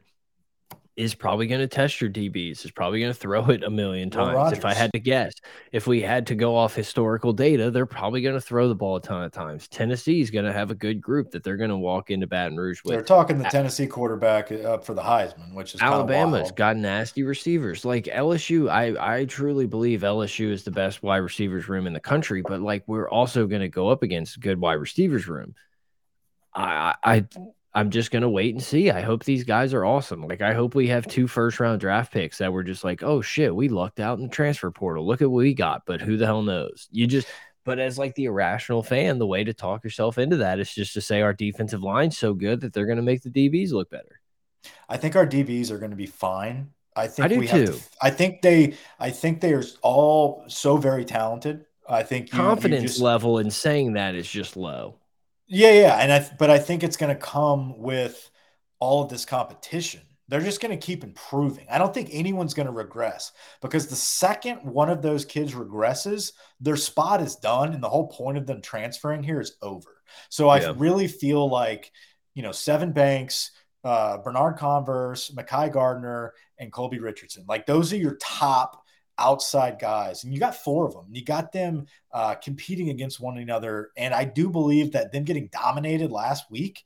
is 0.99 1.15
probably 1.15 1.47
going 1.47 1.61
to 1.61 1.69
test 1.69 2.01
your 2.01 2.11
DBs. 2.11 2.65
Is 2.65 2.73
probably 2.73 2.99
going 2.99 3.13
to 3.13 3.19
throw 3.19 3.47
it 3.51 3.63
a 3.63 3.71
million 3.71 4.11
times. 4.11 4.53
If 4.59 4.65
I 4.65 4.75
had 4.75 4.93
to 4.95 4.99
guess, 4.99 5.33
if 5.71 5.87
we 5.87 6.03
had 6.03 6.27
to 6.27 6.35
go 6.35 6.57
off 6.57 6.75
historical 6.75 7.33
data, 7.33 7.71
they're 7.71 7.87
probably 7.87 8.21
going 8.21 8.35
to 8.35 8.41
throw 8.41 8.67
the 8.67 8.75
ball 8.75 8.97
a 8.97 9.01
ton 9.01 9.23
of 9.23 9.31
times. 9.31 9.69
Tennessee's 9.69 10.31
going 10.31 10.45
to 10.45 10.53
have 10.53 10.73
a 10.73 10.75
good 10.75 11.01
group 11.01 11.31
that 11.31 11.45
they're 11.45 11.57
going 11.57 11.71
to 11.71 11.77
walk 11.77 12.11
into 12.11 12.27
Baton 12.27 12.57
Rouge 12.57 12.81
with. 12.83 12.95
they're 12.95 13.03
talking 13.03 13.39
the 13.39 13.45
Tennessee 13.45 13.87
quarterback 13.87 14.51
uh, 14.51 14.57
up 14.57 14.85
for 14.85 14.95
the 14.95 15.03
Heisman, 15.03 15.55
which 15.55 15.77
is 15.77 15.81
Alabama's 15.81 16.51
got 16.51 16.77
nasty 16.77 17.23
receivers. 17.23 17.85
Like 17.85 18.07
LSU, 18.07 18.69
I 18.69 19.19
I 19.21 19.25
truly 19.27 19.67
believe 19.67 20.01
LSU 20.01 20.51
is 20.51 20.65
the 20.65 20.73
best 20.73 21.05
wide 21.05 21.19
receivers 21.19 21.69
room 21.69 21.87
in 21.87 21.93
the 21.93 22.01
country, 22.01 22.43
but 22.43 22.61
like 22.61 22.83
we're 22.89 23.09
also 23.09 23.47
going 23.47 23.63
to 23.63 23.69
go 23.69 23.89
up 23.89 24.03
against 24.03 24.41
good 24.41 24.61
wide 24.61 24.75
receivers 24.75 25.29
room. 25.29 25.55
I 26.53 26.95
I 27.05 27.15
I- 27.15 27.27
I'm 27.79 27.91
just 27.91 28.11
going 28.11 28.23
to 28.23 28.29
wait 28.29 28.57
and 28.57 28.62
see. 28.62 28.91
I 28.91 29.03
hope 29.03 29.23
these 29.23 29.45
guys 29.45 29.73
are 29.73 29.85
awesome. 29.85 30.27
Like 30.27 30.43
I 30.43 30.53
hope 30.53 30.75
we 30.75 30.88
have 30.88 31.07
two 31.07 31.29
first 31.29 31.61
round 31.61 31.81
draft 31.81 32.12
picks 32.12 32.38
that 32.38 32.53
were 32.53 32.64
just 32.64 32.83
like, 32.83 33.05
"Oh 33.05 33.23
shit, 33.23 33.55
we 33.55 33.69
lucked 33.69 34.01
out 34.01 34.19
in 34.19 34.25
the 34.25 34.35
transfer 34.35 34.73
portal. 34.73 35.07
Look 35.07 35.23
at 35.23 35.31
what 35.31 35.38
we 35.38 35.55
got." 35.55 35.87
But 35.87 36.01
who 36.01 36.17
the 36.17 36.27
hell 36.27 36.43
knows? 36.43 36.88
You 36.91 37.07
just 37.07 37.29
but 37.64 37.79
as 37.79 37.97
like 37.97 38.17
the 38.17 38.25
irrational 38.25 38.83
fan, 38.83 39.19
the 39.19 39.29
way 39.29 39.45
to 39.45 39.55
talk 39.55 39.85
yourself 39.85 40.19
into 40.19 40.38
that 40.38 40.59
is 40.59 40.75
just 40.75 40.93
to 40.95 41.01
say 41.01 41.23
our 41.23 41.33
defensive 41.33 41.83
line's 41.83 42.19
so 42.19 42.35
good 42.35 42.62
that 42.62 42.73
they're 42.73 42.87
going 42.87 42.97
to 42.97 43.03
make 43.03 43.23
the 43.23 43.31
DBs 43.31 43.71
look 43.71 43.91
better. 43.91 44.21
I 44.88 44.97
think 44.97 45.14
our 45.14 45.27
DBs 45.27 45.71
are 45.71 45.79
going 45.79 45.93
to 45.93 45.97
be 45.97 46.07
fine. 46.07 46.71
I 46.97 47.07
think 47.07 47.29
do 47.29 47.38
we 47.38 47.47
have 47.47 47.67
too. 47.67 47.73
to, 47.75 47.83
I 48.03 48.11
think 48.11 48.43
they 48.43 48.75
I 48.99 49.11
think 49.11 49.41
they're 49.41 49.62
all 49.83 50.45
so 50.49 50.79
very 50.79 51.05
talented. 51.05 51.64
I 51.89 52.03
think 52.03 52.33
you, 52.33 52.39
you 52.39 52.45
confidence 52.45 52.83
just- 52.83 53.01
level 53.01 53.39
in 53.39 53.53
saying 53.53 53.93
that 53.93 54.16
is 54.16 54.29
just 54.29 54.57
low. 54.57 54.97
Yeah, 55.49 55.72
yeah, 55.72 55.96
and 55.96 56.12
I 56.12 56.30
but 56.38 56.51
I 56.51 56.59
think 56.59 56.82
it's 56.82 56.96
going 56.96 57.14
to 57.14 57.20
come 57.20 57.78
with 57.78 58.30
all 58.80 59.03
of 59.03 59.09
this 59.09 59.24
competition. 59.24 60.03
They're 60.28 60.40
just 60.42 60.61
going 60.61 60.78
to 60.78 60.86
keep 60.86 61.05
improving. 61.05 61.66
I 61.70 61.78
don't 61.78 61.94
think 61.94 62.11
anyone's 62.12 62.53
going 62.53 62.66
to 62.66 62.72
regress 62.72 63.32
because 63.62 63.86
the 63.86 63.96
second 63.96 64.59
one 64.59 64.90
of 64.90 65.01
those 65.01 65.24
kids 65.24 65.55
regresses, 65.55 66.32
their 66.61 66.76
spot 66.76 67.22
is 67.22 67.36
done, 67.36 67.72
and 67.72 67.82
the 67.82 67.88
whole 67.88 68.09
point 68.09 68.36
of 68.36 68.46
them 68.46 68.61
transferring 68.61 69.22
here 69.22 69.40
is 69.40 69.57
over. 69.62 70.03
So 70.28 70.49
I 70.51 70.61
Yeah. 70.61 70.74
really 70.76 71.09
feel 71.09 71.49
like 71.49 71.92
you 72.34 72.42
know 72.42 72.51
Sevyn 72.51 72.92
Banks, 72.92 73.53
uh, 73.84 74.18
Bernard 74.18 74.59
Converse, 74.59 75.30
Mekhi 75.30 75.72
Garner, 75.72 76.34
and 76.59 76.70
Colby 76.70 76.99
Richardson. 76.99 77.44
Like 77.49 77.64
those 77.64 77.90
are 77.92 77.96
your 77.96 78.16
top 78.20 78.84
outside 79.19 79.79
guys, 79.79 80.25
and 80.25 80.33
you 80.33 80.41
got 80.41 80.55
four 80.55 80.87
of 80.87 80.95
them. 80.95 81.07
You 81.11 81.25
got 81.25 81.53
them 81.53 81.87
uh, 82.12 82.35
competing 82.37 82.91
against 82.91 83.21
one 83.21 83.39
another, 83.39 83.91
and 83.97 84.14
I 84.14 84.25
do 84.25 84.49
believe 84.51 84.93
that 84.93 85.12
them 85.12 85.25
getting 85.25 85.49
dominated 85.53 86.11
last 86.12 86.51
week 86.51 86.85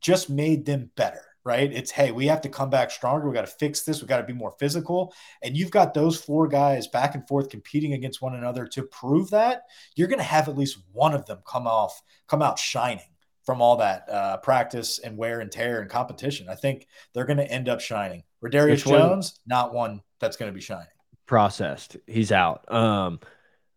just 0.00 0.30
made 0.30 0.64
them 0.66 0.90
better. 0.96 1.22
right? 1.44 1.72
It's 1.72 1.90
hey, 1.90 2.12
we 2.12 2.26
have 2.26 2.42
to 2.42 2.50
come 2.50 2.68
back 2.68 2.90
stronger. 2.90 3.26
We 3.26 3.34
got 3.34 3.46
to 3.46 3.46
fix 3.46 3.82
this. 3.82 4.02
We 4.02 4.06
got 4.06 4.18
to 4.18 4.26
be 4.26 4.34
more 4.34 4.54
physical. 4.58 5.14
And 5.42 5.56
you've 5.56 5.70
got 5.70 5.94
those 5.94 6.20
four 6.20 6.46
guys 6.46 6.88
back 6.88 7.14
and 7.14 7.26
forth 7.26 7.48
competing 7.48 7.94
against 7.94 8.20
one 8.20 8.34
another 8.34 8.66
to 8.66 8.82
prove 8.82 9.30
that. 9.30 9.62
You're 9.96 10.08
going 10.08 10.18
to 10.18 10.24
have 10.24 10.48
at 10.48 10.58
least 10.58 10.78
one 10.92 11.14
of 11.14 11.24
them 11.24 11.38
come 11.46 11.66
off, 11.66 12.02
come 12.26 12.42
out 12.42 12.58
shining 12.58 13.08
from 13.46 13.62
all 13.62 13.78
that 13.78 14.06
uh, 14.10 14.36
practice 14.38 14.98
and 14.98 15.16
wear 15.16 15.40
and 15.40 15.50
tear 15.50 15.80
and 15.80 15.88
competition. 15.88 16.50
I 16.50 16.54
think 16.54 16.86
they're 17.14 17.24
going 17.24 17.38
to 17.38 17.50
end 17.50 17.70
up 17.70 17.80
shining. 17.80 18.24
Raydarious 18.44 18.84
Jones, 18.84 19.40
not 19.46 19.72
one 19.72 20.02
that's 20.20 20.36
going 20.36 20.50
to 20.50 20.54
be 20.54 20.60
shining. 20.60 20.86
Processed. 21.28 21.98
He's 22.06 22.32
out. 22.32 22.70
Um, 22.72 23.20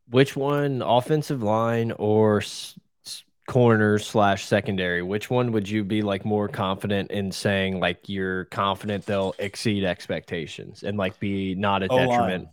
which 0.09 0.35
one, 0.35 0.81
offensive 0.81 1.43
line 1.43 1.91
or 1.91 2.41
corner 3.47 3.99
slash 3.99 4.45
secondary, 4.45 5.01
which 5.01 5.29
one 5.29 5.51
would 5.51 5.67
you 5.67 5.83
be 5.83 6.01
like 6.01 6.23
more 6.23 6.47
confident 6.47 7.11
in 7.11 7.29
saying 7.31 7.79
like 7.79 8.07
you're 8.07 8.45
confident 8.45 9.05
they'll 9.05 9.35
exceed 9.37 9.83
expectations 9.83 10.83
and 10.83 10.97
like 10.97 11.19
be 11.19 11.53
not 11.53 11.83
a 11.83 11.89
detriment? 11.89 12.47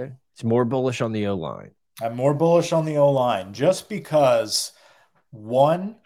Okay. 0.00 0.12
It's 0.32 0.42
more 0.42 0.64
bullish 0.64 1.02
on 1.02 1.12
the 1.12 1.26
O 1.26 1.36
line. 1.36 1.72
I'm 2.02 2.16
more 2.16 2.32
bullish 2.32 2.72
on 2.72 2.86
the 2.86 2.96
O 2.96 3.10
line 3.10 3.52
just 3.52 3.90
because 3.90 4.72
one, 5.30 5.96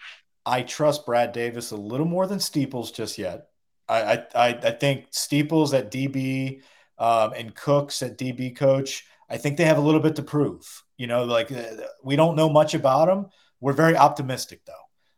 I 0.45 0.63
trust 0.63 1.07
Brad 1.07 1.31
Davis 1.31 1.71
a 1.71 1.77
little 1.77 2.07
more 2.07 2.27
than 2.27 2.41
Steeples 2.41 2.91
just 2.91 3.17
yet. 3.17 3.47
I 3.89 4.25
I 4.35 4.49
I 4.49 4.71
think 4.73 5.07
Steeples 5.11 5.73
at 5.73 5.93
DB 5.93 6.63
um, 6.99 7.33
and 7.35 7.55
Cooks 7.55 8.03
at 8.03 8.19
DB 8.19 8.55
coach. 8.55 9.05
I 9.29 9.37
think 9.37 9.57
they 9.57 9.65
have 9.65 9.79
a 9.79 9.83
little 9.83 10.01
bit 10.01 10.17
to 10.17 10.23
prove. 10.23 10.83
You 10.97 11.07
know, 11.07 11.25
like 11.25 11.51
uh, 11.51 11.65
we 12.03 12.17
don't 12.17 12.37
know 12.37 12.49
much 12.49 12.75
about 12.75 13.07
them, 13.07 13.27
we're 13.61 13.73
very 13.73 13.97
optimistic 13.97 14.61
though. 14.65 14.75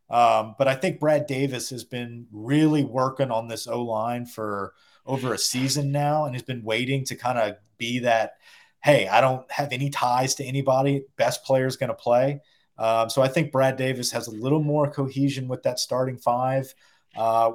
Um, 0.09 0.55
but 0.57 0.68
I 0.68 0.74
think 0.74 1.01
Brad 1.01 1.27
Davis 1.27 1.70
has 1.70 1.83
been 1.85 2.27
really 2.31 2.85
working 2.85 3.31
on 3.31 3.49
this 3.49 3.66
O 3.66 3.83
line 3.83 4.24
for 4.24 4.72
over 5.05 5.33
a 5.33 5.39
season 5.39 5.93
now, 5.93 6.24
and 6.24 6.35
has 6.35 6.43
been 6.43 6.62
waiting 6.62 7.05
to 7.07 7.16
kind 7.16 7.39
of 7.39 7.57
be 7.79 8.01
that. 8.01 8.35
Hey, 8.83 9.09
I 9.09 9.20
don't 9.20 9.51
have 9.51 9.72
any 9.72 9.91
ties 9.91 10.37
to 10.37 10.45
anybody. 10.45 11.05
Best 11.16 11.43
player 11.45 11.66
is 11.66 11.77
going 11.77 11.89
to 11.89 11.95
play. 11.95 12.41
Um, 12.79 13.11
so 13.11 13.22
I 13.22 13.29
think 13.29 13.51
Brad 13.51 13.77
Davis 13.77 14.12
has 14.12 14.29
a 14.29 14.31
little 14.31 14.62
more 14.62 14.91
cohesion 14.91 15.49
with 15.49 15.62
that 15.64 15.81
starting 15.81 16.18
five. 16.18 16.72
Uh, 17.16 17.53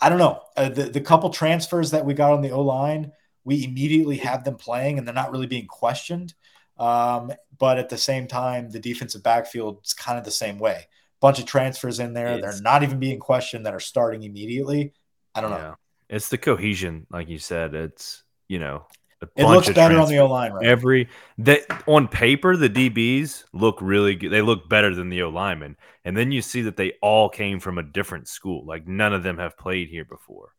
I 0.00 0.08
don't 0.08 0.18
know 0.18 0.42
uh, 0.56 0.68
the 0.68 0.84
the 0.84 1.00
couple 1.00 1.30
transfers 1.30 1.90
that 1.90 2.04
we 2.04 2.14
got 2.14 2.32
on 2.32 2.42
the 2.42 2.50
O 2.50 2.62
line, 2.62 3.12
we 3.46 3.64
immediately 3.64 4.16
have 4.16 4.42
them 4.44 4.56
playing, 4.56 4.98
and 4.98 5.06
they're 5.06 5.14
not 5.14 5.30
really 5.30 5.46
being 5.46 5.68
questioned. 5.68 6.34
Um, 6.78 7.32
but 7.56 7.78
at 7.78 7.88
the 7.88 7.96
same 7.96 8.26
time, 8.26 8.70
the 8.70 8.80
defensive 8.80 9.22
backfield 9.22 9.80
is 9.84 9.94
kind 9.94 10.18
of 10.18 10.24
the 10.24 10.32
same 10.32 10.58
way. 10.58 10.88
Bunch 11.20 11.38
of 11.38 11.46
transfers 11.46 12.00
in 12.00 12.12
there. 12.12 12.34
It's, 12.34 12.42
They're 12.42 12.62
not 12.62 12.82
even 12.82 12.98
being 12.98 13.20
questioned 13.20 13.64
that 13.64 13.72
are 13.72 13.80
starting 13.80 14.24
immediately. 14.24 14.92
I 15.34 15.40
don't 15.40 15.52
yeah. 15.52 15.58
know. 15.58 15.74
It's 16.10 16.28
the 16.28 16.38
cohesion, 16.38 17.06
like 17.08 17.28
you 17.28 17.38
said. 17.38 17.74
It's 17.74 18.24
you 18.48 18.58
know, 18.58 18.86
it 19.36 19.44
looks 19.44 19.70
better 19.70 19.98
on 19.98 20.08
the 20.08 20.18
O 20.18 20.26
line, 20.26 20.52
right? 20.52 20.66
Every 20.66 21.08
that 21.38 21.62
on 21.86 22.08
paper, 22.08 22.56
the 22.56 22.68
DBs 22.68 23.44
look 23.52 23.78
really 23.80 24.16
good. 24.16 24.30
They 24.30 24.42
look 24.42 24.68
better 24.68 24.94
than 24.94 25.08
the 25.08 25.22
O 25.22 25.28
linemen, 25.28 25.76
and 26.04 26.16
then 26.16 26.32
you 26.32 26.42
see 26.42 26.62
that 26.62 26.76
they 26.76 26.94
all 27.00 27.28
came 27.28 27.60
from 27.60 27.78
a 27.78 27.82
different 27.84 28.26
school. 28.26 28.66
Like 28.66 28.88
none 28.88 29.14
of 29.14 29.22
them 29.22 29.38
have 29.38 29.56
played 29.56 29.88
here 29.88 30.04
before 30.04 30.50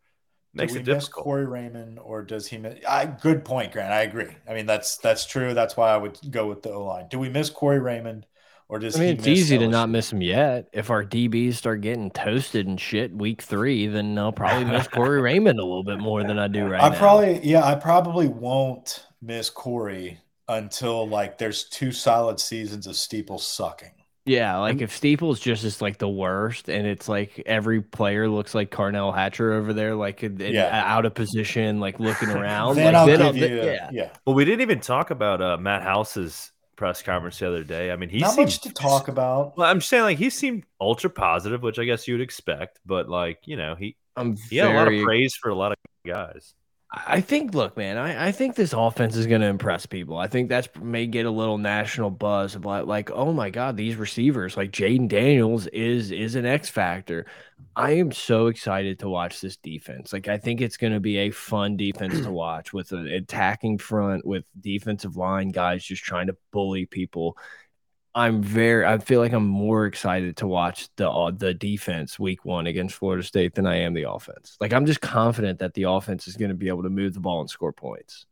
makes 0.58 0.74
do 0.74 0.76
we 0.76 0.82
it 0.82 0.86
difficult. 0.86 0.98
Miss 1.04 1.10
Corey 1.10 1.46
Raymond, 1.46 2.00
or 2.00 2.24
does 2.24 2.48
he 2.48 2.58
miss? 2.58 2.84
I, 2.88 3.06
good 3.06 3.46
point, 3.46 3.72
Grant. 3.72 3.94
I 3.94 4.02
agree. 4.02 4.36
I 4.50 4.54
mean, 4.54 4.66
that's 4.66 4.98
that's 4.98 5.26
true. 5.26 5.54
That's 5.54 5.78
why 5.78 5.92
I 5.92 5.98
would 5.98 6.20
go 6.32 6.48
with 6.48 6.64
the 6.64 6.72
O 6.72 6.84
line. 6.86 7.08
Do 7.10 7.20
we 7.20 7.30
miss 7.30 7.50
Corey 7.50 7.80
Raymond, 7.80 8.26
or 8.70 8.80
does 8.80 8.96
I 8.96 9.00
mean, 9.00 9.10
it's 9.18 9.28
easy 9.28 9.58
LSU? 9.58 9.60
to 9.60 9.68
not 9.68 9.90
miss 9.90 10.12
him 10.12 10.22
yet. 10.22 10.68
If 10.74 10.90
our 10.90 11.06
DBs 11.06 11.56
start 11.56 11.82
getting 11.82 12.12
toasted 12.12 12.68
and 12.68 12.80
shit 12.80 13.14
week 13.16 13.42
three, 13.42 13.88
then 13.88 14.18
I'll 14.18 14.32
probably 14.34 14.66
miss 14.66 14.88
Corey 14.94 15.22
Raymond 15.22 15.60
a 15.60 15.64
little 15.64 15.84
bit 15.84 16.00
more 16.00 16.24
than 16.24 16.40
I 16.40 16.48
do 16.48 16.68
right 16.68 16.82
I 16.82 16.90
now. 16.90 16.96
I 16.96 16.98
probably, 16.98 17.40
yeah, 17.46 17.66
I 17.66 17.76
probably 17.76 18.28
won't 18.28 19.06
miss 19.22 19.50
Corey 19.50 20.20
until 20.48 21.08
like 21.08 21.38
there's 21.38 21.66
two 21.66 21.92
solid 21.92 22.40
seasons 22.40 22.88
of 22.88 22.96
Steeple 22.96 23.40
sucking. 23.40 23.92
Yeah, 24.28 24.58
like 24.58 24.82
if 24.82 24.96
Steeple's 24.96 25.40
just 25.40 25.64
is 25.64 25.82
like 25.82 26.00
the 26.00 26.10
worst, 26.10 26.70
and 26.70 26.86
it's 26.86 27.08
like 27.08 27.42
every 27.46 27.82
player 27.82 28.28
looks 28.28 28.54
like 28.54 28.72
Carnell 28.72 29.16
Hatcher 29.16 29.54
over 29.54 29.72
there, 29.72 29.96
like 29.96 30.22
yeah. 30.22 30.84
out 30.86 31.06
of 31.06 31.14
position, 31.14 31.80
like 31.80 32.00
looking 32.00 32.30
around. 32.30 32.76
then 32.76 32.94
like, 32.94 32.96
I'll 32.96 33.06
then 33.08 33.18
give 33.20 33.26
I'll, 33.26 33.36
you, 33.36 33.64
yeah. 33.64 33.90
yeah. 33.92 34.10
Well, 34.26 34.36
we 34.36 34.44
didn't 34.44 34.62
even 34.62 34.82
talk 34.82 35.12
about 35.12 35.42
uh, 35.42 35.58
Matt 35.58 35.82
House's 35.82 36.52
press 36.76 37.02
conference 37.02 37.40
the 37.40 37.48
other 37.48 37.64
day. 37.64 37.90
I 37.90 37.96
mean, 37.96 38.10
he 38.10 38.20
not 38.20 38.32
seemed, 38.32 38.48
much 38.48 38.60
to 38.62 38.74
talk 38.74 39.08
about. 39.08 39.58
Well, 39.58 39.70
I'm 39.70 39.82
saying 39.82 40.04
like 40.04 40.18
he 40.18 40.30
seemed 40.30 40.66
ultra 40.82 41.10
positive, 41.10 41.64
which 41.64 41.80
I 41.80 41.86
guess 41.86 42.06
you 42.06 42.16
would 42.16 42.22
expect, 42.22 42.80
but 42.86 43.08
like 43.08 43.40
you 43.46 43.56
know 43.56 43.76
he 43.76 43.96
I'm 44.18 44.36
he 44.36 44.58
very... 44.58 44.68
had 44.68 44.76
a 44.76 44.80
lot 44.80 44.94
of 44.94 45.04
praise 45.04 45.36
for 45.36 45.50
a 45.50 45.56
lot 45.56 45.72
of 45.72 45.78
guys. 46.06 46.54
I 46.90 47.20
think, 47.20 47.54
look, 47.54 47.76
man, 47.76 47.98
I, 47.98 48.28
I 48.28 48.32
think 48.32 48.56
this 48.56 48.72
offense 48.72 49.18
is 49.18 49.28
going 49.28 49.42
to 49.42 49.48
impress 49.48 49.86
people. 49.86 50.18
I 50.18 50.28
think 50.28 50.48
that's 50.48 50.70
may 50.82 51.06
get 51.06 51.26
a 51.26 51.32
little 51.32 51.58
national 51.58 52.10
buzz 52.12 52.56
about 52.56 52.88
like, 52.88 53.12
oh 53.12 53.34
my 53.34 53.50
god, 53.50 53.76
these 53.76 53.98
receivers 53.98 54.56
like 54.56 54.72
Jayden 54.72 55.10
Daniels 55.10 55.68
is 55.68 56.12
is 56.12 56.36
an 56.36 56.46
X 56.46 56.70
factor. 56.70 57.26
I 57.76 57.92
am 57.92 58.14
so 58.14 58.48
excited 58.48 59.00
to 59.00 59.10
watch 59.10 59.42
this 59.42 59.58
defense. 59.58 60.14
Like, 60.14 60.30
I 60.30 60.38
think 60.38 60.62
it's 60.62 60.78
going 60.78 60.94
to 60.94 61.02
be 61.02 61.18
a 61.18 61.32
fun 61.32 61.76
defense 61.76 62.22
to 62.22 62.32
watch 62.32 62.72
with 62.72 62.94
an 62.94 63.08
attacking 63.08 63.80
front, 63.80 64.26
with 64.26 64.46
defensive 64.60 65.18
line 65.18 65.50
guys 65.50 65.84
just 65.84 66.04
trying 66.04 66.28
to 66.28 66.38
bully 66.52 66.86
people 66.86 67.38
I'm 68.18 68.42
very. 68.42 68.84
I 68.84 68.98
feel 68.98 69.20
like 69.20 69.32
I'm 69.32 69.46
more 69.46 69.86
excited 69.86 70.38
to 70.38 70.48
watch 70.48 70.90
the 70.96 71.08
uh, 71.08 71.30
the 71.30 71.54
defense 71.54 72.18
week 72.18 72.44
one 72.44 72.66
against 72.66 72.96
Florida 72.96 73.22
State 73.22 73.54
than 73.54 73.68
I 73.68 73.76
am 73.82 73.94
the 73.94 74.10
offense. 74.10 74.58
Like 74.60 74.74
I'm 74.74 74.88
just 74.88 75.02
confident 75.02 75.60
that 75.60 75.76
the 75.76 75.84
offense 75.84 76.28
is 76.28 76.36
going 76.36 76.50
to 76.50 76.56
be 76.56 76.68
able 76.68 76.82
to 76.82 76.90
move 76.90 77.14
the 77.14 77.20
ball 77.20 77.42
and 77.42 77.50
score 77.50 77.72
points. 77.72 78.26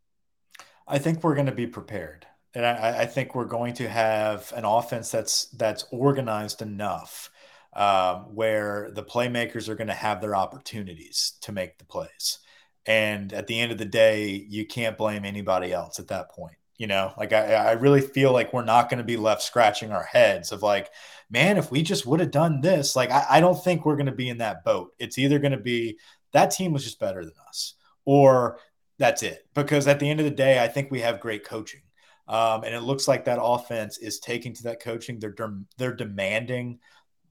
I 0.88 0.98
think 0.98 1.24
we're 1.24 1.36
going 1.36 1.46
to 1.46 1.52
be 1.52 1.68
prepared, 1.68 2.26
and 2.56 2.66
I, 2.66 3.02
I 3.02 3.06
think 3.06 3.36
we're 3.36 3.46
going 3.46 3.76
to 3.76 3.88
have 3.88 4.52
an 4.56 4.66
offense 4.66 5.12
that's 5.12 5.46
that's 5.50 5.86
organized 5.92 6.64
enough 6.64 7.30
um, 7.74 8.34
where 8.34 8.90
the 8.92 9.04
playmakers 9.04 9.70
are 9.70 9.76
going 9.76 9.90
to 9.90 9.94
have 9.94 10.20
their 10.20 10.36
opportunities 10.36 11.34
to 11.42 11.52
make 11.52 11.78
the 11.78 11.86
plays. 11.86 12.40
And 12.88 13.32
at 13.34 13.46
the 13.46 13.60
end 13.60 13.72
of 13.72 13.78
the 13.78 13.86
day, 13.86 14.48
you 14.50 14.66
can't 14.66 14.98
blame 14.98 15.26
anybody 15.26 15.72
else 15.72 16.00
at 16.00 16.08
that 16.08 16.32
point. 16.32 16.58
You 16.78 16.88
know, 16.88 17.14
like 17.18 17.32
I, 17.32 17.54
I 17.54 17.72
really 17.74 18.02
feel 18.02 18.34
like 18.34 18.52
we're 18.52 18.66
not 18.66 18.90
going 18.90 18.98
to 18.98 19.06
be 19.06 19.16
left 19.16 19.42
scratching 19.42 19.92
our 19.92 20.04
heads 20.04 20.52
of 20.52 20.62
like, 20.62 20.90
man, 21.30 21.58
if 21.58 21.72
we 21.72 21.82
just 21.82 22.06
would 22.06 22.20
have 22.20 22.32
done 22.32 22.60
this, 22.60 22.96
like 22.96 23.12
I, 23.12 23.26
I 23.30 23.40
don't 23.40 23.64
think 23.64 23.86
we're 23.86 23.96
going 23.96 24.08
to 24.08 24.12
be 24.12 24.28
in 24.28 24.40
that 24.40 24.66
boat. 24.66 24.94
It's 25.00 25.18
either 25.18 25.40
going 25.40 25.54
to 25.54 25.58
be 25.58 25.98
that 26.34 26.52
team 26.52 26.74
was 26.74 26.84
just 26.84 27.00
better 27.00 27.24
than 27.24 27.34
us, 27.48 27.76
or 28.04 28.60
that's 29.00 29.24
it. 29.24 29.48
Because 29.54 29.88
at 29.88 30.00
the 30.00 30.10
end 30.10 30.20
of 30.20 30.26
the 30.26 30.32
day, 30.32 30.62
I 30.62 30.68
think 30.68 30.92
we 30.92 31.00
have 31.00 31.22
great 31.22 31.46
coaching. 31.46 31.82
Um, 32.28 32.64
and 32.64 32.74
it 32.74 32.82
looks 32.82 33.08
like 33.08 33.26
that 33.26 33.42
offense 33.42 33.98
is 33.98 34.20
taking 34.20 34.54
to 34.56 34.64
that 34.64 34.82
coaching. 34.82 35.20
They're 35.20 35.36
they're 35.78 35.96
demanding 35.96 36.80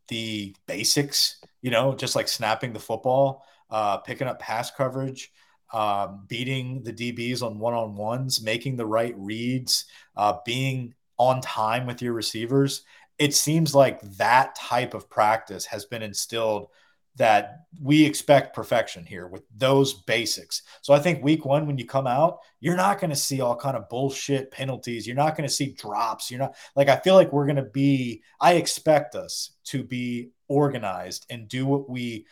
the 0.08 0.54
basics, 0.66 1.40
you 1.62 1.70
know, 1.70 1.94
just 1.94 2.14
like 2.16 2.28
snapping 2.28 2.72
the 2.72 2.78
football, 2.78 3.44
uh, 3.70 3.98
picking 3.98 4.26
up 4.26 4.38
pass 4.38 4.70
coverage, 4.70 5.32
um, 5.74 6.24
beating 6.28 6.84
the 6.84 6.92
DBs 6.92 7.42
on 7.42 7.58
one 7.58 7.74
on 7.74 7.96
ones, 7.96 8.40
making 8.40 8.76
the 8.76 8.86
right 8.86 9.14
reads, 9.18 9.86
uh, 10.16 10.34
being 10.46 10.94
on 11.18 11.40
time 11.40 11.84
with 11.84 12.00
your 12.00 12.12
receivers. 12.12 12.82
It 13.18 13.34
seems 13.34 13.74
like 13.74 14.00
that 14.18 14.54
type 14.54 14.94
of 14.94 15.10
practice 15.10 15.66
has 15.66 15.84
been 15.84 16.02
instilled 16.02 16.68
that 17.16 17.66
we 17.80 18.04
expect 18.04 18.54
perfection 18.54 19.04
here 19.04 19.26
with 19.26 19.42
those 19.56 19.94
basics. 19.94 20.62
So 20.80 20.94
I 20.94 21.00
think 21.00 21.24
week 21.24 21.44
1 21.44 21.66
when 21.66 21.78
you 21.78 21.86
come 21.86 22.06
out, 22.06 22.38
you're 22.60 22.76
not 22.76 23.00
going 23.00 23.10
to 23.10 23.16
see 23.16 23.40
all 23.40 23.56
kind 23.56 23.76
of 23.76 23.88
bullshit 23.88 24.52
penalties. 24.52 25.06
You're 25.08 25.16
not 25.16 25.36
going 25.36 25.48
to 25.48 25.54
see 25.54 25.72
drops. 25.72 26.30
You're 26.30 26.40
not 26.40 26.56
like 26.76 26.88
I 26.88 26.96
feel 26.96 27.14
like 27.14 27.32
we're 27.32 27.46
going 27.46 27.56
to 27.56 27.62
be 27.62 28.22
I 28.40 28.54
expect 28.54 29.16
us 29.16 29.50
to 29.66 29.82
be 29.82 30.30
organized 30.46 31.26
and 31.30 31.48
do 31.48 31.66
what 31.66 31.90
we 31.90 32.26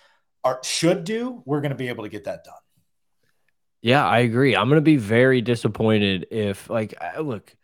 are 0.45 0.61
should 0.63 1.03
do. 1.03 1.43
We're 1.45 1.61
going 1.61 1.71
to 1.71 1.77
be 1.77 1.89
able 1.89 2.05
to 2.05 2.11
get 2.11 2.25
that 2.25 2.45
done. 2.45 2.55
Yeah, 3.83 4.07
I 4.07 4.21
agree. 4.21 4.55
I'm 4.55 4.69
going 4.69 4.77
to 4.77 4.81
be 4.83 4.97
very 4.97 5.41
disappointed 5.41 6.29
if, 6.31 6.71
like, 6.71 6.95
I, 7.01 7.19
look, 7.19 7.55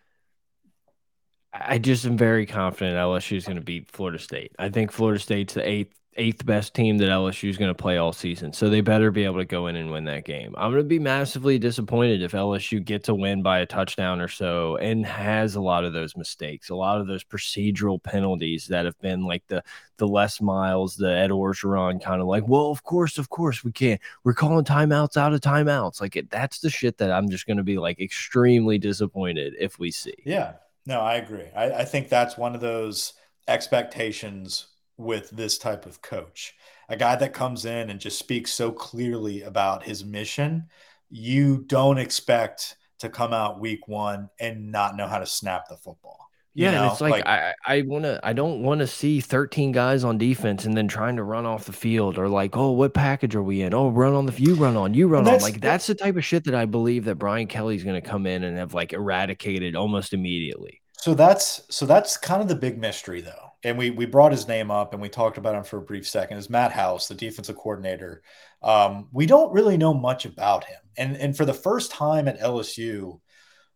I 1.53 1.79
just 1.79 2.05
am 2.05 2.17
very 2.17 2.47
confident 2.47 2.97
LSU 2.97 3.37
is 3.37 3.45
going 3.47 3.57
to 3.57 3.63
beat 3.65 3.91
Florida 3.91 4.19
State. 4.19 4.53
I 4.59 4.69
think 4.69 4.93
Florida 4.93 5.19
State's 5.21 5.55
the 5.55 5.67
eighth 5.67 5.98
eighth 6.19 6.45
best 6.45 6.75
team 6.75 6.99
that 6.99 7.09
LSU 7.09 7.49
is 7.49 7.57
going 7.57 7.71
to 7.71 7.75
play 7.75 7.97
all 7.97 8.13
season. 8.13 8.53
So 8.53 8.69
they 8.69 8.81
better 8.81 9.11
be 9.11 9.25
able 9.25 9.39
to 9.39 9.45
go 9.45 9.69
in 9.69 9.77
and 9.77 9.91
win 9.91 10.05
that 10.05 10.25
game. 10.25 10.55
I'm 10.59 10.73
going 10.73 10.83
to 10.83 10.89
be 10.89 10.99
massively 10.99 11.59
disappointed 11.59 12.23
if 12.23 12.33
LSU 12.33 12.85
gets 12.85 13.09
a 13.09 13.15
win 13.15 13.43
by 13.43 13.61
a 13.61 13.67
touchdown 13.67 14.21
or 14.21 14.29
so 14.29 14.77
and 14.77 15.07
has 15.07 15.55
a 15.55 15.61
lot 15.61 15.85
of 15.85 15.93
those 15.93 16.17
mistakes, 16.17 16.69
a 16.69 16.75
lot 16.75 17.01
of 17.01 17.07
those 17.07 17.25
procedural 17.25 18.03
penalties 18.03 18.67
that 18.67 18.85
have 18.85 18.99
been 19.01 19.25
like 19.25 19.47
the 19.47 19.63
the 19.97 20.07
Les 20.07 20.41
Miles, 20.41 20.97
the 20.97 21.11
Ed 21.11 21.31
Orgeron 21.31 22.03
kind 22.03 22.21
of 22.21 22.29
like, 22.29 22.47
well, 22.47 22.71
of 22.71 22.85
course, 22.85 23.19
of 23.19 23.31
course 23.31 23.65
we 23.65 23.73
can't. 23.73 24.01
We're 24.25 24.35
calling 24.35 24.65
timeouts 24.65 25.17
out 25.17 25.33
of 25.33 25.41
timeouts. 25.41 26.01
Like 26.01 26.17
it, 26.17 26.31
that's 26.31 26.61
the 26.61 26.71
shit 26.71 26.99
that 26.99 27.11
I'm 27.11 27.29
just 27.29 27.47
going 27.47 27.57
to 27.57 27.65
be 27.65 27.79
like 27.79 28.01
extremely 28.01 28.79
disappointed 28.79 29.55
if 29.59 29.79
we 29.79 29.91
see. 29.91 30.15
Yeah, 30.25 30.55
no, 30.87 31.01
I 31.01 31.15
agree. 31.15 31.47
I, 31.55 31.71
I 31.71 31.85
think 31.85 32.09
that's 32.09 32.39
one 32.39 32.55
of 32.55 32.61
those 32.61 33.15
expectations 33.49 34.69
with 34.99 35.31
this 35.31 35.57
type 35.57 35.87
of 35.87 36.03
coach. 36.03 36.55
A 36.89 36.97
guy 36.97 37.17
that 37.17 37.33
comes 37.33 37.65
in 37.65 37.91
and 37.91 38.01
just 38.01 38.19
speaks 38.19 38.53
so 38.53 38.71
clearly 38.71 39.43
about 39.43 39.85
his 39.85 40.05
mission. 40.05 40.67
You 41.11 41.65
don't 41.67 41.99
expect 41.99 42.77
to 42.99 43.09
come 43.09 43.33
out 43.33 43.61
week 43.61 43.89
one 43.89 44.29
and 44.39 44.71
not 44.71 44.97
know 44.97 45.07
how 45.07 45.19
to 45.19 45.27
snap 45.27 45.69
the 45.69 45.77
football. 45.77 46.29
Yeah, 46.55 46.73
know? 46.73 46.83
and 46.83 46.93
it's 46.93 47.01
like, 47.01 47.13
like 47.13 47.27
I 47.27 47.55
I 47.65 47.83
want 47.83 48.05
to 48.05 48.19
I 48.25 48.33
don't 48.33 48.65
want 48.65 48.81
to 48.81 48.87
see 48.89 49.21
13 49.21 49.71
guys 49.71 50.03
on 50.03 50.19
defense 50.19 50.65
and 50.65 50.77
then 50.77 50.89
trying 50.89 51.15
to 51.15 51.23
run 51.23 51.47
off 51.47 51.67
the 51.67 51.73
field 51.73 52.19
or 52.19 52.29
like, 52.29 52.57
"Oh, 52.57 52.73
what 52.73 52.95
package 52.95 53.37
are 53.37 53.43
we 53.43 53.63
in? 53.63 53.73
Oh, 53.75 53.91
run 53.91 54.15
on 54.15 54.27
the 54.27 54.33
you 54.33 54.57
run 54.57 54.77
on, 54.77 54.93
you 54.93 55.07
run 55.07 55.29
on." 55.29 55.39
Like 55.39 55.61
that's 55.61 55.87
the 55.87 55.95
type 55.95 56.17
of 56.17 56.25
shit 56.25 56.43
that 56.45 56.57
I 56.57 56.65
believe 56.65 57.05
that 57.05 57.15
Brian 57.15 57.47
Kelly's 57.47 57.85
going 57.85 58.01
to 58.01 58.09
come 58.09 58.27
in 58.27 58.43
and 58.43 58.59
have 58.59 58.75
like 58.75 58.93
eradicated 58.93 59.77
almost 59.77 60.13
immediately. 60.13 60.83
So 60.95 61.15
that's 61.15 61.63
so 61.71 61.87
that's 61.87 62.17
kind 62.17 62.43
of 62.43 62.49
the 62.49 62.57
big 62.57 62.77
mystery 62.77 63.21
though. 63.21 63.48
And 63.65 63.77
we 63.77 63.91
we 63.91 64.07
brought 64.07 64.33
his 64.33 64.47
name 64.47 64.71
up 64.71 64.93
and 64.93 65.03
we 65.03 65.09
talked 65.09 65.37
about 65.37 65.57
him 65.57 65.65
for 65.65 65.79
a 65.79 65.83
brief 65.83 66.09
second. 66.09 66.39
Is 66.39 66.49
Matt 66.49 66.73
House, 66.73 67.09
the 67.09 67.15
defensive 67.15 67.57
coordinator. 67.57 68.23
Um, 68.63 69.09
we 69.13 69.27
don't 69.27 69.53
really 69.53 69.77
know 69.77 69.95
much 69.95 70.25
about 70.27 70.65
him. 70.65 70.81
And 70.97 71.17
and 71.17 71.37
for 71.37 71.45
the 71.45 71.55
first 71.55 71.91
time 71.91 72.29
at 72.29 72.41
LSU, 72.41 73.21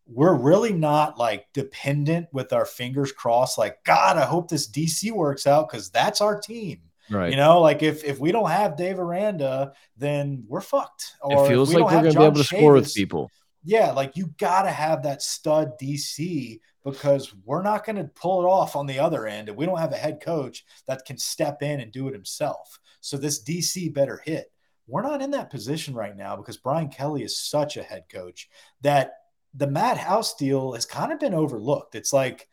we're 0.07 0.35
really 0.35 0.72
not 0.72 1.18
like 1.18 1.47
dependent 1.53 2.26
with 2.33 2.53
our 2.53 2.64
fingers 2.64 3.12
crossed 3.12 3.59
like 3.59 3.83
god 3.85 4.16
i 4.16 4.24
hope 4.24 4.49
this 4.49 4.68
dc 4.68 5.11
works 5.12 5.47
out 5.47 5.68
because 5.68 5.91
that's 5.91 6.20
our 6.20 6.41
team 6.41 6.80
right 7.11 7.30
you 7.30 7.37
know 7.37 7.61
like 7.61 7.83
if 7.83 8.05
if 8.05 8.18
we 8.18 8.33
don't 8.33 8.51
have 8.51 8.76
dave 8.76 8.99
aranda 8.99 9.72
then 9.97 10.45
we're 10.49 10.61
fucked 10.61 11.14
or 11.22 11.45
it 11.45 11.49
feels 11.49 11.72
like 11.72 11.85
we're 11.85 11.91
gonna 11.91 12.11
John 12.11 12.22
be 12.22 12.26
able 12.26 12.43
to 12.43 12.55
Chavis, 12.55 12.59
score 12.59 12.72
with 12.74 12.95
people 12.95 13.30
yeah 13.64 13.93
like 13.93 14.16
you 14.16 14.33
gotta 14.39 14.70
have 14.70 15.05
that 15.05 15.22
stud 15.22 15.78
dc 15.80 16.61
because 16.85 17.35
we're 17.45 17.62
not 17.62 17.85
going 17.85 17.97
to 17.97 18.11
pull 18.14 18.43
it 18.43 18.49
off 18.49 18.76
on 18.76 18.87
the 18.87 18.99
other 18.99 19.26
end 19.26 19.49
and 19.49 19.57
we 19.57 19.66
don't 19.66 19.78
have 19.78 19.93
a 19.93 19.97
head 19.97 20.20
coach 20.20 20.64
that 20.87 21.05
can 21.05 21.18
step 21.18 21.62
in 21.62 21.80
and 21.80 21.93
do 21.93 22.09
it 22.09 22.14
himself 22.14 22.78
so 23.01 23.16
this 23.16 23.43
dc 23.43 23.93
better 23.95 24.20
hit 24.24 24.51
we're 24.87 25.03
not 25.03 25.22
in 25.22 25.30
that 25.30 25.51
position 25.51 25.95
right 25.95 26.16
now 26.16 26.37
because 26.37 26.57
brian 26.57 26.89
kelly 26.89 27.22
is 27.22 27.39
such 27.39 27.76
a 27.76 27.83
head 27.83 28.05
coach 28.11 28.49
that 28.80 29.12
the 29.55 29.66
Matt 29.66 29.99
House 29.99 30.35
deal 30.35 30.72
has 30.72 30.87
kind 30.87 31.12
of 31.12 31.20
been 31.20 31.35
overlooked. 31.35 31.95
It's 31.95 32.12
like, 32.12 32.49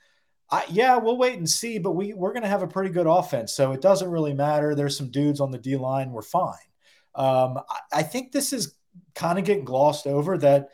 I, 0.51 0.65
yeah, 0.69 0.97
we'll 0.97 1.17
wait 1.17 1.37
and 1.37 1.49
see, 1.49 1.77
but 1.77 1.91
we 1.91 2.13
we're 2.13 2.33
going 2.33 2.43
to 2.43 2.49
have 2.49 2.63
a 2.63 2.67
pretty 2.67 2.89
good 2.89 3.07
offense, 3.07 3.53
so 3.53 3.71
it 3.71 3.81
doesn't 3.81 4.09
really 4.09 4.33
matter. 4.33 4.73
There's 4.73 4.97
some 4.97 5.11
dudes 5.11 5.39
on 5.39 5.51
the 5.51 5.59
D 5.59 5.77
line, 5.77 6.11
we're 6.11 6.23
fine. 6.23 6.55
Um, 7.15 7.59
I, 7.69 7.99
I 7.99 8.03
think 8.03 8.31
this 8.31 8.51
is 8.51 8.75
kind 9.15 9.37
of 9.37 9.45
getting 9.45 9.65
glossed 9.65 10.07
over 10.07 10.37
that 10.39 10.69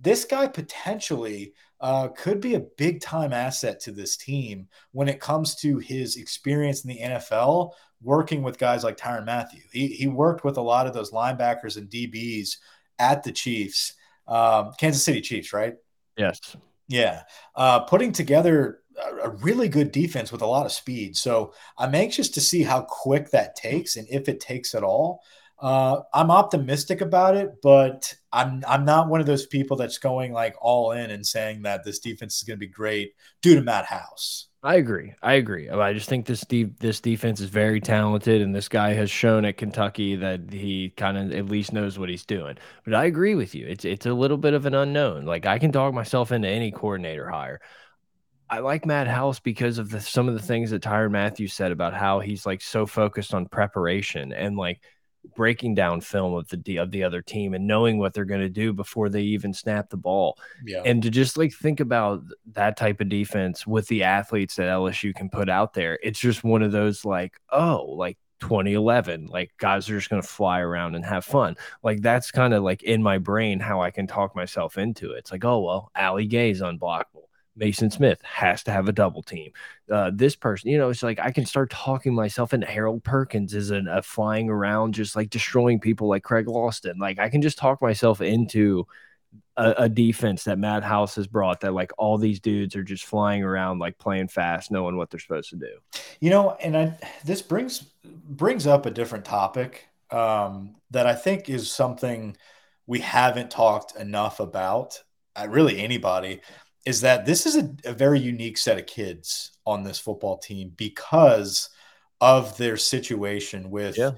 this 0.00 0.24
guy 0.24 0.46
potentially 0.46 1.54
uh, 1.80 2.08
could 2.08 2.40
be 2.40 2.54
a 2.54 2.66
big 2.76 3.00
time 3.00 3.32
asset 3.32 3.80
to 3.80 3.92
this 3.92 4.16
team 4.16 4.68
when 4.92 5.08
it 5.08 5.20
comes 5.20 5.54
to 5.56 5.78
his 5.78 6.16
experience 6.16 6.84
in 6.84 6.90
the 6.90 7.00
NFL 7.00 7.72
working 8.02 8.42
with 8.42 8.58
guys 8.58 8.84
like 8.84 8.96
Tyrann 8.96 9.24
Mathieu. 9.24 9.60
He, 9.72 9.88
he 9.88 10.06
worked 10.06 10.44
with 10.44 10.56
a 10.56 10.62
lot 10.62 10.86
of 10.86 10.94
those 10.94 11.10
linebackers 11.10 11.76
and 11.76 11.90
DBs 11.90 12.56
at 12.98 13.22
the 13.22 13.32
Chiefs 13.32 13.94
um, 14.28 14.72
Kansas 14.78 15.02
City 15.02 15.20
Chiefs, 15.20 15.52
right? 15.52 15.74
Yes. 16.16 16.56
Yeah. 16.86 17.22
Uh, 17.54 17.80
putting 17.80 18.12
together 18.12 18.80
a, 18.96 19.28
a 19.28 19.30
really 19.30 19.68
good 19.68 19.90
defense 19.90 20.30
with 20.30 20.42
a 20.42 20.46
lot 20.46 20.66
of 20.66 20.72
speed. 20.72 21.16
So 21.16 21.54
I'm 21.78 21.94
anxious 21.94 22.28
to 22.30 22.40
see 22.40 22.62
how 22.62 22.82
quick 22.82 23.30
that 23.30 23.56
takes 23.56 23.96
and 23.96 24.06
if 24.10 24.28
it 24.28 24.40
takes 24.40 24.74
at 24.74 24.84
all. 24.84 25.22
Uh, 25.58 26.02
I'm 26.14 26.30
optimistic 26.30 27.00
about 27.00 27.36
it, 27.36 27.54
but 27.62 28.14
I'm 28.32 28.62
I'm 28.66 28.84
not 28.84 29.08
one 29.08 29.20
of 29.20 29.26
those 29.26 29.46
people 29.46 29.76
that's 29.76 29.98
going 29.98 30.32
like 30.32 30.54
all 30.60 30.92
in 30.92 31.10
and 31.10 31.26
saying 31.26 31.62
that 31.62 31.84
this 31.84 31.98
defense 31.98 32.36
is 32.36 32.42
going 32.42 32.58
to 32.58 32.66
be 32.66 32.70
great 32.70 33.14
due 33.42 33.54
to 33.54 33.62
Matt 33.62 33.86
House. 33.86 34.48
I 34.62 34.74
agree. 34.74 35.14
I 35.22 35.34
agree. 35.34 35.70
I 35.70 35.92
just 35.92 36.08
think 36.08 36.26
this 36.26 36.40
de 36.40 36.64
this 36.64 37.00
defense 37.00 37.40
is 37.40 37.48
very 37.48 37.80
talented, 37.80 38.42
and 38.42 38.54
this 38.54 38.68
guy 38.68 38.92
has 38.94 39.10
shown 39.10 39.44
at 39.44 39.56
Kentucky 39.56 40.16
that 40.16 40.52
he 40.52 40.92
kind 40.96 41.16
of 41.16 41.32
at 41.32 41.46
least 41.46 41.72
knows 41.72 41.98
what 41.98 42.08
he's 42.08 42.26
doing. 42.26 42.58
But 42.84 42.94
I 42.94 43.04
agree 43.04 43.36
with 43.36 43.54
you. 43.54 43.66
It's 43.66 43.84
it's 43.84 44.06
a 44.06 44.12
little 44.12 44.36
bit 44.36 44.54
of 44.54 44.66
an 44.66 44.74
unknown. 44.74 45.24
Like 45.24 45.46
I 45.46 45.58
can 45.58 45.70
dog 45.70 45.94
myself 45.94 46.32
into 46.32 46.48
any 46.48 46.72
coordinator 46.72 47.28
hire. 47.28 47.60
I 48.50 48.60
like 48.60 48.84
Matt 48.84 49.06
House 49.06 49.40
because 49.40 49.78
of 49.78 49.90
the, 49.90 50.00
some 50.00 50.26
of 50.26 50.34
the 50.34 50.42
things 50.42 50.70
that 50.70 50.82
Tyrann 50.82 51.12
Matthews 51.12 51.52
said 51.52 51.70
about 51.70 51.94
how 51.94 52.20
he's 52.20 52.46
like 52.46 52.62
so 52.62 52.86
focused 52.86 53.34
on 53.34 53.46
preparation 53.46 54.32
and 54.32 54.56
like 54.56 54.80
breaking 55.36 55.74
down 55.74 56.00
film 56.00 56.34
of 56.34 56.48
the 56.48 56.76
of 56.76 56.90
the 56.90 57.02
other 57.02 57.22
team 57.22 57.54
and 57.54 57.66
knowing 57.66 57.98
what 57.98 58.14
they're 58.14 58.24
going 58.24 58.40
to 58.40 58.48
do 58.48 58.72
before 58.72 59.08
they 59.08 59.22
even 59.22 59.52
snap 59.52 59.88
the 59.90 59.96
ball. 59.96 60.38
Yeah. 60.64 60.82
And 60.84 61.02
to 61.02 61.10
just 61.10 61.36
like 61.36 61.52
think 61.52 61.80
about 61.80 62.22
that 62.52 62.76
type 62.76 63.00
of 63.00 63.08
defense 63.08 63.66
with 63.66 63.86
the 63.88 64.02
athletes 64.02 64.56
that 64.56 64.68
LSU 64.68 65.14
can 65.14 65.30
put 65.30 65.48
out 65.48 65.74
there, 65.74 65.98
it's 66.02 66.20
just 66.20 66.44
one 66.44 66.62
of 66.62 66.72
those 66.72 67.04
like, 67.04 67.40
oh, 67.50 67.84
like 67.96 68.18
2011 68.40 69.26
like 69.26 69.50
guys 69.58 69.90
are 69.90 69.98
just 69.98 70.10
going 70.10 70.22
to 70.22 70.28
fly 70.28 70.60
around 70.60 70.94
and 70.94 71.04
have 71.04 71.24
fun 71.24 71.56
like 71.82 72.00
that's 72.02 72.30
kind 72.30 72.54
of 72.54 72.62
like 72.62 72.84
in 72.84 73.02
my 73.02 73.18
brain 73.18 73.58
how 73.58 73.82
i 73.82 73.90
can 73.90 74.06
talk 74.06 74.36
myself 74.36 74.78
into 74.78 75.10
it 75.10 75.18
it's 75.18 75.32
like 75.32 75.44
oh 75.44 75.58
well 75.58 75.90
ali 75.96 76.24
gaye's 76.24 76.60
unblockable 76.60 77.27
Maason 77.58 77.92
Smith 77.92 78.20
has 78.22 78.62
to 78.64 78.70
have 78.70 78.88
a 78.88 78.92
double 78.92 79.22
team. 79.22 79.52
Uh, 79.90 80.10
this 80.14 80.36
person, 80.36 80.70
you 80.70 80.78
know, 80.78 80.90
it's 80.90 81.02
like 81.02 81.18
I 81.18 81.30
can 81.30 81.46
start 81.46 81.70
talking 81.70 82.14
myself 82.14 82.54
into 82.54 82.66
Harold 82.66 83.02
Perkins 83.04 83.54
is 83.54 83.70
a 83.70 83.78
uh, 83.78 84.02
flying 84.02 84.48
around 84.48 84.94
just 84.94 85.16
like 85.16 85.30
destroying 85.30 85.80
people 85.80 86.08
like 86.08 86.22
Craig 86.22 86.48
Lawson. 86.48 86.98
Like 86.98 87.18
I 87.18 87.28
can 87.28 87.42
just 87.42 87.58
talk 87.58 87.82
myself 87.82 88.20
into 88.20 88.86
a, 89.56 89.74
a, 89.78 89.88
defense 89.88 90.44
that 90.44 90.58
Matt 90.58 90.84
House 90.84 91.16
has 91.16 91.26
brought 91.26 91.60
that 91.60 91.74
like 91.74 91.90
all 91.98 92.16
these 92.16 92.40
dudes 92.40 92.76
are 92.76 92.82
just 92.82 93.04
flying 93.04 93.42
around 93.42 93.78
like 93.78 93.98
playing 93.98 94.28
fast, 94.28 94.70
knowing 94.70 94.96
what 94.96 95.10
they're 95.10 95.20
supposed 95.20 95.50
to 95.50 95.56
do. 95.56 95.78
You 96.20 96.30
know, 96.30 96.52
and 96.52 96.76
I, 96.76 96.98
this 97.24 97.42
brings 97.42 97.80
brings 98.04 98.66
up 98.66 98.86
a 98.86 98.90
different 98.90 99.24
topic 99.24 99.88
um, 100.10 100.76
that 100.90 101.06
I 101.06 101.14
think 101.14 101.48
is 101.48 101.70
something 101.70 102.36
we 102.86 103.00
haven't 103.00 103.50
talked 103.50 103.96
enough 103.96 104.40
about. 104.40 105.02
Really, 105.46 105.80
anybody 105.80 106.40
is 106.86 107.00
that 107.02 107.26
this 107.26 107.46
is 107.46 107.56
a, 107.56 107.74
a 107.84 107.92
very 107.92 108.18
unique 108.18 108.58
set 108.58 108.78
of 108.78 108.86
kids 108.86 109.52
on 109.66 109.82
this 109.82 109.98
football 109.98 110.38
team 110.38 110.72
because 110.76 111.70
of 112.20 112.56
their 112.56 112.76
situation 112.76 113.70
with 113.70 113.96
yeah. 113.96 114.12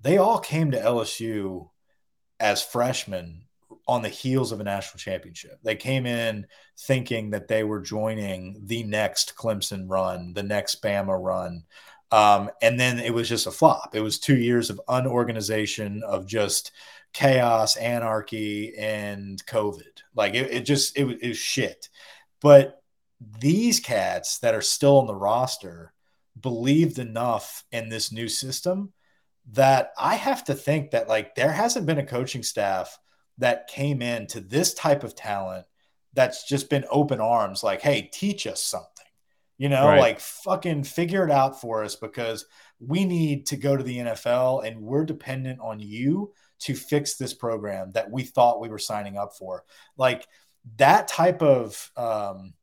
they 0.00 0.18
all 0.18 0.38
came 0.38 0.70
to 0.70 0.80
LSU 0.80 1.68
as 2.40 2.62
freshmen 2.62 3.42
on 3.88 4.02
the 4.02 4.08
heels 4.08 4.52
of 4.52 4.60
a 4.60 4.64
national 4.64 4.98
championship. 4.98 5.58
They 5.62 5.76
came 5.76 6.06
in 6.06 6.46
thinking 6.78 7.30
that 7.30 7.48
they 7.48 7.64
were 7.64 7.80
joining 7.80 8.60
the 8.64 8.84
next 8.84 9.34
Clemson 9.36 9.88
run, 9.88 10.32
the 10.32 10.42
next 10.42 10.82
Bama 10.82 11.20
run. 11.20 11.64
Um, 12.10 12.50
and 12.60 12.78
then 12.78 12.98
it 12.98 13.12
was 13.12 13.28
just 13.28 13.46
a 13.46 13.50
flop. 13.50 13.94
It 13.94 14.00
was 14.00 14.18
two 14.18 14.36
years 14.36 14.70
of 14.70 14.80
unorganization, 14.88 16.02
of 16.04 16.26
just 16.26 16.72
chaos, 17.12 17.76
anarchy, 17.76 18.74
and 18.76 19.44
COVID. 19.46 20.02
Like 20.14 20.34
it, 20.34 20.50
it 20.50 20.60
just 20.60 20.96
it, 20.96 21.06
it 21.20 21.28
was 21.28 21.38
shit. 21.38 21.88
But 22.40 22.82
these 23.40 23.80
cats 23.80 24.38
that 24.38 24.54
are 24.54 24.62
still 24.62 24.98
on 24.98 25.06
the 25.06 25.14
roster 25.14 25.92
believed 26.40 26.98
enough 26.98 27.64
in 27.70 27.88
this 27.88 28.10
new 28.10 28.28
system 28.28 28.92
that 29.52 29.92
I 29.98 30.14
have 30.14 30.44
to 30.44 30.54
think 30.54 30.92
that 30.92 31.08
like 31.08 31.34
there 31.34 31.52
hasn't 31.52 31.86
been 31.86 31.98
a 31.98 32.06
coaching 32.06 32.42
staff 32.42 32.98
that 33.38 33.68
came 33.68 34.02
in 34.02 34.26
to 34.28 34.40
this 34.40 34.74
type 34.74 35.04
of 35.04 35.14
talent 35.14 35.66
that's 36.14 36.46
just 36.46 36.70
been 36.70 36.84
open 36.90 37.20
arms 37.20 37.62
like 37.62 37.80
hey 37.80 38.02
teach 38.12 38.46
us 38.46 38.62
something 38.62 38.88
you 39.58 39.68
know 39.68 39.86
right. 39.86 40.00
like 40.00 40.20
fucking 40.20 40.84
figure 40.84 41.24
it 41.24 41.30
out 41.30 41.60
for 41.60 41.82
us 41.82 41.96
because 41.96 42.46
we 42.78 43.04
need 43.04 43.46
to 43.46 43.56
go 43.56 43.76
to 43.76 43.82
the 43.82 43.98
NFL 43.98 44.66
and 44.66 44.80
we're 44.80 45.04
dependent 45.04 45.60
on 45.60 45.78
you 45.78 46.32
to 46.64 46.74
fix 46.74 47.16
this 47.16 47.34
program 47.34 47.90
that 47.92 48.10
we 48.10 48.22
thought 48.22 48.60
we 48.60 48.68
were 48.68 48.78
signing 48.78 49.16
up 49.16 49.36
for 49.36 49.64
like 49.96 50.26
that 50.76 51.08
type 51.08 51.42
of 51.42 51.90
um, 51.96 52.54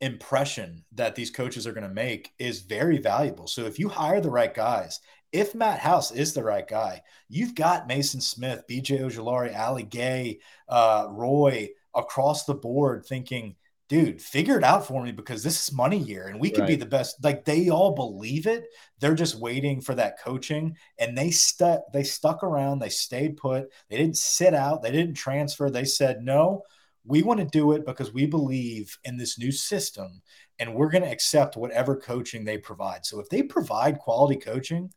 impression 0.00 0.84
that 0.92 1.14
these 1.14 1.30
coaches 1.30 1.66
are 1.66 1.72
going 1.72 1.88
to 1.88 1.94
make 1.94 2.32
is 2.38 2.60
very 2.60 2.98
valuable. 2.98 3.46
So 3.46 3.64
if 3.64 3.78
you 3.78 3.88
hire 3.88 4.20
the 4.20 4.30
right 4.30 4.52
guys, 4.52 5.00
if 5.32 5.54
Matt 5.54 5.78
House 5.78 6.10
is 6.10 6.32
the 6.32 6.42
right 6.42 6.66
guy, 6.66 7.02
you've 7.28 7.54
got 7.54 7.88
Maason 7.88 8.22
Smith, 8.22 8.64
BJ 8.68 9.00
Ojulari, 9.00 9.58
Ali 9.58 9.82
Gaye, 9.82 10.38
uh, 10.68 11.08
Roy 11.10 11.70
across 11.94 12.44
the 12.44 12.54
board 12.54 13.04
thinking, 13.04 13.56
dude, 13.88 14.20
figure 14.20 14.58
it 14.58 14.64
out 14.64 14.86
for 14.86 15.02
me 15.02 15.12
because 15.12 15.42
this 15.42 15.62
is 15.62 15.74
money 15.74 15.98
year 15.98 16.28
and 16.28 16.38
we 16.38 16.50
could 16.50 16.60
right. 16.60 16.68
be 16.68 16.76
the 16.76 16.86
best. 16.86 17.22
Like 17.24 17.44
they 17.44 17.70
all 17.70 17.94
believe 17.94 18.46
it. 18.46 18.66
They're 19.00 19.14
just 19.14 19.40
waiting 19.40 19.80
for 19.80 19.94
that 19.94 20.20
coaching 20.20 20.76
and 20.98 21.16
they 21.16 21.30
stuck 21.30 21.80
they 21.92 22.04
stuck 22.04 22.42
around, 22.42 22.78
they 22.78 22.90
stayed 22.90 23.36
put, 23.38 23.72
they 23.88 23.96
didn't 23.96 24.18
sit 24.18 24.54
out, 24.54 24.82
they 24.82 24.92
didn't 24.92 25.14
transfer. 25.14 25.70
They 25.70 25.84
said, 25.84 26.22
no, 26.22 26.62
we 27.04 27.22
want 27.22 27.40
to 27.40 27.46
do 27.46 27.72
it 27.72 27.86
because 27.86 28.12
we 28.12 28.26
believe 28.26 28.98
in 29.04 29.16
this 29.16 29.38
new 29.38 29.50
system 29.50 30.20
and 30.58 30.74
we're 30.74 30.90
going 30.90 31.04
to 31.04 31.10
accept 31.10 31.56
whatever 31.56 31.96
coaching 31.96 32.44
they 32.44 32.58
provide. 32.58 33.06
So 33.06 33.20
if 33.20 33.28
they 33.30 33.42
provide 33.42 33.98
quality 33.98 34.36
coaching, 34.36 34.92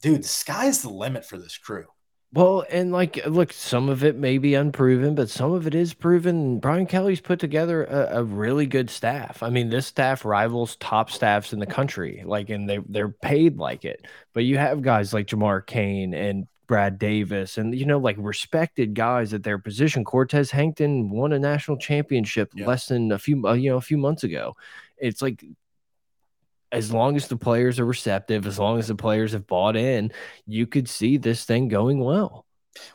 dude, 0.00 0.24
the 0.24 0.28
sky's 0.28 0.82
the 0.82 0.90
limit 0.90 1.24
for 1.24 1.38
this 1.38 1.56
crew. 1.56 1.86
Well, 2.34 2.64
and 2.70 2.92
like, 2.92 3.26
look, 3.26 3.52
some 3.52 3.90
of 3.90 4.02
it 4.02 4.16
may 4.16 4.38
be 4.38 4.54
unproven, 4.54 5.14
but 5.14 5.28
some 5.28 5.52
of 5.52 5.66
it 5.66 5.74
is 5.74 5.92
proven. 5.92 6.60
Brian 6.60 6.86
Kelly's 6.86 7.20
put 7.20 7.38
together 7.38 7.84
a, 7.84 8.20
a, 8.20 8.24
really 8.24 8.64
good 8.64 8.88
staff. 8.88 9.42
I 9.42 9.50
mean, 9.50 9.68
this 9.68 9.86
staff 9.86 10.24
rivals 10.24 10.76
top 10.76 11.10
staffs 11.10 11.52
in 11.52 11.58
the 11.58 11.66
country. 11.66 12.22
Like, 12.24 12.48
and 12.48 12.66
they 12.68 12.78
they're 12.88 13.10
paid 13.10 13.58
like 13.58 13.84
it. 13.84 14.06
But 14.32 14.44
you 14.44 14.56
have 14.56 14.80
guys 14.80 15.12
like 15.12 15.26
Jamar 15.26 15.66
Cain 15.66 16.14
and 16.14 16.46
Brad 16.66 16.98
Davis, 16.98 17.58
and 17.58 17.74
you 17.78 17.84
know, 17.84 17.98
like 17.98 18.16
respected 18.18 18.94
guys 18.94 19.34
at 19.34 19.42
their 19.42 19.58
position. 19.58 20.02
Cortez 20.02 20.50
Hankton 20.50 21.10
won 21.10 21.34
a 21.34 21.38
national 21.38 21.76
championship 21.76 22.50
yeah. 22.54 22.66
less 22.66 22.86
than 22.86 23.12
a 23.12 23.18
few, 23.18 23.46
uh, 23.46 23.52
you 23.52 23.68
know, 23.68 23.76
a 23.76 23.82
few 23.82 23.98
months 23.98 24.24
ago. 24.24 24.56
It's 24.96 25.20
like 25.20 25.44
as 26.72 26.92
long 26.92 27.16
as 27.16 27.28
the 27.28 27.36
players 27.36 27.78
are 27.78 27.84
receptive, 27.84 28.46
as 28.46 28.58
long 28.58 28.78
as 28.78 28.88
the 28.88 28.94
players 28.94 29.32
have 29.32 29.46
bought 29.46 29.76
in, 29.76 30.10
you 30.46 30.66
could 30.66 30.88
see 30.88 31.18
this 31.18 31.44
thing 31.44 31.68
going 31.68 32.00
well. 32.00 32.46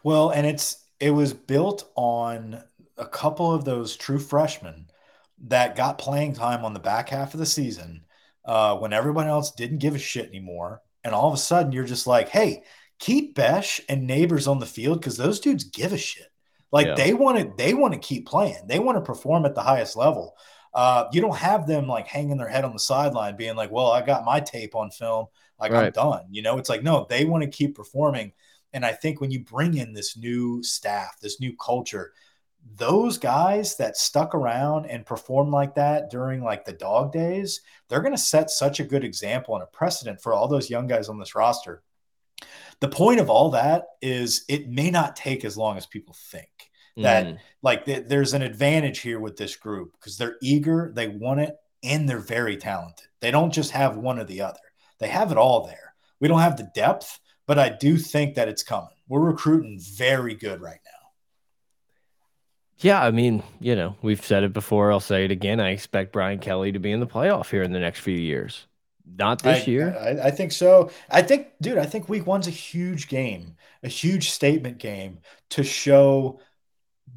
Well, 0.03 0.31
and 0.31 0.45
it's 0.47 0.83
it 0.99 1.11
was 1.11 1.33
built 1.33 1.89
on 1.95 2.61
a 2.97 3.05
couple 3.05 3.53
of 3.53 3.63
those 3.63 3.95
true 3.95 4.17
freshmen 4.17 4.87
that 5.43 5.75
got 5.75 5.99
playing 5.99 6.33
time 6.33 6.65
on 6.65 6.73
the 6.73 6.79
back 6.79 7.09
half 7.09 7.35
of 7.35 7.39
the 7.39 7.45
season 7.45 8.03
uh, 8.45 8.75
when 8.77 8.93
everyone 8.93 9.27
else 9.27 9.51
didn't 9.51 9.77
give 9.77 9.93
a 9.93 9.99
shit 9.99 10.27
anymore. 10.27 10.81
And 11.03 11.13
all 11.13 11.27
of 11.27 11.35
a 11.35 11.37
sudden, 11.37 11.71
you're 11.71 11.85
just 11.85 12.07
like, 12.07 12.29
hey, 12.29 12.63
keep 12.97 13.35
Besh 13.35 13.79
and 13.87 14.07
Neighbors 14.07 14.47
on 14.47 14.59
the 14.59 14.65
field 14.65 14.99
because 14.99 15.17
those 15.17 15.39
dudes 15.39 15.65
give 15.65 15.93
a 15.93 15.97
shit. 15.97 16.27
Like 16.71 16.87
yeah. 16.87 16.95
they 16.95 17.13
want 17.13 17.37
to, 17.37 17.53
they 17.55 17.75
want 17.75 17.93
to 17.93 17.99
keep 17.99 18.27
playing. 18.27 18.65
They 18.67 18.79
want 18.79 18.97
to 18.97 19.01
perform 19.01 19.45
at 19.45 19.53
the 19.53 19.61
highest 19.61 19.95
level. 19.95 20.35
Uh, 20.73 21.05
you 21.11 21.21
don't 21.21 21.35
have 21.35 21.67
them 21.67 21.87
like 21.87 22.07
hanging 22.07 22.37
their 22.37 22.47
head 22.47 22.65
on 22.65 22.73
the 22.73 22.79
sideline, 22.79 23.35
being 23.35 23.55
like, 23.55 23.71
"Well, 23.71 23.91
I 23.91 24.01
got 24.01 24.25
my 24.25 24.39
tape 24.39 24.75
on 24.75 24.91
film, 24.91 25.27
like 25.59 25.71
right. 25.71 25.85
I'm 25.85 25.91
done." 25.91 26.25
You 26.29 26.41
know, 26.41 26.57
it's 26.57 26.69
like 26.69 26.83
no, 26.83 27.05
they 27.09 27.25
want 27.25 27.43
to 27.43 27.49
keep 27.49 27.75
performing. 27.75 28.33
And 28.73 28.85
I 28.85 28.91
think 28.91 29.21
when 29.21 29.31
you 29.31 29.39
bring 29.39 29.77
in 29.77 29.93
this 29.93 30.17
new 30.17 30.61
staff, 30.61 31.19
this 31.21 31.39
new 31.39 31.55
culture, 31.55 32.13
those 32.75 33.17
guys 33.17 33.75
that 33.77 33.97
stuck 33.97 34.35
around 34.35 34.85
and 34.87 35.05
performed 35.05 35.51
like 35.51 35.75
that 35.75 36.09
during 36.09 36.43
like 36.43 36.65
the 36.65 36.73
dog 36.73 37.11
days, 37.11 37.61
they're 37.87 38.01
going 38.01 38.13
to 38.13 38.17
set 38.17 38.49
such 38.49 38.79
a 38.79 38.85
good 38.85 39.03
example 39.03 39.55
and 39.55 39.63
a 39.63 39.67
precedent 39.67 40.21
for 40.21 40.33
all 40.33 40.47
those 40.47 40.69
young 40.69 40.87
guys 40.87 41.09
on 41.09 41.17
this 41.17 41.35
roster. 41.35 41.81
The 42.79 42.89
point 42.89 43.19
of 43.19 43.29
all 43.29 43.51
that 43.51 43.85
is 44.01 44.43
it 44.47 44.69
may 44.69 44.91
not 44.91 45.15
take 45.15 45.43
as 45.45 45.57
long 45.57 45.77
as 45.77 45.85
people 45.85 46.15
think 46.29 46.66
that 46.97 47.25
mm. 47.25 47.37
like 47.61 47.85
th- 47.85 48.05
there's 48.07 48.33
an 48.33 48.41
advantage 48.41 48.99
here 48.99 49.19
with 49.19 49.37
this 49.37 49.55
group 49.55 49.93
because 49.93 50.17
they're 50.17 50.37
eager, 50.41 50.91
they 50.93 51.07
want 51.07 51.39
it, 51.39 51.55
and 51.83 52.07
they're 52.07 52.19
very 52.19 52.57
talented. 52.57 53.07
They 53.19 53.31
don't 53.31 53.53
just 53.53 53.71
have 53.71 53.97
one 53.97 54.19
or 54.19 54.23
the 54.23 54.41
other. 54.41 54.59
They 54.99 55.07
have 55.07 55.31
it 55.31 55.37
all 55.37 55.67
there. 55.67 55.93
We 56.19 56.27
don't 56.27 56.39
have 56.39 56.57
the 56.57 56.71
depth, 56.73 57.19
but 57.45 57.59
I 57.59 57.69
do 57.69 57.97
think 57.97 58.35
that 58.35 58.47
it's 58.47 58.63
coming. 58.63 58.89
We're 59.07 59.21
recruiting 59.21 59.79
very 59.79 60.35
good 60.35 60.61
right 60.61 60.79
now. 60.83 60.91
Yeah, 62.79 63.03
I 63.03 63.11
mean, 63.11 63.41
you 63.59 63.75
know, 63.75 63.95
we've 64.01 64.23
said 64.23 64.43
it 64.43 64.53
before. 64.53 64.91
I'll 64.91 64.99
say 64.99 65.25
it 65.25 65.31
again. 65.31 65.59
I 65.59 65.71
expect 65.71 66.13
Brian 66.13 66.39
Kelly 66.39 66.71
to 66.71 66.79
be 66.79 66.91
in 66.91 66.99
the 66.99 67.07
playoff 67.07 67.49
here 67.49 67.63
in 67.63 67.71
the 67.71 67.79
next 67.79 68.01
few 68.01 68.17
years. 68.17 68.67
Not 69.15 69.41
this 69.41 69.67
I, 69.67 69.71
year. 69.71 69.97
I, 69.99 70.27
I, 70.27 70.31
think 70.31 70.51
so. 70.51 70.91
I 71.09 71.21
think, 71.21 71.47
dude, 71.61 71.77
I 71.77 71.85
think 71.85 72.09
week 72.09 72.27
one's 72.27 72.47
a 72.47 72.51
huge 72.51 73.07
game, 73.07 73.55
a 73.81 73.87
huge 73.87 74.31
statement 74.31 74.79
game 74.79 75.19
to 75.51 75.63
show 75.63 76.41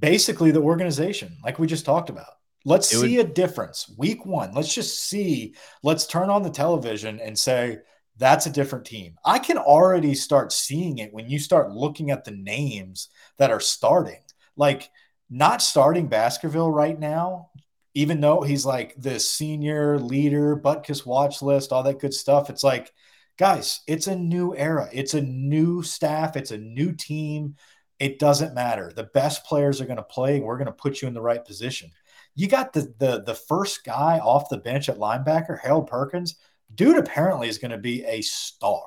basically 0.01 0.51
the 0.51 0.61
organization, 0.61 1.37
like 1.45 1.59
we 1.59 1.67
just 1.67 1.85
talked 1.85 2.11
about. 2.11 2.33
Let's 2.65 2.93
it 2.93 2.99
see 2.99 3.19
would... 3.19 3.27
a 3.27 3.33
difference. 3.33 3.93
Week 3.97 4.27
one, 4.27 4.53
let's 4.55 4.75
just 4.75 5.05
see. 5.05 5.55
Let's 5.83 6.07
turn 6.07 6.31
on 6.31 6.43
the 6.43 6.51
television 6.51 7.21
and 7.21 7.39
say, 7.39 7.79
that's 8.17 8.47
a 8.47 8.51
different 8.51 8.85
team. 8.85 9.17
I 9.25 9.39
can 9.39 9.57
already 9.57 10.15
start 10.15 10.53
seeing 10.53 10.99
it 10.99 11.13
when 11.13 11.31
you 11.31 11.39
start 11.39 11.71
looking 11.71 12.11
at 12.11 12.25
the 12.25 12.33
names 12.33 13.09
that 13.39 13.51
are 13.51 13.61
starting. 13.61 14.21
Like, 14.57 14.91
not 15.31 15.63
starting 15.63 16.09
Baskerville 16.09 16.71
right 16.71 16.99
now, 16.99 17.51
even 17.95 18.21
though 18.21 18.43
he's 18.43 18.67
like 18.67 18.95
the 18.99 19.19
senior 19.19 19.99
leader, 19.99 20.57
Butkus 20.57 21.07
watch 21.07 21.41
list, 21.41 21.73
all 21.73 21.83
that 21.85 21.99
good 21.99 22.13
stuff. 22.13 22.51
It's 22.51 22.65
like, 22.65 22.93
guys, 23.39 23.81
it's 23.87 24.07
a 24.07 24.17
new 24.17 24.55
era. 24.55 24.89
It's 24.93 25.15
a 25.15 25.23
new 25.23 25.83
staff. 25.83 26.37
It's 26.37 26.51
a 26.51 26.59
new 26.59 26.93
team. 26.93 27.57
It 28.01 28.19
doesn't 28.19 28.55
matter. 28.55 28.93
The 28.97 29.05
best 29.05 29.45
players 29.45 29.81
are 29.81 29.85
going 29.85 29.99
to 29.99 30.03
play, 30.03 30.37
and 30.37 30.45
we're 30.45 30.57
going 30.57 30.67
to 30.67 30.73
put 30.73 31.03
you 31.03 31.07
in 31.09 31.15
the 31.15 31.21
right 31.21 31.45
position. 31.45 31.91
You 32.35 32.49
got 32.49 32.73
the 32.73 32.93
the 32.99 33.23
the 33.23 33.35
first 33.35 33.85
guy 33.85 34.19
off 34.19 34.49
the 34.49 34.57
bench 34.57 34.89
at 34.89 34.97
linebacker, 34.97 35.61
Harold 35.61 35.87
Perkins. 35.87 36.37
Dude 36.75 36.97
apparently 36.97 37.49
is 37.49 37.59
going 37.59 37.73
to 37.73 37.79
be 37.79 38.03
a 38.05 38.23
star. 38.23 38.83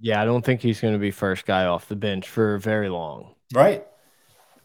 Yeah, 0.00 0.20
I 0.20 0.26
don't 0.26 0.44
think 0.44 0.60
he's 0.60 0.80
going 0.80 0.92
to 0.92 1.00
be 1.00 1.12
first 1.12 1.46
guy 1.46 1.64
off 1.64 1.88
the 1.88 1.96
bench 1.96 2.28
for 2.28 2.58
very 2.58 2.90
long. 2.90 3.34
Right. 3.54 3.86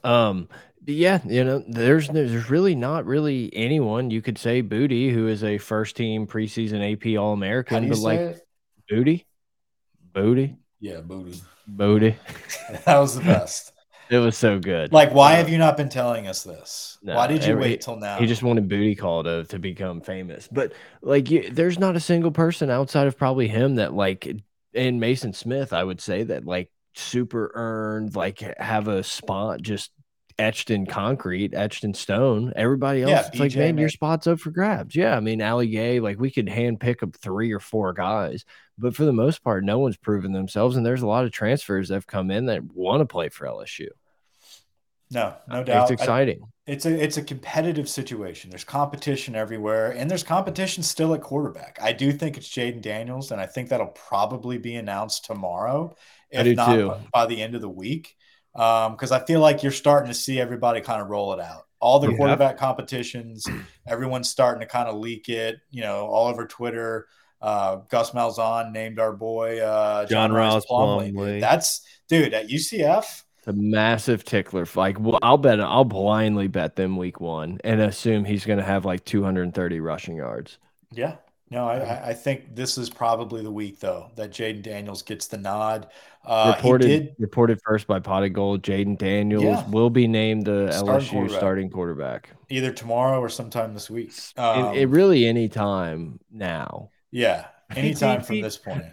Um. 0.03 0.49
Yeah, 0.85 1.19
you 1.25 1.43
know, 1.43 1.63
there's 1.67 2.07
there's 2.07 2.49
really 2.49 2.73
not 2.73 3.05
really 3.05 3.49
anyone 3.53 4.09
you 4.09 4.21
could 4.21 4.37
say 4.37 4.63
Boutte 4.63 5.13
who 5.13 5.27
is 5.27 5.43
a 5.43 5.57
first 5.57 5.97
team 5.97 6.27
preseason 6.27 6.93
AP 6.93 7.19
All 7.19 7.33
American, 7.33 7.89
but 7.89 7.97
like 7.97 8.19
it? 8.19 8.47
Booty, 8.89 9.25
Booty, 10.13 10.55
yeah, 10.79 11.01
Booty, 11.01 11.41
Booty. 11.67 12.15
that 12.85 12.99
was 12.99 13.15
the 13.15 13.21
best. 13.21 13.73
It 14.09 14.19
was 14.19 14.37
so 14.37 14.59
good. 14.59 14.91
Like, 14.91 15.13
why 15.13 15.33
have 15.33 15.49
you 15.49 15.57
not 15.57 15.77
been 15.77 15.89
telling 15.89 16.27
us 16.27 16.43
this? 16.43 16.97
No, 17.01 17.15
why 17.15 17.27
did 17.27 17.43
you 17.43 17.53
every, 17.53 17.61
wait 17.61 17.81
till 17.81 17.97
now? 17.97 18.17
He 18.17 18.25
just 18.25 18.43
wanted 18.43 18.67
booty 18.69 18.95
call 18.95 19.23
to 19.23 19.43
to 19.45 19.59
become 19.59 20.01
famous. 20.01 20.47
But 20.51 20.73
like, 21.01 21.29
you, 21.29 21.49
there's 21.49 21.79
not 21.79 21.95
a 21.95 21.99
single 21.99 22.31
person 22.31 22.69
outside 22.69 23.07
of 23.07 23.17
probably 23.17 23.47
him 23.47 23.75
that 23.75 23.93
like, 23.93 24.25
and 24.73 25.01
Maason 25.01 25.35
Smith, 25.35 25.73
I 25.73 25.83
would 25.83 26.01
say 26.01 26.23
that 26.23 26.45
like 26.45 26.71
super 26.95 27.51
earned, 27.53 28.15
like 28.15 28.39
have 28.57 28.87
a 28.87 29.03
spot 29.03 29.61
just 29.61 29.91
etched 30.39 30.69
in 30.69 30.85
concrete, 30.85 31.53
etched 31.53 31.83
in 31.83 31.93
stone. 31.93 32.53
Everybody 32.55 33.03
else, 33.03 33.09
yeah, 33.09 33.27
it's 33.27 33.29
BJ, 33.29 33.39
like, 33.39 33.55
man, 33.55 33.75
man, 33.75 33.77
your 33.79 33.89
spot's 33.89 34.27
up 34.27 34.39
for 34.39 34.51
grabs. 34.51 34.95
Yeah, 34.95 35.15
I 35.15 35.19
mean, 35.19 35.41
Ali 35.41 35.67
Gaye, 35.67 35.99
like 35.99 36.19
we 36.19 36.31
could 36.31 36.49
hand 36.49 36.79
pick 36.79 37.03
up 37.03 37.15
three 37.15 37.51
or 37.51 37.59
four 37.59 37.93
guys, 37.93 38.45
but 38.77 38.95
for 38.95 39.05
the 39.05 39.13
most 39.13 39.43
part, 39.43 39.63
no 39.63 39.79
one's 39.79 39.97
proven 39.97 40.31
themselves. 40.31 40.75
And 40.75 40.85
there's 40.85 41.01
a 41.01 41.07
lot 41.07 41.25
of 41.25 41.31
transfers 41.31 41.87
that 41.87 41.95
have 41.95 42.07
come 42.07 42.31
in 42.31 42.45
that 42.45 42.63
want 42.63 43.01
to 43.01 43.05
play 43.05 43.29
for 43.29 43.47
LSU. 43.47 43.87
No, 45.09 45.35
no 45.47 45.63
doubt. 45.63 45.89
It's 45.89 46.01
exciting. 46.01 46.41
I, 46.43 46.71
it's 46.71 46.85
a 46.85 47.03
it's 47.03 47.15
a 47.15 47.23
competitive 47.23 47.87
situation. 47.87 48.49
There's 48.49 48.65
competition 48.65 49.35
everywhere, 49.35 49.91
and 49.91 50.11
there's 50.11 50.23
competition 50.23 50.83
still 50.83 51.13
at 51.13 51.21
quarterback. 51.21 51.79
I 51.81 51.93
do 51.93 52.11
think 52.11 52.37
it's 52.37 52.49
Jayden 52.49 52.81
Daniels, 52.81 53.31
and 53.31 53.39
I 53.39 53.45
think 53.45 53.69
that'll 53.69 53.87
probably 53.87 54.57
be 54.57 54.75
announced 54.75 55.25
tomorrow, 55.25 55.95
if 56.29 56.55
not 56.57 56.73
too. 56.73 56.93
by 57.13 57.25
the 57.25 57.41
end 57.41 57.55
of 57.55 57.61
the 57.61 57.69
week. 57.69 58.15
Because 58.53 59.11
um, 59.11 59.21
I 59.21 59.25
feel 59.25 59.39
like 59.39 59.63
you're 59.63 59.71
starting 59.71 60.09
to 60.09 60.15
see 60.15 60.41
everybody 60.41 60.81
kind 60.81 61.01
of 61.01 61.07
roll 61.07 61.31
it 61.33 61.39
out. 61.39 61.67
All 61.79 61.99
the 61.99 62.09
yeah. 62.09 62.17
quarterback 62.17 62.57
competitions, 62.57 63.45
everyone's 63.87 64.29
starting 64.29 64.61
to 64.61 64.65
kind 64.65 64.89
of 64.89 64.95
leak 64.95 65.29
it. 65.29 65.59
You 65.69 65.83
know, 65.83 66.07
all 66.07 66.27
over 66.27 66.45
Twitter. 66.47 67.07
Uh, 67.41 67.77
Gus 67.89 68.11
Malzahn 68.11 68.71
named 68.71 68.99
our 68.99 69.13
boy 69.13 69.59
uh, 69.59 70.05
John, 70.05 70.31
John 70.31 70.33
Rhys 70.33 70.65
Plumlee. 70.65 71.13
Plumlee. 71.13 71.39
That's 71.39 71.81
dude 72.07 72.33
at 72.33 72.47
UCF. 72.47 73.23
A 73.45 73.53
massive 73.53 74.25
tickler. 74.25 74.67
Like, 74.75 74.99
well, 74.99 75.19
I'll 75.21 75.37
bet, 75.37 75.61
I'll 75.61 75.85
blindly 75.85 76.47
bet 76.47 76.75
them 76.75 76.97
week 76.97 77.21
one 77.21 77.59
and 77.63 77.79
assume 77.79 78.25
he's 78.25 78.45
going 78.45 78.59
to 78.59 78.65
have 78.65 78.83
like 78.83 79.05
230 79.05 79.79
rushing 79.79 80.17
yards. 80.17 80.57
Yeah. 80.91 81.15
No, 81.49 81.65
I, 81.65 82.09
I 82.09 82.13
think 82.13 82.55
this 82.55 82.77
is 82.77 82.89
probably 82.89 83.41
the 83.41 83.51
week 83.51 83.79
though 83.79 84.11
that 84.17 84.31
Jayden 84.31 84.63
Daniels 84.63 85.01
gets 85.01 85.27
the 85.27 85.37
nod. 85.37 85.87
Uh, 86.25 86.53
reported 86.57 86.87
did, 86.87 87.15
reported 87.19 87.61
first 87.65 87.87
by 87.87 87.99
Pot 87.99 88.23
of 88.23 88.33
Gold. 88.33 88.63
Jayden 88.63 88.97
Daniels 88.97 89.43
yeah. 89.43 89.69
will 89.69 89.89
be 89.89 90.09
named 90.09 90.45
the 90.45 90.69
starting 90.73 91.07
LSU 91.07 91.11
quarterback. 91.11 91.37
starting 91.37 91.69
quarterback 91.69 92.29
either 92.49 92.71
tomorrow 92.71 93.19
or 93.19 93.29
sometime 93.29 93.73
this 93.73 93.89
week. 93.89 94.11
Um, 94.35 94.75
it, 94.75 94.81
it 94.81 94.85
really 94.87 95.25
any 95.25 95.47
time 95.47 96.19
now. 96.29 96.89
Yeah, 97.11 97.47
anytime 97.75 98.21
from 98.21 98.41
this 98.41 98.57
point. 98.57 98.85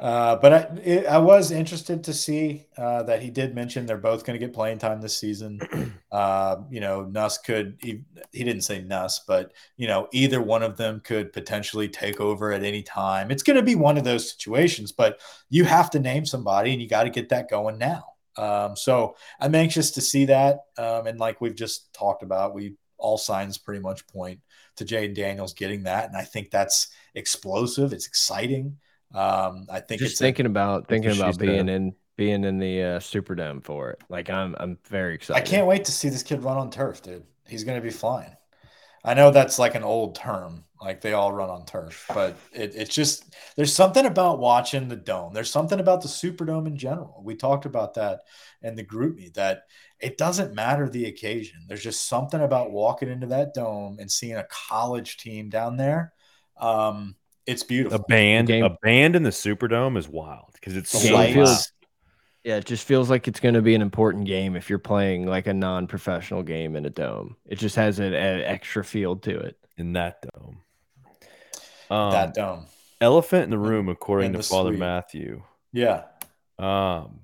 Uh, 0.00 0.36
but 0.36 0.52
I, 0.52 0.58
it, 0.82 1.06
I 1.06 1.18
was 1.18 1.50
interested 1.50 2.04
to 2.04 2.14
see 2.14 2.64
uh, 2.78 3.02
that 3.02 3.20
he 3.20 3.28
did 3.28 3.54
mention 3.54 3.84
they're 3.84 3.98
both 3.98 4.24
going 4.24 4.38
to 4.38 4.44
get 4.44 4.54
playing 4.54 4.78
time 4.78 5.00
this 5.00 5.16
season. 5.16 5.60
Uh, 6.10 6.62
you 6.70 6.80
know, 6.80 7.04
Nuss 7.04 7.38
could, 7.38 7.78
he, 7.80 8.02
he, 8.32 8.42
didn't 8.42 8.62
say 8.62 8.82
Nuss, 8.82 9.20
but, 9.28 9.52
you 9.76 9.86
know, 9.86 10.08
either 10.10 10.42
one 10.42 10.64
of 10.64 10.76
them 10.76 11.00
could 11.04 11.32
potentially 11.32 11.88
take 11.88 12.20
over 12.20 12.50
at 12.50 12.64
any 12.64 12.82
time. 12.82 13.30
It's 13.30 13.44
going 13.44 13.56
to 13.56 13.62
be 13.62 13.76
one 13.76 13.96
of 13.96 14.02
those 14.02 14.28
situations, 14.28 14.90
but 14.90 15.20
you 15.50 15.62
have 15.62 15.88
to 15.90 16.00
name 16.00 16.26
somebody 16.26 16.72
and 16.72 16.82
you 16.82 16.88
got 16.88 17.04
to 17.04 17.10
get 17.10 17.28
that 17.28 17.48
going 17.48 17.78
now. 17.78 18.06
Um, 18.36 18.74
so 18.74 19.14
I'm 19.38 19.54
anxious 19.54 19.92
to 19.92 20.00
see 20.00 20.24
that. 20.24 20.62
Um, 20.76 21.06
and 21.06 21.20
like 21.20 21.40
we've 21.40 21.54
just 21.54 21.94
talked 21.94 22.24
about, 22.24 22.52
we 22.52 22.74
all 22.98 23.16
signs 23.16 23.56
pretty 23.56 23.80
much 23.80 24.08
point 24.08 24.40
to 24.76 24.84
Jayden 24.84 25.14
Daniels 25.14 25.54
getting 25.54 25.84
that. 25.84 26.06
And 26.06 26.16
I 26.16 26.22
think 26.22 26.50
that's 26.50 26.88
explosive. 27.14 27.92
It's 27.92 28.06
exciting. 28.06 28.78
Um, 29.14 29.66
I 29.70 29.80
think 29.80 30.00
just 30.00 30.18
thinking 30.18 30.46
a, 30.46 30.50
about 30.50 30.88
thinking 30.88 31.12
about 31.12 31.38
being 31.38 31.68
in 31.68 31.94
being 32.16 32.44
in 32.44 32.58
the 32.58 32.82
uh, 32.82 32.98
Superdome 32.98 33.64
for 33.64 33.90
it. 33.90 34.02
Like 34.08 34.30
I'm 34.30 34.54
I'm 34.58 34.78
very 34.88 35.14
excited. 35.14 35.42
I 35.42 35.44
can't 35.44 35.66
wait 35.66 35.86
to 35.86 35.92
see 35.92 36.08
this 36.08 36.22
kid 36.22 36.42
run 36.44 36.56
on 36.56 36.70
turf, 36.70 37.02
dude. 37.02 37.24
He's 37.48 37.64
going 37.64 37.76
to 37.76 37.82
be 37.82 37.90
flying. 37.90 38.36
I 39.02 39.14
know 39.14 39.30
that's 39.30 39.58
like 39.58 39.74
an 39.74 39.82
old 39.82 40.14
term, 40.14 40.64
like 40.80 41.00
they 41.00 41.14
all 41.14 41.32
run 41.32 41.48
on 41.48 41.64
turf, 41.64 42.04
but 42.12 42.36
it, 42.52 42.74
it's 42.76 42.94
just 42.94 43.34
there's 43.56 43.72
something 43.72 44.04
about 44.04 44.38
watching 44.38 44.88
the 44.88 44.96
dome. 44.96 45.32
There's 45.32 45.50
something 45.50 45.80
about 45.80 46.02
the 46.02 46.08
Superdome 46.08 46.66
in 46.66 46.76
general. 46.76 47.22
We 47.24 47.34
talked 47.34 47.64
about 47.64 47.94
that 47.94 48.20
in 48.62 48.76
the 48.76 48.84
GroupMe 48.84 49.32
that 49.34 49.62
it 50.00 50.16
doesn't 50.18 50.54
matter 50.54 50.88
the 50.88 51.06
occasion. 51.06 51.64
There's 51.68 51.82
just 51.82 52.08
something 52.08 52.40
about 52.40 52.70
walking 52.72 53.08
into 53.10 53.26
that 53.28 53.54
dome 53.54 53.98
and 54.00 54.10
seeing 54.10 54.36
a 54.36 54.46
college 54.50 55.16
team 55.18 55.48
down 55.50 55.76
there. 55.76 56.12
Um, 56.56 57.16
it's 57.46 57.62
beautiful. 57.62 57.98
A 58.00 58.02
band, 58.02 58.48
Game- 58.48 58.64
a 58.64 58.76
band 58.82 59.16
in 59.16 59.22
the 59.22 59.30
Superdome 59.30 59.96
is 59.98 60.08
wild 60.08 60.50
because 60.54 60.76
it's 60.76 60.90
so 60.90 61.00
Game 61.00 61.34
feels- 61.34 61.72
Yeah, 62.44 62.56
it 62.56 62.64
just 62.64 62.86
feels 62.86 63.10
like 63.10 63.28
it's 63.28 63.40
going 63.40 63.54
to 63.54 63.62
be 63.62 63.74
an 63.74 63.82
important 63.82 64.24
game 64.26 64.56
if 64.56 64.70
you're 64.70 64.78
playing 64.78 65.26
like 65.26 65.46
a 65.46 65.52
non-professional 65.54 66.42
game 66.42 66.76
in 66.76 66.86
a 66.86 66.90
dome. 66.90 67.36
It 67.46 67.56
just 67.58 67.76
has 67.76 67.98
an, 67.98 68.14
an 68.14 68.40
extra 68.40 68.82
feel 68.84 69.16
to 69.16 69.38
it. 69.40 69.56
in 69.76 69.92
that 69.94 70.22
dome. 70.34 70.60
Um, 71.90 72.12
that 72.12 72.34
dome. 72.34 72.66
elephant 73.00 73.44
in 73.44 73.50
the 73.50 73.58
room, 73.58 73.88
according 73.88 74.34
and 74.34 74.42
to 74.42 74.48
Father 74.48 74.70
suite. 74.70 74.78
Matthew. 74.78 75.42
Yeah. 75.72 76.04
Um, 76.58 77.20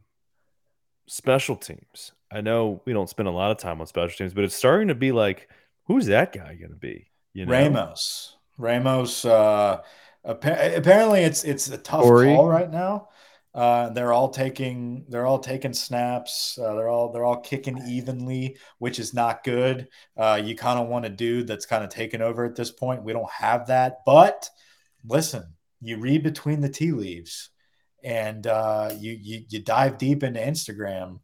special 1.06 1.56
teams. 1.56 2.12
I 2.30 2.40
know 2.40 2.82
we 2.84 2.92
don't 2.92 3.08
spend 3.08 3.28
a 3.28 3.32
lot 3.32 3.50
of 3.50 3.58
time 3.58 3.80
on 3.80 3.86
special 3.86 4.16
teams, 4.16 4.34
but 4.34 4.44
it's 4.44 4.56
starting 4.56 4.88
to 4.88 4.94
be 4.94 5.12
like, 5.12 5.48
who's 5.84 6.06
that 6.06 6.32
guy 6.32 6.54
going 6.54 6.70
to 6.70 6.76
be? 6.76 7.10
You 7.32 7.46
know, 7.46 7.52
Ramos. 7.52 8.36
Ramos. 8.58 9.24
Uh, 9.24 9.80
appa- 10.24 10.76
apparently, 10.76 11.20
it's 11.20 11.44
it's 11.44 11.68
a 11.68 11.78
tough 11.78 12.02
Corey. 12.02 12.34
call 12.34 12.48
right 12.48 12.70
now. 12.70 13.08
Uh, 13.54 13.88
they're 13.88 14.12
all 14.12 14.28
taking 14.28 15.04
they're 15.08 15.24
all 15.24 15.38
taking 15.38 15.72
snaps. 15.72 16.58
Uh, 16.58 16.74
they're 16.74 16.88
all 16.88 17.10
they're 17.12 17.24
all 17.24 17.40
kicking 17.40 17.78
evenly, 17.88 18.56
which 18.78 18.98
is 18.98 19.14
not 19.14 19.44
good. 19.44 19.88
Uh, 20.16 20.40
you 20.42 20.54
kind 20.54 20.78
of 20.78 20.88
want 20.88 21.06
a 21.06 21.10
dude 21.10 21.46
that's 21.46 21.64
kind 21.64 21.82
of 21.82 21.88
taken 21.88 22.20
over 22.20 22.44
at 22.44 22.54
this 22.54 22.70
point. 22.70 23.02
We 23.02 23.14
don't 23.14 23.30
have 23.30 23.68
that, 23.68 24.00
but 24.04 24.50
listen, 25.06 25.54
you 25.80 25.98
read 25.98 26.22
between 26.22 26.60
the 26.60 26.68
tea 26.68 26.92
leaves, 26.92 27.50
and 28.04 28.46
uh, 28.46 28.92
you, 28.98 29.12
you 29.12 29.44
you 29.48 29.60
dive 29.60 29.96
deep 29.96 30.22
into 30.22 30.40
Instagram. 30.40 31.20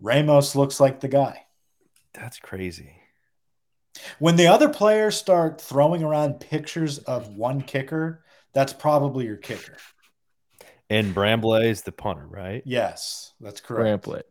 Ramos 0.00 0.54
looks 0.56 0.80
like 0.80 1.00
the 1.00 1.08
guy. 1.08 1.46
That's 2.12 2.38
crazy. 2.38 2.92
When 4.18 4.36
the 4.36 4.48
other 4.48 4.68
players 4.68 5.16
start 5.16 5.60
throwing 5.60 6.02
around 6.02 6.40
pictures 6.40 6.98
of 6.98 7.28
one 7.28 7.62
kicker, 7.62 8.24
that's 8.52 8.72
probably 8.72 9.26
your 9.26 9.36
kicker. 9.36 9.76
And 10.90 11.14
Bramblett 11.14 11.64
is 11.64 11.82
the 11.82 11.92
punter, 11.92 12.26
right? 12.26 12.62
Yes, 12.66 13.32
that's 13.40 13.60
correct. 13.60 13.84
Ramplet. 13.84 14.26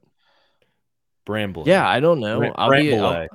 Bramblett. 1.25 1.65
Yeah, 1.65 1.87
I 1.87 1.99
don't 1.99 2.19
know. 2.19 2.39
Bra- 2.39 2.51
I'll 2.55 2.69
be, 2.71 2.95
I'll, 2.95 3.27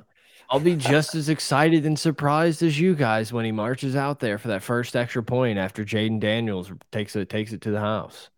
I'll 0.51 0.61
be 0.61 0.77
just 0.77 1.15
as 1.15 1.29
excited 1.29 1.85
and 1.87 1.99
surprised 1.99 2.63
as 2.63 2.79
you 2.79 2.95
guys 2.95 3.33
when 3.33 3.45
he 3.45 3.53
marches 3.53 3.97
out 3.97 4.21
there 4.21 4.39
for 4.39 4.49
that 4.49 4.63
first 4.63 4.95
extra 4.95 5.23
point 5.23 5.59
after 5.59 5.85
Jayden 5.85 6.21
Daniels 6.21 6.71
takes 6.93 7.17
it 7.17 7.29
takes 7.29 7.53
it 7.53 7.63
to 7.63 7.71
the 7.71 7.81
house. 7.81 8.29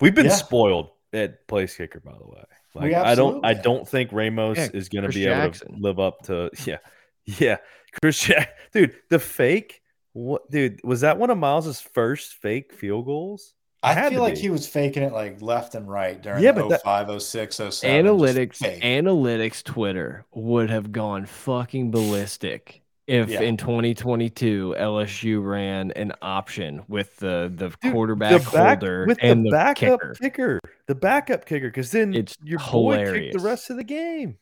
We've 0.00 0.14
been 0.14 0.26
Yeah. 0.26 0.32
spoiled 0.32 0.90
at 1.12 1.46
place 1.48 1.76
kicker, 1.76 2.00
by 2.00 2.12
the 2.12 2.26
way. 2.26 2.42
Oh, 2.74 2.78
like 2.80 2.94
I 2.94 3.14
don't, 3.14 3.44
I 3.44 3.54
don't 3.54 3.86
think 3.88 4.10
Ramos 4.12 4.56
Yeah, 4.56 4.68
is 4.72 4.88
going 4.88 5.02
to 5.02 5.08
Chris 5.08 5.16
be 5.16 5.26
able 5.26 5.36
Jackson. 5.42 5.72
to 5.74 5.78
live 5.80 5.98
up 6.00 6.22
to. 6.24 6.50
Yeah, 6.66 6.78
yeah, 7.24 7.56
Chris, 8.00 8.18
Jack, 8.20 8.56
dude, 8.72 8.94
the 9.10 9.18
fake. 9.18 9.80
What, 10.14 10.50
dude? 10.50 10.80
Was 10.84 11.02
that 11.02 11.18
one 11.18 11.30
of 11.30 11.38
Miles's 11.38 11.80
first 11.80 12.34
fake 12.34 12.72
field 12.72 13.06
goals? 13.06 13.54
I 13.84 13.94
Had 13.94 14.12
feel 14.12 14.20
like 14.22 14.34
be. 14.34 14.40
he 14.40 14.50
was 14.50 14.68
faking 14.68 15.02
it 15.02 15.12
like 15.12 15.42
left 15.42 15.74
and 15.74 15.88
right 15.88 16.20
during 16.22 16.42
Yeah, 16.42 16.52
the 16.52 16.62
but 16.62 16.68
that- 16.68 16.82
05, 16.84 17.20
06, 17.22 17.56
07. 17.70 18.04
Analytics, 18.06 18.80
analytics, 18.80 19.62
Twitter 19.64 20.24
would 20.32 20.70
have 20.70 20.92
gone 20.92 21.26
fucking 21.26 21.90
ballistic 21.90 22.81
if 23.12 23.28
Yeah. 23.28 23.42
in 23.42 23.56
2022 23.56 24.74
LSU 24.78 25.44
ran 25.44 25.90
an 25.92 26.12
option 26.22 26.82
with 26.88 27.16
the 27.18 27.52
the 27.54 27.68
Dude, 27.82 27.92
quarterback 27.92 28.42
the 28.42 28.50
back, 28.50 28.80
holder 28.80 29.04
with 29.06 29.18
and 29.22 29.44
the 29.44 29.50
the, 29.50 29.56
backup 29.56 30.00
kicker. 30.00 30.14
kicker. 30.20 30.60
the 30.88 30.94
backup 30.94 31.44
kicker, 31.44 31.68
because 31.68 31.90
then 31.90 32.14
It's 32.14 32.36
your 32.42 32.58
boy 32.58 32.96
kicked 32.96 33.06
hilarious. 33.08 33.36
the 33.36 33.42
rest 33.48 33.70
of 33.70 33.76
the 33.76 33.84
game. 33.84 34.38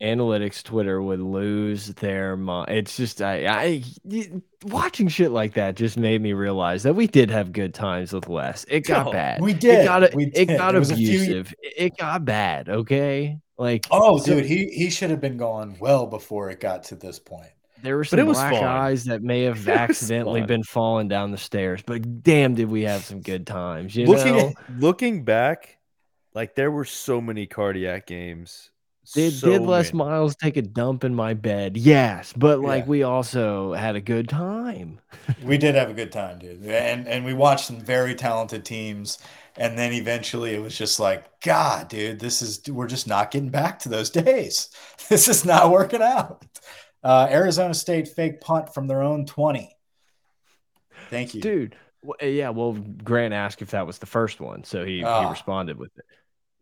analytics 0.00 0.62
Twitter 0.62 1.02
would 1.02 1.18
lose 1.20 1.88
their 1.94 2.36
mind. 2.36 2.70
It's 2.70 2.96
just 2.96 3.20
I, 3.20 3.82
watching 4.64 5.08
shit 5.08 5.32
like 5.32 5.54
that 5.54 5.74
just 5.74 5.96
made 5.98 6.22
me 6.22 6.32
realize 6.34 6.84
that 6.84 6.94
we 6.94 7.08
did 7.08 7.30
have 7.30 7.52
good 7.52 7.74
times 7.74 8.12
with 8.12 8.28
Wes. 8.28 8.64
It 8.68 8.86
got 8.86 9.08
Oh, 9.08 9.12
bad. 9.12 9.40
we 9.42 9.52
did. 9.52 9.64
It 9.64 9.76
did. 9.78 9.84
got 9.86 10.14
We 10.14 10.26
it 10.34 10.46
got 10.46 10.70
There 10.70 10.78
was 10.80 10.92
a 10.92 10.96
few- 10.96 11.08
abusive. 11.22 11.52
It 11.62 11.96
got 11.98 12.24
bad. 12.24 12.68
Okay, 12.68 13.38
like 13.58 13.86
Oh, 13.90 14.22
dude, 14.24 14.44
he, 14.46 14.66
he 14.68 14.88
should 14.88 15.10
have 15.10 15.20
been 15.20 15.36
gone 15.36 15.76
well 15.80 16.06
before 16.06 16.48
it 16.50 16.60
got 16.60 16.84
to 16.84 16.94
this 16.94 17.18
point. 17.18 17.50
There 17.82 17.96
were 17.96 18.04
some 18.04 18.18
it 18.18 18.24
black 18.24 18.52
fun. 18.54 18.64
eyes 18.64 19.04
that 19.04 19.22
may 19.22 19.42
have 19.44 19.68
accidentally 19.68 20.42
been 20.42 20.62
falling 20.62 21.08
down 21.08 21.30
the 21.30 21.38
stairs, 21.38 21.82
but 21.84 22.22
damn, 22.22 22.54
did 22.54 22.68
we 22.68 22.82
have 22.82 23.04
some 23.04 23.20
good 23.20 23.46
times? 23.46 23.94
You 23.96 24.06
looking 24.06 24.36
know, 24.36 24.52
looking 24.78 25.24
back, 25.24 25.78
like 26.34 26.54
there 26.54 26.70
were 26.70 26.84
so 26.84 27.20
many 27.20 27.46
cardiac 27.46 28.06
games. 28.06 28.70
did 29.14 29.32
so 29.32 29.48
did 29.48 29.62
Les 29.62 29.92
many. 29.92 29.98
Miles 30.10 30.36
take 30.36 30.56
a 30.56 30.62
dump 30.62 31.04
in 31.04 31.14
my 31.14 31.34
bed? 31.34 31.76
Yes, 31.76 32.32
but 32.36 32.60
like 32.60 32.84
Yeah. 32.84 32.88
we 32.90 33.02
also 33.04 33.72
had 33.74 33.96
a 33.96 34.00
good 34.00 34.28
time. 34.28 35.00
We 35.42 35.58
did 35.58 35.74
have 35.80 35.90
a 35.90 35.94
good 35.94 36.12
time, 36.12 36.38
dude. 36.38 36.64
And 36.66 37.06
and 37.08 37.24
we 37.24 37.32
watched 37.34 37.66
some 37.66 37.80
very 37.80 38.14
talented 38.14 38.64
teams. 38.64 39.18
And 39.60 39.76
then 39.76 39.92
eventually 39.92 40.54
it 40.54 40.62
was 40.62 40.78
just 40.78 41.00
like, 41.00 41.40
God, 41.40 41.88
dude, 41.88 42.20
this 42.20 42.42
is 42.42 42.62
we're 42.68 42.86
just 42.86 43.08
not 43.08 43.32
getting 43.32 43.48
back 43.50 43.80
to 43.80 43.88
those 43.88 44.10
days. 44.10 44.68
This 45.08 45.26
is 45.26 45.44
not 45.44 45.70
working 45.70 46.02
out. 46.02 46.44
Uh, 47.02 47.28
Arizona 47.30 47.74
State 47.74 48.08
fake 48.08 48.40
punt 48.40 48.74
from 48.74 48.86
their 48.86 49.02
own 49.02 49.24
20. 49.26 49.74
Thank 51.10 51.34
you. 51.34 51.40
dude. 51.40 51.76
w- 52.02 52.14
uh, 52.22 52.26
Yeah, 52.26 52.50
well, 52.50 52.72
Grant 52.72 53.32
asked 53.34 53.62
if 53.62 53.70
that 53.70 53.86
was 53.86 53.98
the 53.98 54.06
first 54.06 54.40
one, 54.40 54.64
so 54.64 54.84
he 54.84 54.98
he 54.98 55.04
Ah. 55.04 55.30
responded 55.30 55.78
with 55.78 55.96
it. 55.96 56.04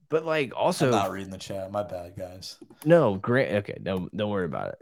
But 0.09 0.25
like, 0.25 0.53
also. 0.55 0.87
I'm 0.87 0.93
not 0.93 1.11
reading 1.11 1.31
the 1.31 1.39
chat. 1.39 1.71
My 1.73 1.83
bad, 1.83 2.15
guys. 2.17 2.59
no, 2.85 3.17
Grant. 3.17 3.55
Okay, 3.69 3.79
no, 3.81 4.09
don't 4.15 4.31
worry 4.31 4.45
about 4.45 4.69
it. 4.69 4.79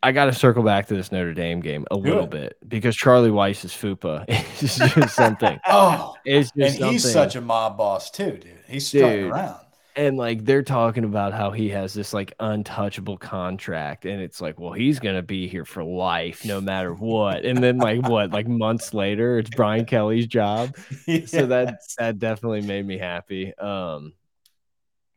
I 0.00 0.12
got 0.12 0.26
to 0.26 0.32
circle 0.32 0.62
back 0.62 0.86
to 0.88 0.94
this 0.94 1.10
Notre 1.10 1.34
Dame 1.34 1.58
game 1.60 1.84
a 1.90 1.96
little 1.96 2.28
bit 2.28 2.56
because 2.68 2.94
Charlie 2.94 3.32
Weis's 3.32 3.72
fupa 3.72 4.24
is 4.62 4.76
just 4.76 5.14
something. 5.16 5.58
Oh, 5.66 6.14
It's 6.24 6.52
and 6.52 6.62
just 6.62 6.78
he's 6.78 7.12
such 7.12 7.34
a 7.34 7.40
mob 7.40 7.76
boss 7.76 8.08
too, 8.12 8.32
dude. 8.36 8.58
He's 8.68 8.86
strutting 8.86 9.24
around. 9.24 9.58
And 9.98 10.16
like 10.16 10.44
they're 10.46 10.62
talking 10.62 11.04
about 11.04 11.34
how 11.34 11.50
he 11.50 11.68
has 11.70 11.92
this 11.92 12.14
like 12.14 12.32
untouchable 12.40 13.18
contract 13.18 14.06
and 14.06 14.22
it's 14.22 14.40
like 14.40 14.58
well 14.58 14.72
he's 14.72 15.00
gonna 15.00 15.22
be 15.22 15.48
here 15.48 15.66
for 15.66 15.84
life 15.84 16.44
no 16.46 16.60
matter 16.60 16.94
what. 16.94 17.44
And 17.44 17.62
then 17.62 17.80
like 17.80 18.02
what 18.02 18.30
like 18.32 18.48
months 18.48 18.94
later 18.94 19.38
it's 19.40 19.50
brian 19.50 19.84
kelly's 19.86 20.26
job? 20.28 20.76
So 21.26 21.46
that 21.46 21.80
that 21.98 22.18
definitely 22.18 22.62
made 22.62 22.86
me 22.86 22.98
happy 22.98 23.54
um. 23.58 24.14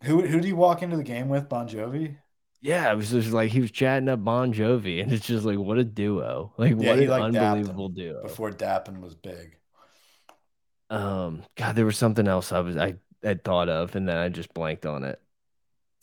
Who 0.03 0.21
who 0.27 0.41
do 0.41 0.47
you 0.47 0.55
walk 0.55 0.83
into 0.83 0.97
the 0.97 1.03
game 1.03 1.29
with, 1.29 1.47
Bon 1.49 1.67
Jovi? 1.67 2.17
yeah 2.61 2.91
it 2.91 2.95
was 2.95 3.09
just 3.11 3.31
like 3.31 3.51
he 3.51 3.59
was 3.59 3.71
chatting 3.71 4.07
up 4.09 4.23
bon 4.23 4.53
jovi 4.53 5.01
and 5.01 5.11
it's 5.11 5.25
just 5.25 5.45
like 5.45 5.57
what 5.57 5.77
a 5.79 5.83
duo. 5.83 6.53
Like 6.57 6.75
Yeah, 6.77 6.89
what 6.89 6.99
an 6.99 7.07
like, 7.07 7.21
unbelievable 7.23 7.89
duo. 7.89 8.21
Before 8.23 8.51
Dappin 8.51 9.01
was 9.01 9.15
big. 9.15 9.57
um 10.89 11.43
god 11.55 11.75
there 11.75 11.85
was 11.85 11.97
something 11.97 12.27
else 12.27 12.51
i 12.51 12.59
was 12.59 12.75
i 12.77 12.95
had 13.23 13.43
thought 13.43 13.69
of 13.69 13.95
and 13.95 14.07
then 14.07 14.17
i 14.17 14.29
just 14.29 14.53
blanked 14.53 14.85
on 14.85 15.03
it 15.03 15.19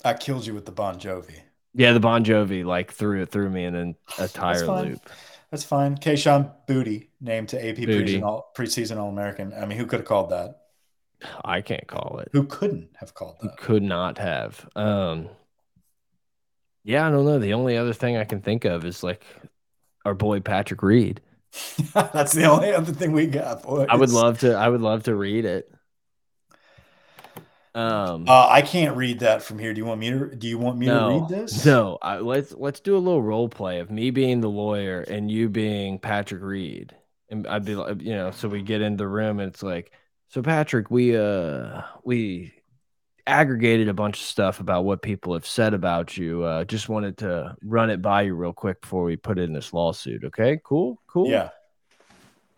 I 0.05 0.15
killed 0.15 0.45
you 0.47 0.55
with 0.55 0.67
the 0.67 0.73
Bon 0.73 0.99
Jovi. 0.99 1.41
yeah 1.75 1.93
the 1.93 2.01
bon 2.01 2.25
jovi 2.25 2.65
like 2.65 2.93
threw 2.93 3.23
it 3.23 3.31
through 3.31 3.51
me 3.51 3.65
in 3.65 3.75
an, 3.75 3.97
a 4.19 4.29
tire 4.29 4.67
loop 4.67 5.09
That's 5.51 5.65
fine. 5.65 5.97
Kayshon 5.97 6.53
Boutte 6.67 7.09
named 7.21 7.49
to 7.51 7.57
AP 7.67 7.77
Booty. 7.77 8.21
preseason 8.21 8.99
all, 8.99 9.09
American. 9.09 9.55
I 9.55 9.65
mean, 9.65 9.79
who 9.79 9.87
could 9.87 10.01
have 10.01 10.07
called 10.09 10.31
that? 10.31 10.57
i 11.45 11.61
can't 11.61 11.87
call 11.87 12.19
it 12.21 12.29
Who 12.33 12.45
couldn't 12.45 12.91
have 12.97 13.15
called 13.15 13.37
Who 13.41 13.49
that? 13.49 13.57
could 13.57 13.83
not 13.83 14.19
have. 14.19 14.69
Um, 14.77 15.31
yeah, 16.85 17.07
I 17.07 17.11
don't 17.11 17.25
know. 17.25 17.39
The 17.39 17.55
only 17.55 17.77
other 17.77 17.93
thing 17.93 18.17
I 18.17 18.25
can 18.25 18.41
think 18.41 18.65
of 18.65 18.85
is 18.85 19.03
like 19.03 19.25
our 20.05 20.15
boy 20.15 20.41
Patrick 20.41 20.83
Reed. 20.83 21.21
That's 21.95 22.33
the 22.33 22.45
only 22.45 22.73
other 22.73 22.93
thing 22.93 23.13
we 23.13 23.27
got. 23.27 23.63
Boys. 23.63 23.87
I 23.91 23.97
would 23.97 24.11
love 24.11 24.41
to. 24.41 24.55
I 24.55 24.69
would 24.69 24.81
love 24.81 25.05
to 25.05 25.15
read 25.15 25.45
it. 25.45 25.71
Um, 27.75 28.25
Uh, 28.27 28.49
I 28.49 28.63
can't 28.63 28.97
read 28.97 29.21
that 29.21 29.43
from 29.43 29.59
here. 29.59 29.73
Do 29.73 29.79
you 29.79 29.85
want 29.87 30.01
me 30.01 30.11
to? 30.11 30.35
Do 30.35 30.49
you 30.49 30.59
want 30.59 30.79
me 30.79 30.91
to 30.91 31.01
read 31.01 31.29
this? 31.29 31.65
no. 31.65 31.99
I, 32.03 32.19
let's 32.19 32.53
let's 32.53 32.81
do 32.81 32.97
a 32.97 32.99
little 32.99 33.23
role 33.23 33.49
play 33.49 33.81
of 33.81 33.91
me 33.91 34.11
being 34.11 34.41
the 34.41 34.51
lawyer 34.51 35.01
and 35.01 35.31
you 35.31 35.49
being 35.49 35.99
Patrick 35.99 36.43
Reed, 36.43 36.95
and 37.29 37.47
I'd 37.47 37.65
be 37.65 37.75
like, 37.75 38.03
you 38.03 38.15
know, 38.15 38.31
so 38.31 38.49
we 38.49 38.63
get 38.63 38.83
in 38.83 38.97
the 38.97 39.09
room 39.09 39.41
and 39.41 39.53
it's 39.53 39.63
like, 39.63 39.93
so 40.29 40.43
Patrick, 40.43 40.91
we 40.91 41.17
uh 41.17 41.83
we 42.05 42.53
aggregated 43.27 43.89
a 43.89 43.95
bunch 43.95 44.19
of 44.21 44.27
stuff 44.27 44.61
about 44.61 44.85
what 44.85 45.03
people 45.03 45.35
have 45.35 45.47
said 45.47 45.75
about 45.75 46.17
you. 46.17 46.43
Uh, 46.45 46.65
just 46.65 46.89
wanted 46.89 47.19
to 47.19 47.55
run 47.63 47.91
it 47.91 48.01
by 48.01 48.23
you 48.23 48.35
real 48.35 48.55
quick 48.55 48.81
before 48.81 49.05
we 49.05 49.17
put 49.17 49.39
it 49.39 49.43
in 49.43 49.53
this 49.53 49.73
lawsuit. 49.73 50.25
Okay, 50.25 50.61
cool, 50.65 51.01
cool. 51.07 51.29
Yeah. 51.29 51.51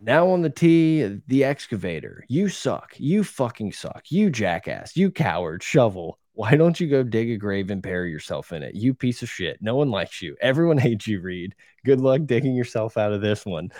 Now 0.03 0.29
on 0.29 0.41
the 0.41 0.49
tee, 0.49 1.21
the 1.27 1.43
excavator. 1.43 2.25
You 2.27 2.49
suck. 2.49 2.95
You 2.97 3.23
fucking 3.23 3.73
suck. 3.73 4.05
You 4.09 4.31
jackass. 4.31 4.97
You 4.97 5.11
coward. 5.11 5.61
Shovel. 5.61 6.17
Why 6.33 6.55
don't 6.55 6.79
you 6.79 6.87
go 6.87 7.03
dig 7.03 7.29
a 7.29 7.37
grave 7.37 7.69
and 7.69 7.83
bury 7.83 8.09
yourself 8.09 8.51
in 8.51 8.63
it? 8.63 8.73
You 8.73 8.95
piece 8.95 9.21
of 9.21 9.29
shit. 9.29 9.61
No 9.61 9.75
one 9.75 9.91
likes 9.91 10.19
you. 10.19 10.35
Everyone 10.41 10.77
hates 10.79 11.05
you, 11.05 11.21
Reed. 11.21 11.53
Good 11.85 12.01
luck 12.01 12.21
digging 12.25 12.55
yourself 12.55 12.97
out 12.97 13.13
of 13.13 13.21
this 13.21 13.45
one. 13.45 13.69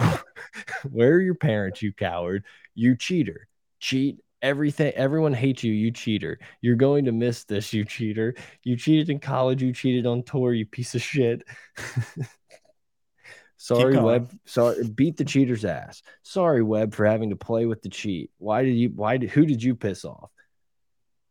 Where 0.90 1.12
are 1.14 1.20
your 1.20 1.34
parents, 1.34 1.82
you 1.82 1.92
coward? 1.92 2.44
You 2.74 2.96
cheater. 2.96 3.46
Cheat 3.80 4.18
everything. 4.42 4.92
Everyone 4.94 5.34
hates 5.34 5.62
you, 5.62 5.72
you 5.72 5.90
cheater. 5.90 6.38
You're 6.62 6.76
going 6.76 7.04
to 7.04 7.12
miss 7.12 7.44
this, 7.44 7.72
you 7.72 7.84
cheater. 7.84 8.34
You 8.62 8.76
cheated 8.76 9.10
in 9.10 9.18
college. 9.18 9.62
You 9.62 9.72
cheated 9.72 10.06
on 10.06 10.22
tour, 10.22 10.54
you 10.54 10.66
piece 10.66 10.94
of 10.94 11.02
shit. 11.02 11.42
Sorry, 13.60 13.92
going. 13.92 14.04
Webb. 14.06 14.32
Sorry, 14.46 14.82
beat 14.88 15.18
the 15.18 15.24
cheater's 15.24 15.66
ass. 15.66 16.02
Sorry, 16.22 16.62
Webb, 16.62 16.94
for 16.94 17.04
having 17.04 17.28
to 17.28 17.36
play 17.36 17.66
with 17.66 17.82
the 17.82 17.90
cheat. 17.90 18.30
Why 18.38 18.64
did 18.64 18.72
you? 18.72 18.88
Why 18.88 19.18
did? 19.18 19.28
Who 19.30 19.44
did 19.44 19.62
you 19.62 19.74
piss 19.74 20.02
off? 20.06 20.30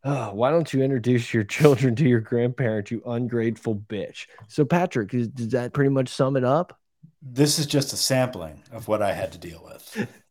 Oh, 0.03 0.33
why 0.35 0.51
don't 0.51 0.71
you 0.71 0.83
introduce 0.83 1.33
your 1.33 1.43
children 1.57 1.95
to 1.95 2.07
your 2.07 2.19
grandparents, 2.19 2.91
you 2.91 3.01
ungrateful 3.03 3.75
bitch? 3.75 4.27
So, 4.47 4.63
Patrick, 4.63 5.11
is, 5.15 5.27
does 5.27 5.49
that 5.49 5.73
pretty 5.73 5.89
much 5.89 6.09
sum 6.09 6.37
it 6.37 6.43
up? 6.43 6.77
This 7.19 7.57
is 7.57 7.65
just 7.65 7.93
a 7.93 7.97
sampling 7.97 8.61
of 8.71 8.87
what 8.87 9.01
I 9.01 9.13
had 9.13 9.31
to 9.31 9.39
deal 9.39 9.63
with. 9.65 10.07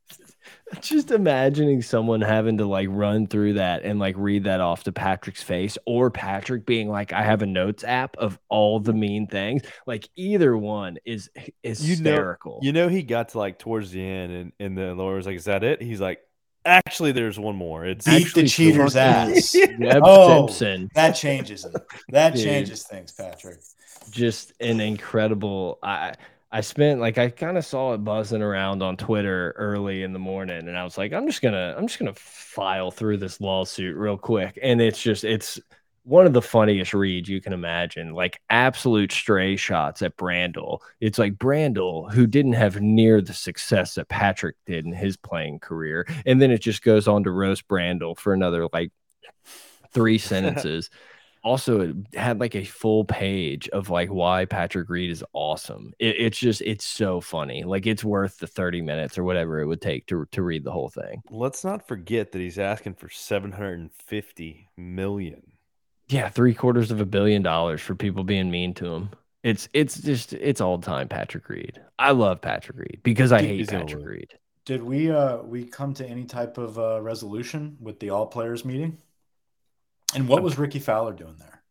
Just 0.82 1.10
imagining 1.10 1.80
someone 1.82 2.20
having 2.20 2.58
to 2.58 2.66
like 2.66 2.88
run 2.90 3.26
through 3.26 3.54
that 3.54 3.84
and 3.84 3.98
like 3.98 4.14
read 4.18 4.44
that 4.44 4.60
off 4.60 4.84
to 4.84 4.92
Patrick's 4.92 5.42
face, 5.42 5.78
or 5.86 6.10
Patrick 6.10 6.66
being 6.66 6.88
like, 6.88 7.12
"I 7.12 7.22
have 7.22 7.40
a 7.42 7.46
notes 7.46 7.84
app 7.84 8.16
of 8.18 8.38
all 8.50 8.78
the 8.78 8.92
mean 8.92 9.26
things." 9.26 9.62
Like 9.86 10.08
either 10.16 10.56
one 10.56 10.98
is 11.06 11.30
You 11.36 11.42
know, 11.42 11.72
hysterical. 11.72 12.58
you 12.62 12.72
know, 12.72 12.88
he 12.88 13.02
got 13.02 13.30
to 13.30 13.38
like 13.38 13.58
towards 13.58 13.90
the 13.92 14.04
end, 14.06 14.32
and 14.32 14.52
and 14.60 14.76
the 14.76 14.94
lawyer 14.94 15.16
was 15.16 15.26
like, 15.26 15.36
"Is 15.36 15.44
that 15.46 15.64
it?" 15.64 15.80
He's 15.80 16.00
like, 16.02 16.20
"Actually, 16.66 17.12
there's 17.12 17.38
one 17.38 17.56
more. 17.56 17.86
It's 17.86 18.04
Beat 18.04 18.34
the 18.34 18.46
cheater's 18.46 18.94
ass. 18.94 19.56
Webb 19.78 20.02
Oh. 20.04 20.46
Simpson. 20.48 20.90
That 20.94 21.12
changes 21.12 21.64
it. 21.64 21.74
That 22.10 22.34
Dude. 22.34 22.44
changes 22.44 22.82
things, 22.82 23.12
Patrick. 23.12 23.58
just 24.10 24.52
an 24.60 24.80
incredible 24.80 25.78
i 25.82 26.14
i 26.50 26.60
spent 26.60 27.00
like 27.00 27.18
i 27.18 27.28
kind 27.28 27.58
of 27.58 27.64
saw 27.64 27.94
it 27.94 27.98
buzzing 27.98 28.42
around 28.42 28.82
on 28.82 28.96
twitter 28.96 29.54
early 29.56 30.02
in 30.02 30.12
the 30.12 30.18
morning 30.18 30.68
and 30.68 30.76
i 30.76 30.84
was 30.84 30.96
like 30.96 31.12
i'm 31.12 31.26
just 31.26 31.42
gonna 31.42 31.74
i'm 31.76 31.86
just 31.86 31.98
gonna 31.98 32.14
file 32.58 32.90
through 32.90 33.16
this 33.16 33.40
lawsuit 33.40 33.96
real 33.96 34.18
quick. 34.18 34.58
And 34.60 34.80
it's 34.80 35.00
just 35.00 35.22
it's 35.22 35.60
one 36.02 36.26
of 36.26 36.32
the 36.32 36.42
funniest 36.42 36.92
reads 36.92 37.28
you 37.28 37.40
can 37.40 37.52
imagine 37.52 38.14
like 38.14 38.40
absolute 38.50 39.12
stray 39.12 39.54
shots 39.54 40.02
at 40.02 40.16
brandel. 40.16 40.80
It's 41.00 41.20
like 41.20 41.34
brandel 41.34 42.12
who 42.12 42.26
didn't 42.26 42.54
have 42.54 42.80
near 42.80 43.20
the 43.20 43.32
success 43.32 43.94
that 43.94 44.08
patrick 44.08 44.56
did 44.66 44.86
in 44.86 44.92
his 44.92 45.16
playing 45.16 45.60
career 45.60 46.04
and 46.26 46.42
then 46.42 46.50
it 46.50 46.62
just 46.62 46.82
goes 46.82 47.06
on 47.06 47.22
to 47.22 47.30
roast 47.30 47.68
brandel 47.68 48.18
for 48.18 48.34
another 48.34 48.66
like 48.72 48.90
three 49.92 50.18
sentences 50.32 50.90
also 51.42 51.80
it 51.80 51.96
had 52.14 52.40
like 52.40 52.54
a 52.54 52.64
full 52.64 53.04
page 53.04 53.68
of 53.70 53.90
like 53.90 54.08
why 54.08 54.44
Patrick 54.44 54.88
Reed 54.88 55.10
is 55.10 55.24
awesome. 55.32 55.92
It, 55.98 56.16
it's 56.18 56.38
just 56.38 56.60
it's 56.62 56.84
so 56.84 57.20
funny. 57.20 57.64
Like 57.64 57.86
it's 57.86 58.04
worth 58.04 58.38
the 58.38 58.46
30 58.46 58.82
minutes 58.82 59.18
or 59.18 59.24
whatever 59.24 59.60
it 59.60 59.66
would 59.66 59.80
take 59.80 60.06
to 60.06 60.26
to 60.32 60.42
read 60.42 60.64
the 60.64 60.72
whole 60.72 60.88
thing. 60.88 61.22
Let's 61.30 61.64
not 61.64 61.86
forget 61.86 62.32
that 62.32 62.40
he's 62.40 62.58
asking 62.58 62.94
for 62.94 63.08
750 63.08 64.68
million. 64.76 65.52
Yeah, 66.08 66.28
three 66.30 66.54
quarters 66.54 66.90
of 66.90 67.00
a 67.00 67.06
billion 67.06 67.42
dollars 67.42 67.80
for 67.80 67.94
people 67.94 68.24
being 68.24 68.50
mean 68.50 68.74
to 68.74 68.86
him. 68.86 69.10
It's 69.42 69.68
it's 69.72 70.00
just 70.00 70.32
it's 70.32 70.60
all 70.60 70.78
time 70.78 71.08
Patrick 71.08 71.48
Reed. 71.48 71.80
I 71.98 72.12
love 72.12 72.40
Patrick 72.40 72.78
Reed 72.78 73.00
because 73.02 73.32
I 73.32 73.42
hate 73.42 73.58
he's 73.58 73.68
Patrick. 73.68 74.04
Reed. 74.04 74.34
Did 74.64 74.82
we 74.82 75.10
uh 75.10 75.38
we 75.38 75.64
come 75.64 75.94
to 75.94 76.06
any 76.06 76.24
type 76.24 76.58
of 76.58 76.78
uh, 76.78 77.00
resolution 77.00 77.76
with 77.80 78.00
the 78.00 78.10
all 78.10 78.26
players 78.26 78.64
meeting? 78.64 78.98
And 80.14 80.28
what 80.28 80.42
was 80.42 80.58
Rickie 80.58 80.78
Fowler 80.78 81.12
doing 81.12 81.36
there? 81.38 81.62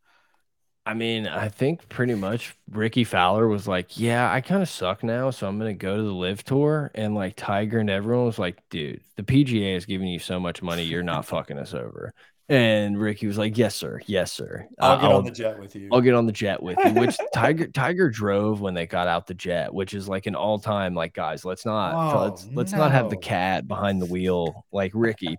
I 0.85 0.93
mean, 0.93 1.27
I 1.27 1.49
think 1.49 1.89
pretty 1.89 2.15
much 2.15 2.55
Rickie 2.71 3.03
Fowler 3.03 3.45
was 3.49 3.67
like, 3.67 3.99
"Yeah, 3.99 4.31
I 4.31 4.39
kind 4.39 4.61
of 4.61 4.69
suck 4.69 5.03
now, 5.03 5.31
so 5.31 5.45
I'm 5.45 5.57
gonna 5.57 5.73
go 5.73 5.97
to 5.97 6.01
the 6.03 6.13
LIV 6.13 6.45
Tour." 6.45 6.91
And 6.95 7.13
like 7.13 7.35
Tiger 7.35 7.79
and 7.79 7.89
everyone 7.89 8.25
was 8.25 8.39
like, 8.39 8.57
"Dude, 8.69 9.01
the 9.17 9.23
PGA 9.23 9.75
is 9.75 9.85
giving 9.85 10.07
you 10.07 10.19
so 10.19 10.39
much 10.39 10.61
money, 10.61 10.83
you're 10.83 11.03
not 11.03 11.25
fucking 11.25 11.57
us 11.59 11.73
over." 11.73 12.13
And 12.47 12.97
Rickie 12.97 13.27
was 13.27 13.37
like, 13.37 13.57
"Yes, 13.57 13.75
sir. 13.75 13.99
Yes, 14.05 14.31
sir. 14.31 14.65
I'll 14.79 15.01
get 15.01 15.11
on 15.11 15.25
the 15.25 15.31
jet 15.31 15.59
with 15.59 15.75
you. 15.75 15.89
I'll 15.91 15.99
get 15.99 16.13
on 16.13 16.25
the 16.25 16.31
jet 16.31 16.63
with 16.63 16.77
you." 16.85 16.93
Which 16.93 17.17
Tiger 17.33 17.67
Tiger 17.67 18.09
drove 18.09 18.61
when 18.61 18.73
they 18.73 18.87
got 18.87 19.09
out 19.09 19.27
the 19.27 19.33
jet, 19.33 19.73
which 19.73 19.93
is 19.93 20.07
like 20.07 20.25
an 20.25 20.35
all 20.35 20.57
time 20.57 20.93
like, 20.95 21.13
guys, 21.13 21.43
let's 21.43 21.65
not 21.65 21.95
Oh, 22.15 22.23
let's 22.23 22.47
let's 22.53 22.71
not 22.71 22.93
have 22.93 23.09
the 23.09 23.17
cat 23.17 23.67
behind 23.67 24.01
the 24.01 24.05
wheel. 24.05 24.65
Like 24.71 24.93
Rickie, 24.95 25.35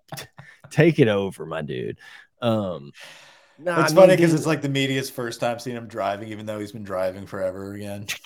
take 0.68 0.98
it 0.98 1.08
over, 1.08 1.46
my 1.46 1.62
dude. 1.62 1.98
Um, 2.40 2.92
no, 3.58 3.80
it's 3.80 3.92
I 3.92 3.94
funny 3.94 4.14
because 4.14 4.34
it's 4.34 4.46
like 4.46 4.62
the 4.62 4.68
media's 4.68 5.10
first 5.10 5.40
time 5.40 5.58
seeing 5.58 5.76
him 5.76 5.88
driving, 5.88 6.28
even 6.28 6.46
though 6.46 6.58
he's 6.60 6.72
been 6.72 6.84
driving 6.84 7.26
forever 7.26 7.72
again. 7.74 8.06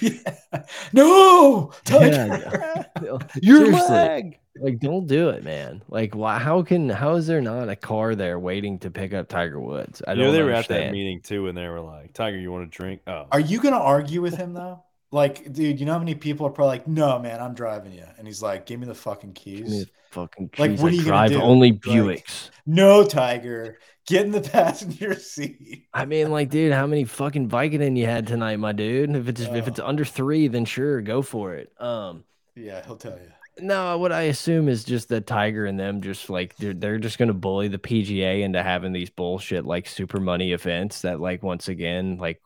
Yeah. 0.00 0.34
No, 0.92 1.72
Tiger. 1.84 2.86
Yeah, 3.00 3.18
Your 3.42 3.66
Seriously. 3.66 3.94
leg. 3.94 4.38
like 4.56 4.80
don't 4.80 5.06
do 5.06 5.28
it, 5.30 5.44
man. 5.44 5.82
Like, 5.88 6.14
why? 6.14 6.38
How 6.38 6.62
can? 6.62 6.88
How 6.88 7.14
is 7.16 7.26
there 7.26 7.40
not 7.42 7.68
a 7.68 7.76
car 7.76 8.14
there 8.14 8.38
waiting 8.38 8.78
to 8.80 8.90
pick 8.90 9.12
up 9.12 9.28
Tiger 9.28 9.60
Woods? 9.60 10.02
I 10.06 10.14
You 10.14 10.22
don't 10.22 10.32
know, 10.32 10.32
they 10.32 10.42
were 10.42 10.52
at 10.52 10.68
that 10.68 10.90
meeting 10.90 11.20
too, 11.22 11.48
and 11.48 11.56
they 11.56 11.68
were 11.68 11.80
like, 11.80 12.12
"Tiger, 12.14 12.38
you 12.38 12.50
want 12.50 12.70
to 12.70 12.76
drink?" 12.76 13.02
Oh, 13.06 13.26
Are 13.30 13.40
you 13.40 13.60
gonna 13.60 13.76
argue 13.78 14.22
with 14.22 14.36
him 14.36 14.54
though? 14.54 14.84
Like, 15.10 15.52
dude, 15.52 15.80
you 15.80 15.86
know 15.86 15.92
how 15.94 15.98
many 15.98 16.14
people 16.14 16.46
are 16.46 16.50
probably 16.50 16.78
like, 16.78 16.88
"No, 16.88 17.18
man, 17.18 17.40
I'm 17.40 17.54
driving 17.54 17.92
you," 17.92 18.04
and 18.18 18.26
he's 18.26 18.42
like, 18.42 18.66
"Give 18.66 18.80
me 18.80 18.86
the 18.86 18.94
fucking 18.94 19.32
Give 19.54 19.68
me 19.68 19.84
keys." 19.84 19.90
Fucking 20.10 20.50
Like, 20.58 20.78
what 20.78 20.92
are 20.92 20.94
you 20.94 20.98
gonna 21.04 21.08
drive 21.10 21.30
do? 21.30 21.40
only 21.42 21.72
Like- 21.72 21.80
Buicks. 21.82 22.50
No, 22.66 23.04
Tiger, 23.04 23.78
get 24.06 24.26
in 24.26 24.32
the 24.32 24.40
passenger 24.52 25.14
seat. 25.14 25.86
I 25.94 26.04
mean, 26.04 26.30
like, 26.30 26.50
dude, 26.50 26.72
how 26.72 26.86
many 26.86 27.04
fucking 27.04 27.48
Vicodin 27.48 27.96
you 27.96 28.06
had 28.06 28.26
tonight, 28.26 28.56
my 28.58 28.72
dude? 28.72 29.14
If 29.16 29.28
it's 29.28 29.40
if 29.40 29.66
it's 29.68 29.80
Oh. 29.80 29.86
under 29.86 30.04
three, 30.04 30.48
then 30.48 30.64
sure, 30.64 31.00
go 31.00 31.22
for 31.22 31.54
it. 31.54 31.72
Um, 31.80 32.24
Yeah, 32.54 32.84
he'll 32.84 32.96
tell 32.96 33.12
you. 33.18 33.30
no, 33.60 33.96
what 33.98 34.12
I 34.12 34.22
assume 34.22 34.68
is 34.68 34.84
just 34.84 35.08
that 35.08 35.26
Tiger 35.26 35.64
and 35.66 35.80
them 35.80 36.00
just 36.02 36.28
like 36.30 36.54
they're 36.56 36.74
they're 36.74 36.98
just 36.98 37.18
gonna 37.18 37.32
bully 37.34 37.68
the 37.68 37.78
PGA 37.78 38.42
into 38.42 38.62
having 38.62 38.92
these 38.92 39.10
bullshit 39.10 39.64
like 39.64 39.86
super 39.88 40.20
money 40.20 40.52
events 40.52 41.00
that 41.02 41.20
like 41.20 41.42
once 41.42 41.68
again 41.68 42.18
like 42.18 42.40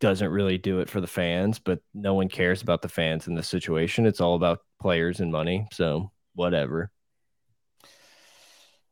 doesn't 0.00 0.30
really 0.30 0.58
do 0.58 0.78
it 0.78 0.88
for 0.88 1.00
the 1.00 1.06
fans, 1.08 1.58
but 1.58 1.80
no 1.92 2.14
one 2.14 2.28
cares 2.28 2.62
about 2.62 2.82
the 2.82 2.88
fans 2.88 3.26
in 3.26 3.34
this 3.34 3.48
situation. 3.48 4.06
It's 4.06 4.20
all 4.20 4.36
about 4.36 4.60
players 4.80 5.18
and 5.18 5.32
money. 5.32 5.66
So 5.72 6.12
whatever. 6.38 6.90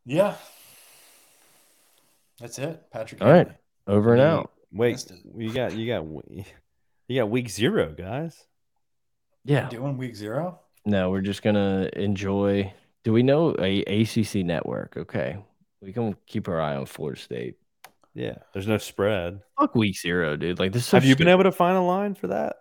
Yeah, 0.04 0.34
that's 2.40 2.58
it, 2.58 2.90
Patrick. 2.92 3.22
All 3.22 3.28
right. 3.28 3.46
Henry. 3.46 3.60
Over 3.86 4.12
and 4.12 4.22
out. 4.22 4.50
Wait, 4.72 5.04
you 5.36 5.52
got 5.52 5.74
you 5.76 5.86
got 5.86 6.04
you 7.08 7.16
got 7.16 7.30
week 7.30 7.48
zero, 7.48 7.94
guys. 7.96 8.44
Yeah. 9.44 9.68
Doing 9.68 9.96
week 9.96 10.16
zero. 10.16 10.60
No, 10.84 11.10
we're 11.10 11.20
just 11.20 11.42
gonna 11.42 11.88
enjoy. 11.94 12.72
Do 13.04 13.12
we 13.12 13.22
know 13.22 13.54
a 13.58 13.82
ACC 13.82 14.44
network? 14.44 14.96
Okay, 14.96 15.38
we 15.80 15.92
can 15.92 16.16
keep 16.26 16.48
our 16.48 16.60
eye 16.60 16.74
on 16.74 16.86
Florida 16.86 17.20
State. 17.20 17.56
Yeah, 18.12 18.36
there's 18.52 18.66
no 18.66 18.78
spread. 18.78 19.40
Fuck 19.58 19.74
week 19.76 19.96
zero, 19.96 20.36
dude. 20.36 20.58
Like 20.58 20.72
this. 20.72 20.82
Is 20.82 20.88
so 20.88 20.96
Have 20.96 21.04
you 21.04 21.14
been 21.14 21.28
able 21.28 21.44
to 21.44 21.52
find 21.52 21.76
a 21.76 21.80
line 21.80 22.14
for 22.14 22.26
that? 22.28 22.56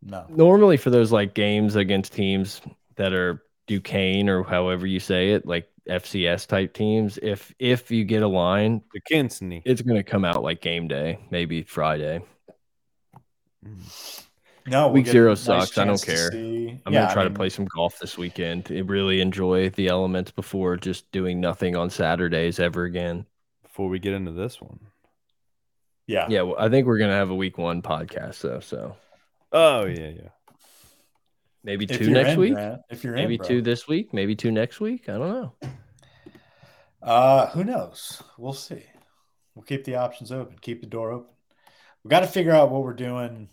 No. 0.00 0.26
normally 0.28 0.76
for 0.76 0.90
those 0.90 1.10
like 1.10 1.34
games 1.34 1.74
against 1.74 2.12
teams 2.12 2.60
that 2.98 3.12
are 3.14 3.42
Duquesne 3.66 4.28
or 4.28 4.42
however 4.44 4.86
you 4.86 5.00
say 5.00 5.30
it, 5.30 5.46
like 5.46 5.68
FCS 5.88 6.46
type 6.46 6.74
teams? 6.74 7.18
If 7.20 7.54
if 7.58 7.90
you 7.90 8.04
get 8.04 8.22
a 8.22 8.28
line, 8.28 8.82
The 8.92 9.00
Kinsney. 9.00 9.62
it's 9.64 9.82
gonna 9.82 10.04
come 10.04 10.24
out 10.24 10.42
like 10.42 10.60
game 10.60 10.86
day, 10.86 11.18
maybe 11.30 11.62
Friday. 11.62 12.20
No. 14.66 14.86
we'll 14.88 14.92
Week 14.92 15.06
zero 15.06 15.30
nice 15.30 15.40
sucks. 15.40 15.78
I 15.78 15.84
don't 15.84 16.00
care. 16.02 16.30
I'm 16.32 16.92
Yeah, 16.92 17.00
gonna 17.00 17.06
I 17.08 17.12
try 17.14 17.24
to 17.24 17.30
play 17.30 17.48
some 17.48 17.64
golf 17.74 17.98
this 17.98 18.18
weekend. 18.18 18.66
to 18.66 18.82
really 18.84 19.20
enjoy 19.20 19.70
the 19.70 19.88
elements 19.88 20.30
before 20.30 20.76
just 20.76 21.10
doing 21.10 21.40
nothing 21.40 21.74
on 21.76 21.90
Saturdays 21.90 22.60
ever 22.60 22.84
again. 22.84 23.26
Before 23.62 23.88
we 23.88 23.98
get 23.98 24.12
into 24.12 24.32
this 24.32 24.60
one. 24.60 24.78
Yeah. 26.06 26.26
Yeah, 26.28 26.42
well, 26.42 26.56
I 26.58 26.68
think 26.68 26.86
we're 26.86 26.98
gonna 26.98 27.14
have 27.14 27.30
a 27.30 27.34
week 27.34 27.58
one 27.58 27.80
podcast 27.82 28.40
though, 28.42 28.60
so 28.60 28.96
Oh 29.52 29.84
yeah, 29.86 30.08
yeah. 30.08 30.28
Maybe 31.64 31.84
If 31.88 31.98
two 31.98 32.10
next 32.10 32.30
in, 32.30 32.40
week, 32.40 32.54
Grant, 32.54 32.80
if 32.90 33.04
you're 33.04 33.14
maybe 33.14 33.34
in, 33.34 33.38
bro. 33.38 33.48
two 33.48 33.62
this 33.62 33.86
week, 33.88 34.12
maybe 34.14 34.34
two 34.34 34.50
next 34.50 34.80
week. 34.80 35.08
I 35.08 35.12
don't 35.18 35.28
know. 35.28 35.54
Uh, 37.02 37.46
who 37.50 37.64
knows? 37.64 38.22
We'll 38.36 38.52
see. 38.52 38.82
We'll 39.54 39.64
keep 39.64 39.84
the 39.84 39.96
options 39.96 40.32
open. 40.32 40.56
Keep 40.60 40.80
the 40.80 40.86
door 40.86 41.10
open. 41.12 41.30
We 42.04 42.08
got 42.10 42.20
to 42.20 42.26
figure 42.26 42.52
out 42.52 42.70
what 42.70 42.82
we're 42.82 42.92
doing 42.94 43.48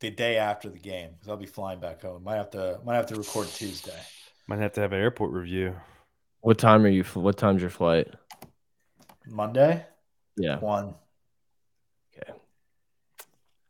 the 0.00 0.10
day 0.10 0.36
after 0.36 0.68
the 0.68 0.78
game 0.78 1.10
because 1.12 1.28
I'll 1.28 1.36
be 1.36 1.46
flying 1.46 1.80
back 1.80 2.02
home. 2.02 2.24
Might 2.24 2.36
have 2.36 2.50
to 2.50 2.80
might 2.84 2.96
have 2.96 3.06
to 3.06 3.16
record 3.16 3.48
Tuesday. 3.48 3.98
Might 4.46 4.58
have 4.60 4.72
to 4.72 4.80
have 4.80 4.92
an 4.92 5.00
airport 5.00 5.32
review. 5.32 5.74
What 6.40 6.58
time 6.58 6.84
are 6.84 6.88
you? 6.88 7.04
What 7.04 7.36
time's 7.36 7.60
your 7.60 7.70
flight? 7.70 8.08
Monday, 9.26 9.84
Yeah. 10.36 10.58
one. 10.58 10.94
Okay. 12.16 12.32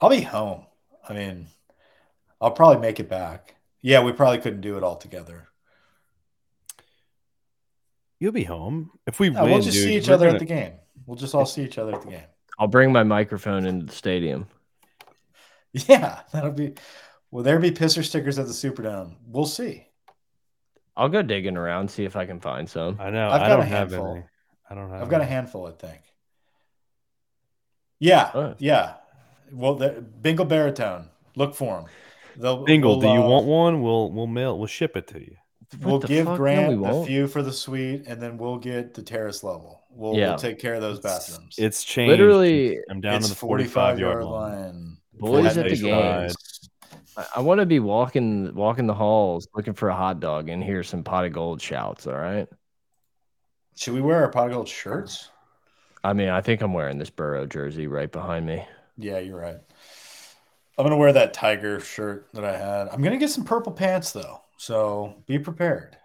I'll 0.00 0.08
be 0.10 0.20
home. 0.22 0.64
I 1.08 1.12
mean, 1.12 1.46
I'll 2.40 2.50
probably 2.50 2.80
make 2.80 3.00
it 3.00 3.08
back. 3.08 3.54
Yeah, 3.82 4.02
we 4.02 4.12
probably 4.12 4.38
couldn't 4.38 4.60
do 4.62 4.76
it 4.76 4.82
all 4.82 4.96
together. 4.96 5.48
You'll 8.18 8.32
be 8.32 8.44
home 8.44 8.90
if 9.06 9.18
we 9.18 9.30
No, 9.30 9.42
win. 9.42 9.52
we'll 9.52 9.62
just 9.62 9.76
dude, 9.76 9.84
see 9.84 9.96
each 9.96 10.08
other 10.08 10.26
gonna- 10.26 10.34
at 10.36 10.40
the 10.40 10.46
game. 10.46 10.74
We'll 11.06 11.16
just 11.16 11.34
all 11.34 11.46
see 11.46 11.62
each 11.64 11.78
other 11.78 11.94
at 11.94 12.02
the 12.02 12.10
game. 12.10 12.24
I'll 12.58 12.68
bring 12.68 12.92
my 12.92 13.02
microphone 13.02 13.66
into 13.66 13.86
the 13.86 13.92
stadium. 13.92 14.46
Yeah, 15.72 16.22
that'll 16.32 16.50
be. 16.50 16.74
Will 17.30 17.44
there 17.44 17.60
be 17.60 17.70
pisser 17.70 18.02
stickers 18.04 18.40
at 18.40 18.46
the 18.48 18.52
Superdome? 18.52 19.14
We'll 19.24 19.46
see. 19.46 19.86
I'll 20.96 21.08
go 21.08 21.22
digging 21.22 21.56
around, 21.56 21.88
see 21.92 22.04
if 22.04 22.16
I 22.16 22.26
can 22.26 22.40
find 22.40 22.68
some. 22.68 22.96
I 23.00 23.10
know. 23.10 23.28
I've 23.28 23.42
I 23.42 23.48
got 23.48 23.48
don't 23.50 23.60
a 23.60 23.64
have 23.66 23.90
handful. 23.92 24.14
any. 24.16 24.24
I 24.68 24.74
don't 24.74 24.90
have. 24.90 25.02
I've 25.02 25.08
got 25.08 25.20
a 25.20 25.24
handful, 25.26 25.66
I 25.68 25.70
think. 25.70 26.00
Yeah, 28.00 28.30
Oh. 28.34 28.54
yeah. 28.58 28.94
Well, 29.52 29.76
the, 29.76 29.90
Bingle 30.20 30.44
Baritone. 30.44 31.08
Look 31.36 31.54
for 31.54 31.76
them. 31.76 31.84
They'll, 32.40 32.64
Bingle, 32.64 32.92
we'll, 32.92 33.00
do 33.00 33.06
you 33.08 33.22
uh, 33.22 33.28
want 33.28 33.46
one? 33.46 33.82
We'll 33.82 34.10
we'll 34.10 34.26
mail. 34.26 34.58
We'll 34.58 34.66
ship 34.66 34.96
it 34.96 35.06
to 35.08 35.20
you. 35.20 35.36
We'll 35.82 36.00
give 36.00 36.24
fuck? 36.26 36.32
No, 36.32 36.36
Grant 36.36 36.68
we 36.70 36.74
the 36.74 36.80
won't. 36.80 37.06
few 37.06 37.28
for 37.28 37.42
the 37.42 37.52
suite, 37.52 38.04
and 38.06 38.20
then 38.20 38.38
we'll 38.38 38.58
get 38.58 38.94
the 38.94 39.02
terrace 39.02 39.44
level. 39.44 39.82
We'll, 39.90 40.16
Yeah. 40.16 40.30
we'll 40.30 40.38
take 40.38 40.58
care 40.58 40.74
of 40.74 40.80
those 40.80 41.00
bathrooms. 41.00 41.56
It's 41.58 41.84
changed. 41.84 42.10
Literally, 42.10 42.80
I'm 42.88 43.00
down 43.00 43.16
it's 43.16 43.28
to 43.28 43.32
the 43.32 43.38
45 43.38 43.98
yard 44.00 44.24
line. 44.24 44.58
line. 44.58 44.96
Boys 45.14 45.56
at 45.56 45.64
the 45.64 45.70
base 45.70 45.82
game. 45.82 46.30
I, 47.16 47.26
I 47.36 47.40
want 47.40 47.60
to 47.60 47.66
be 47.66 47.78
walking 47.78 48.54
walking 48.54 48.86
the 48.86 48.94
halls 48.94 49.46
looking 49.54 49.74
for 49.74 49.90
a 49.90 49.94
hot 49.94 50.20
dog 50.20 50.48
and 50.48 50.62
hear 50.62 50.82
some 50.82 51.04
pot 51.04 51.24
of 51.26 51.32
gold 51.32 51.60
shouts. 51.60 52.06
All 52.06 52.14
right. 52.18 52.48
Should 53.76 53.94
we 53.94 54.00
wear 54.00 54.22
our 54.22 54.30
pot 54.30 54.46
of 54.48 54.54
gold 54.54 54.68
shirts? 54.68 55.28
I 56.02 56.14
mean, 56.14 56.28
I 56.30 56.40
think 56.40 56.62
I'm 56.62 56.72
wearing 56.72 56.98
this 56.98 57.10
Burrow 57.10 57.46
jersey 57.46 57.86
right 57.86 58.10
behind 58.10 58.46
me. 58.46 58.64
Yeah, 58.96 59.18
you're 59.18 59.38
right. 59.38 59.58
I'm 60.80 60.86
gonna 60.86 60.96
wear 60.96 61.12
that 61.12 61.34
tiger 61.34 61.80
shirt 61.80 62.28
that 62.32 62.44
I 62.44 62.56
had. 62.56 62.88
I'm 62.88 63.02
gonna 63.02 63.18
get 63.18 63.30
some 63.30 63.44
purple 63.44 63.72
pants 63.72 64.12
though, 64.12 64.40
so 64.56 65.22
be 65.26 65.38
prepared. 65.38 65.96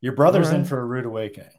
Your 0.00 0.14
brother's 0.14 0.50
in 0.50 0.64
for 0.64 0.80
a 0.80 0.84
rude 0.84 1.06
awakening. 1.06 1.50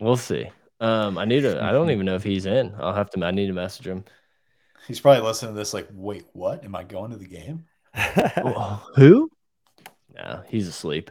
We'll 0.00 0.16
see. 0.16 0.50
Um, 0.80 1.16
I 1.16 1.24
need 1.24 1.42
to. 1.42 1.62
I 1.62 1.72
don't 1.72 1.90
even 1.90 2.06
know 2.06 2.16
if 2.16 2.22
he's 2.22 2.46
in. 2.46 2.74
I'll 2.78 2.92
have 2.94 3.10
to. 3.10 3.24
I 3.24 3.30
need 3.30 3.46
to 3.46 3.52
message 3.52 3.86
him. 3.86 4.04
He's 4.86 5.00
probably 5.00 5.22
listening 5.22 5.54
to 5.54 5.58
this 5.58 5.74
like, 5.74 5.88
wait, 5.92 6.26
what? 6.32 6.64
Am 6.64 6.76
I 6.76 6.84
going 6.84 7.10
to 7.10 7.16
the 7.16 7.26
game? 7.26 7.64
Who? 8.96 9.30
No, 10.14 10.42
he's 10.48 10.68
asleep. 10.68 11.10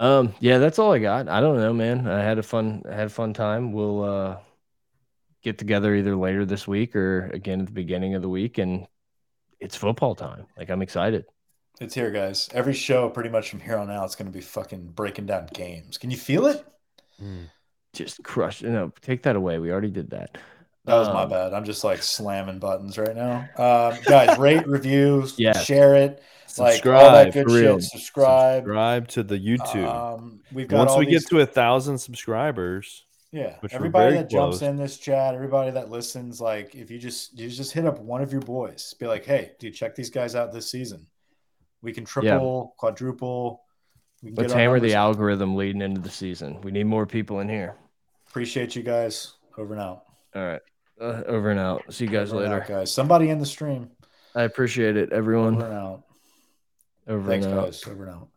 Um, 0.00 0.34
yeah, 0.40 0.58
that's 0.58 0.78
all 0.78 0.92
I 0.92 0.98
got. 0.98 1.28
I 1.28 1.40
don't 1.40 1.58
know, 1.58 1.72
man. 1.72 2.08
I 2.08 2.22
had 2.22 2.38
a 2.38 2.42
fun. 2.42 2.82
I 2.88 2.94
had 2.94 3.06
a 3.06 3.10
fun 3.10 3.32
time. 3.34 3.72
We'll 3.72 4.02
uh 4.02 4.38
get 5.42 5.58
together 5.58 5.94
either 5.94 6.16
later 6.16 6.46
this 6.46 6.66
week 6.66 6.96
or 6.96 7.30
again 7.32 7.60
at 7.60 7.66
the 7.66 7.72
beginning 7.72 8.14
of 8.14 8.22
the 8.22 8.28
week, 8.28 8.58
and 8.58 8.86
it's 9.64 9.76
football 9.76 10.14
time. 10.14 10.46
Like 10.56 10.70
I'm 10.70 10.82
excited. 10.82 11.24
It's 11.80 11.94
here, 11.94 12.10
guys. 12.12 12.48
Every 12.54 12.72
show, 12.74 13.08
pretty 13.08 13.30
much 13.30 13.50
from 13.50 13.58
here 13.60 13.76
on 13.78 13.90
out, 13.90 14.04
it's 14.04 14.14
going 14.14 14.30
to 14.30 14.32
be 14.32 14.40
fucking 14.40 14.92
breaking 14.94 15.26
down 15.26 15.48
games. 15.52 15.98
Can 15.98 16.10
you 16.10 16.16
feel 16.16 16.46
it? 16.46 16.64
Mm. 17.20 17.46
Just 17.92 18.22
crush. 18.22 18.62
No, 18.62 18.92
take 19.02 19.24
that 19.24 19.34
away. 19.34 19.58
We 19.58 19.72
already 19.72 19.90
did 19.90 20.10
that. 20.10 20.38
That 20.84 20.94
was 20.96 21.08
my 21.08 21.22
Um, 21.24 21.30
bad. 21.30 21.52
I'm 21.54 21.64
just 21.64 21.82
like 21.82 22.02
slamming 22.02 22.58
buttons 22.60 22.96
right 22.98 23.16
now. 23.16 23.38
Um, 23.56 23.98
guys, 24.04 24.38
rate, 24.38 24.66
review, 24.68 25.26
Yeah. 25.36 25.58
share 25.58 25.94
it, 25.94 26.22
like 26.58 26.74
Subscribe 26.74 27.02
all 27.02 27.12
that 27.12 27.32
good 27.32 27.50
shit. 27.50 27.82
Subscribe. 27.82 28.62
Subscribe 28.64 29.08
to 29.08 29.22
the 29.22 29.38
YouTube. 29.38 29.88
Um, 29.88 30.40
we've 30.52 30.68
got 30.68 30.86
Once 30.86 30.96
we 30.98 31.06
these- 31.06 31.24
get 31.24 31.30
to 31.30 31.40
a 31.40 31.46
thousand 31.46 31.98
subscribers, 31.98 33.04
Yeah, 33.34 33.56
which 33.60 33.74
everybody 33.74 34.10
very 34.12 34.22
that 34.22 34.30
jumps 34.30 34.58
close. 34.58 34.62
in 34.70 34.76
this 34.76 34.96
chat, 34.96 35.34
everybody 35.34 35.72
that 35.72 35.90
listens, 35.90 36.40
like 36.40 36.76
if 36.76 36.88
you 36.88 36.98
just 37.00 37.36
you 37.36 37.48
just 37.48 37.72
hit 37.72 37.84
up 37.84 37.98
one 37.98 38.22
of 38.22 38.30
your 38.30 38.40
boys, 38.42 38.94
be 39.00 39.06
like, 39.08 39.24
"Hey, 39.24 39.52
dude, 39.58 39.74
check 39.74 39.96
these 39.96 40.08
guys 40.10 40.36
out 40.36 40.52
this 40.52 40.70
season. 40.70 41.08
We 41.82 41.92
can 41.92 42.04
triple, 42.04 42.74
quadruple. 42.78 43.62
We 44.22 44.28
can 44.30 44.36
Let's 44.36 44.52
hammer 44.52 44.78
the 44.78 44.94
algorithm 44.94 45.56
leading 45.56 45.82
into 45.82 46.00
the 46.00 46.10
season. 46.10 46.60
We 46.60 46.70
need 46.70 46.84
more 46.86 47.06
people 47.06 47.40
in 47.40 47.48
here. 47.48 47.74
Appreciate 48.28 48.76
you 48.76 48.82
guys. 48.84 49.32
Over 49.58 49.74
and 49.74 49.82
out. 49.82 50.04
All 50.36 50.46
right. 50.46 50.62
Uh, 51.00 51.22
over 51.26 51.50
and 51.50 51.58
out. 51.58 51.92
See 51.92 52.04
you 52.04 52.10
guys 52.10 52.32
Over 52.32 52.42
later. 52.44 52.62
out, 52.62 52.68
guys. 52.68 52.92
Somebody 52.94 53.30
in 53.30 53.40
the 53.40 53.46
stream. 53.46 53.90
I 54.36 54.42
appreciate 54.44 54.96
it, 54.96 55.08
Over 55.12 55.16
everyone. 55.16 55.54
and 55.60 55.72
out. 55.74 56.04
Over 57.08 57.28
Thanks, 57.28 57.46
and 57.46 57.58
out. 57.58 57.64
guys. 57.64 57.84
Over 57.86 58.06
and 58.06 58.14
out. 58.14 58.28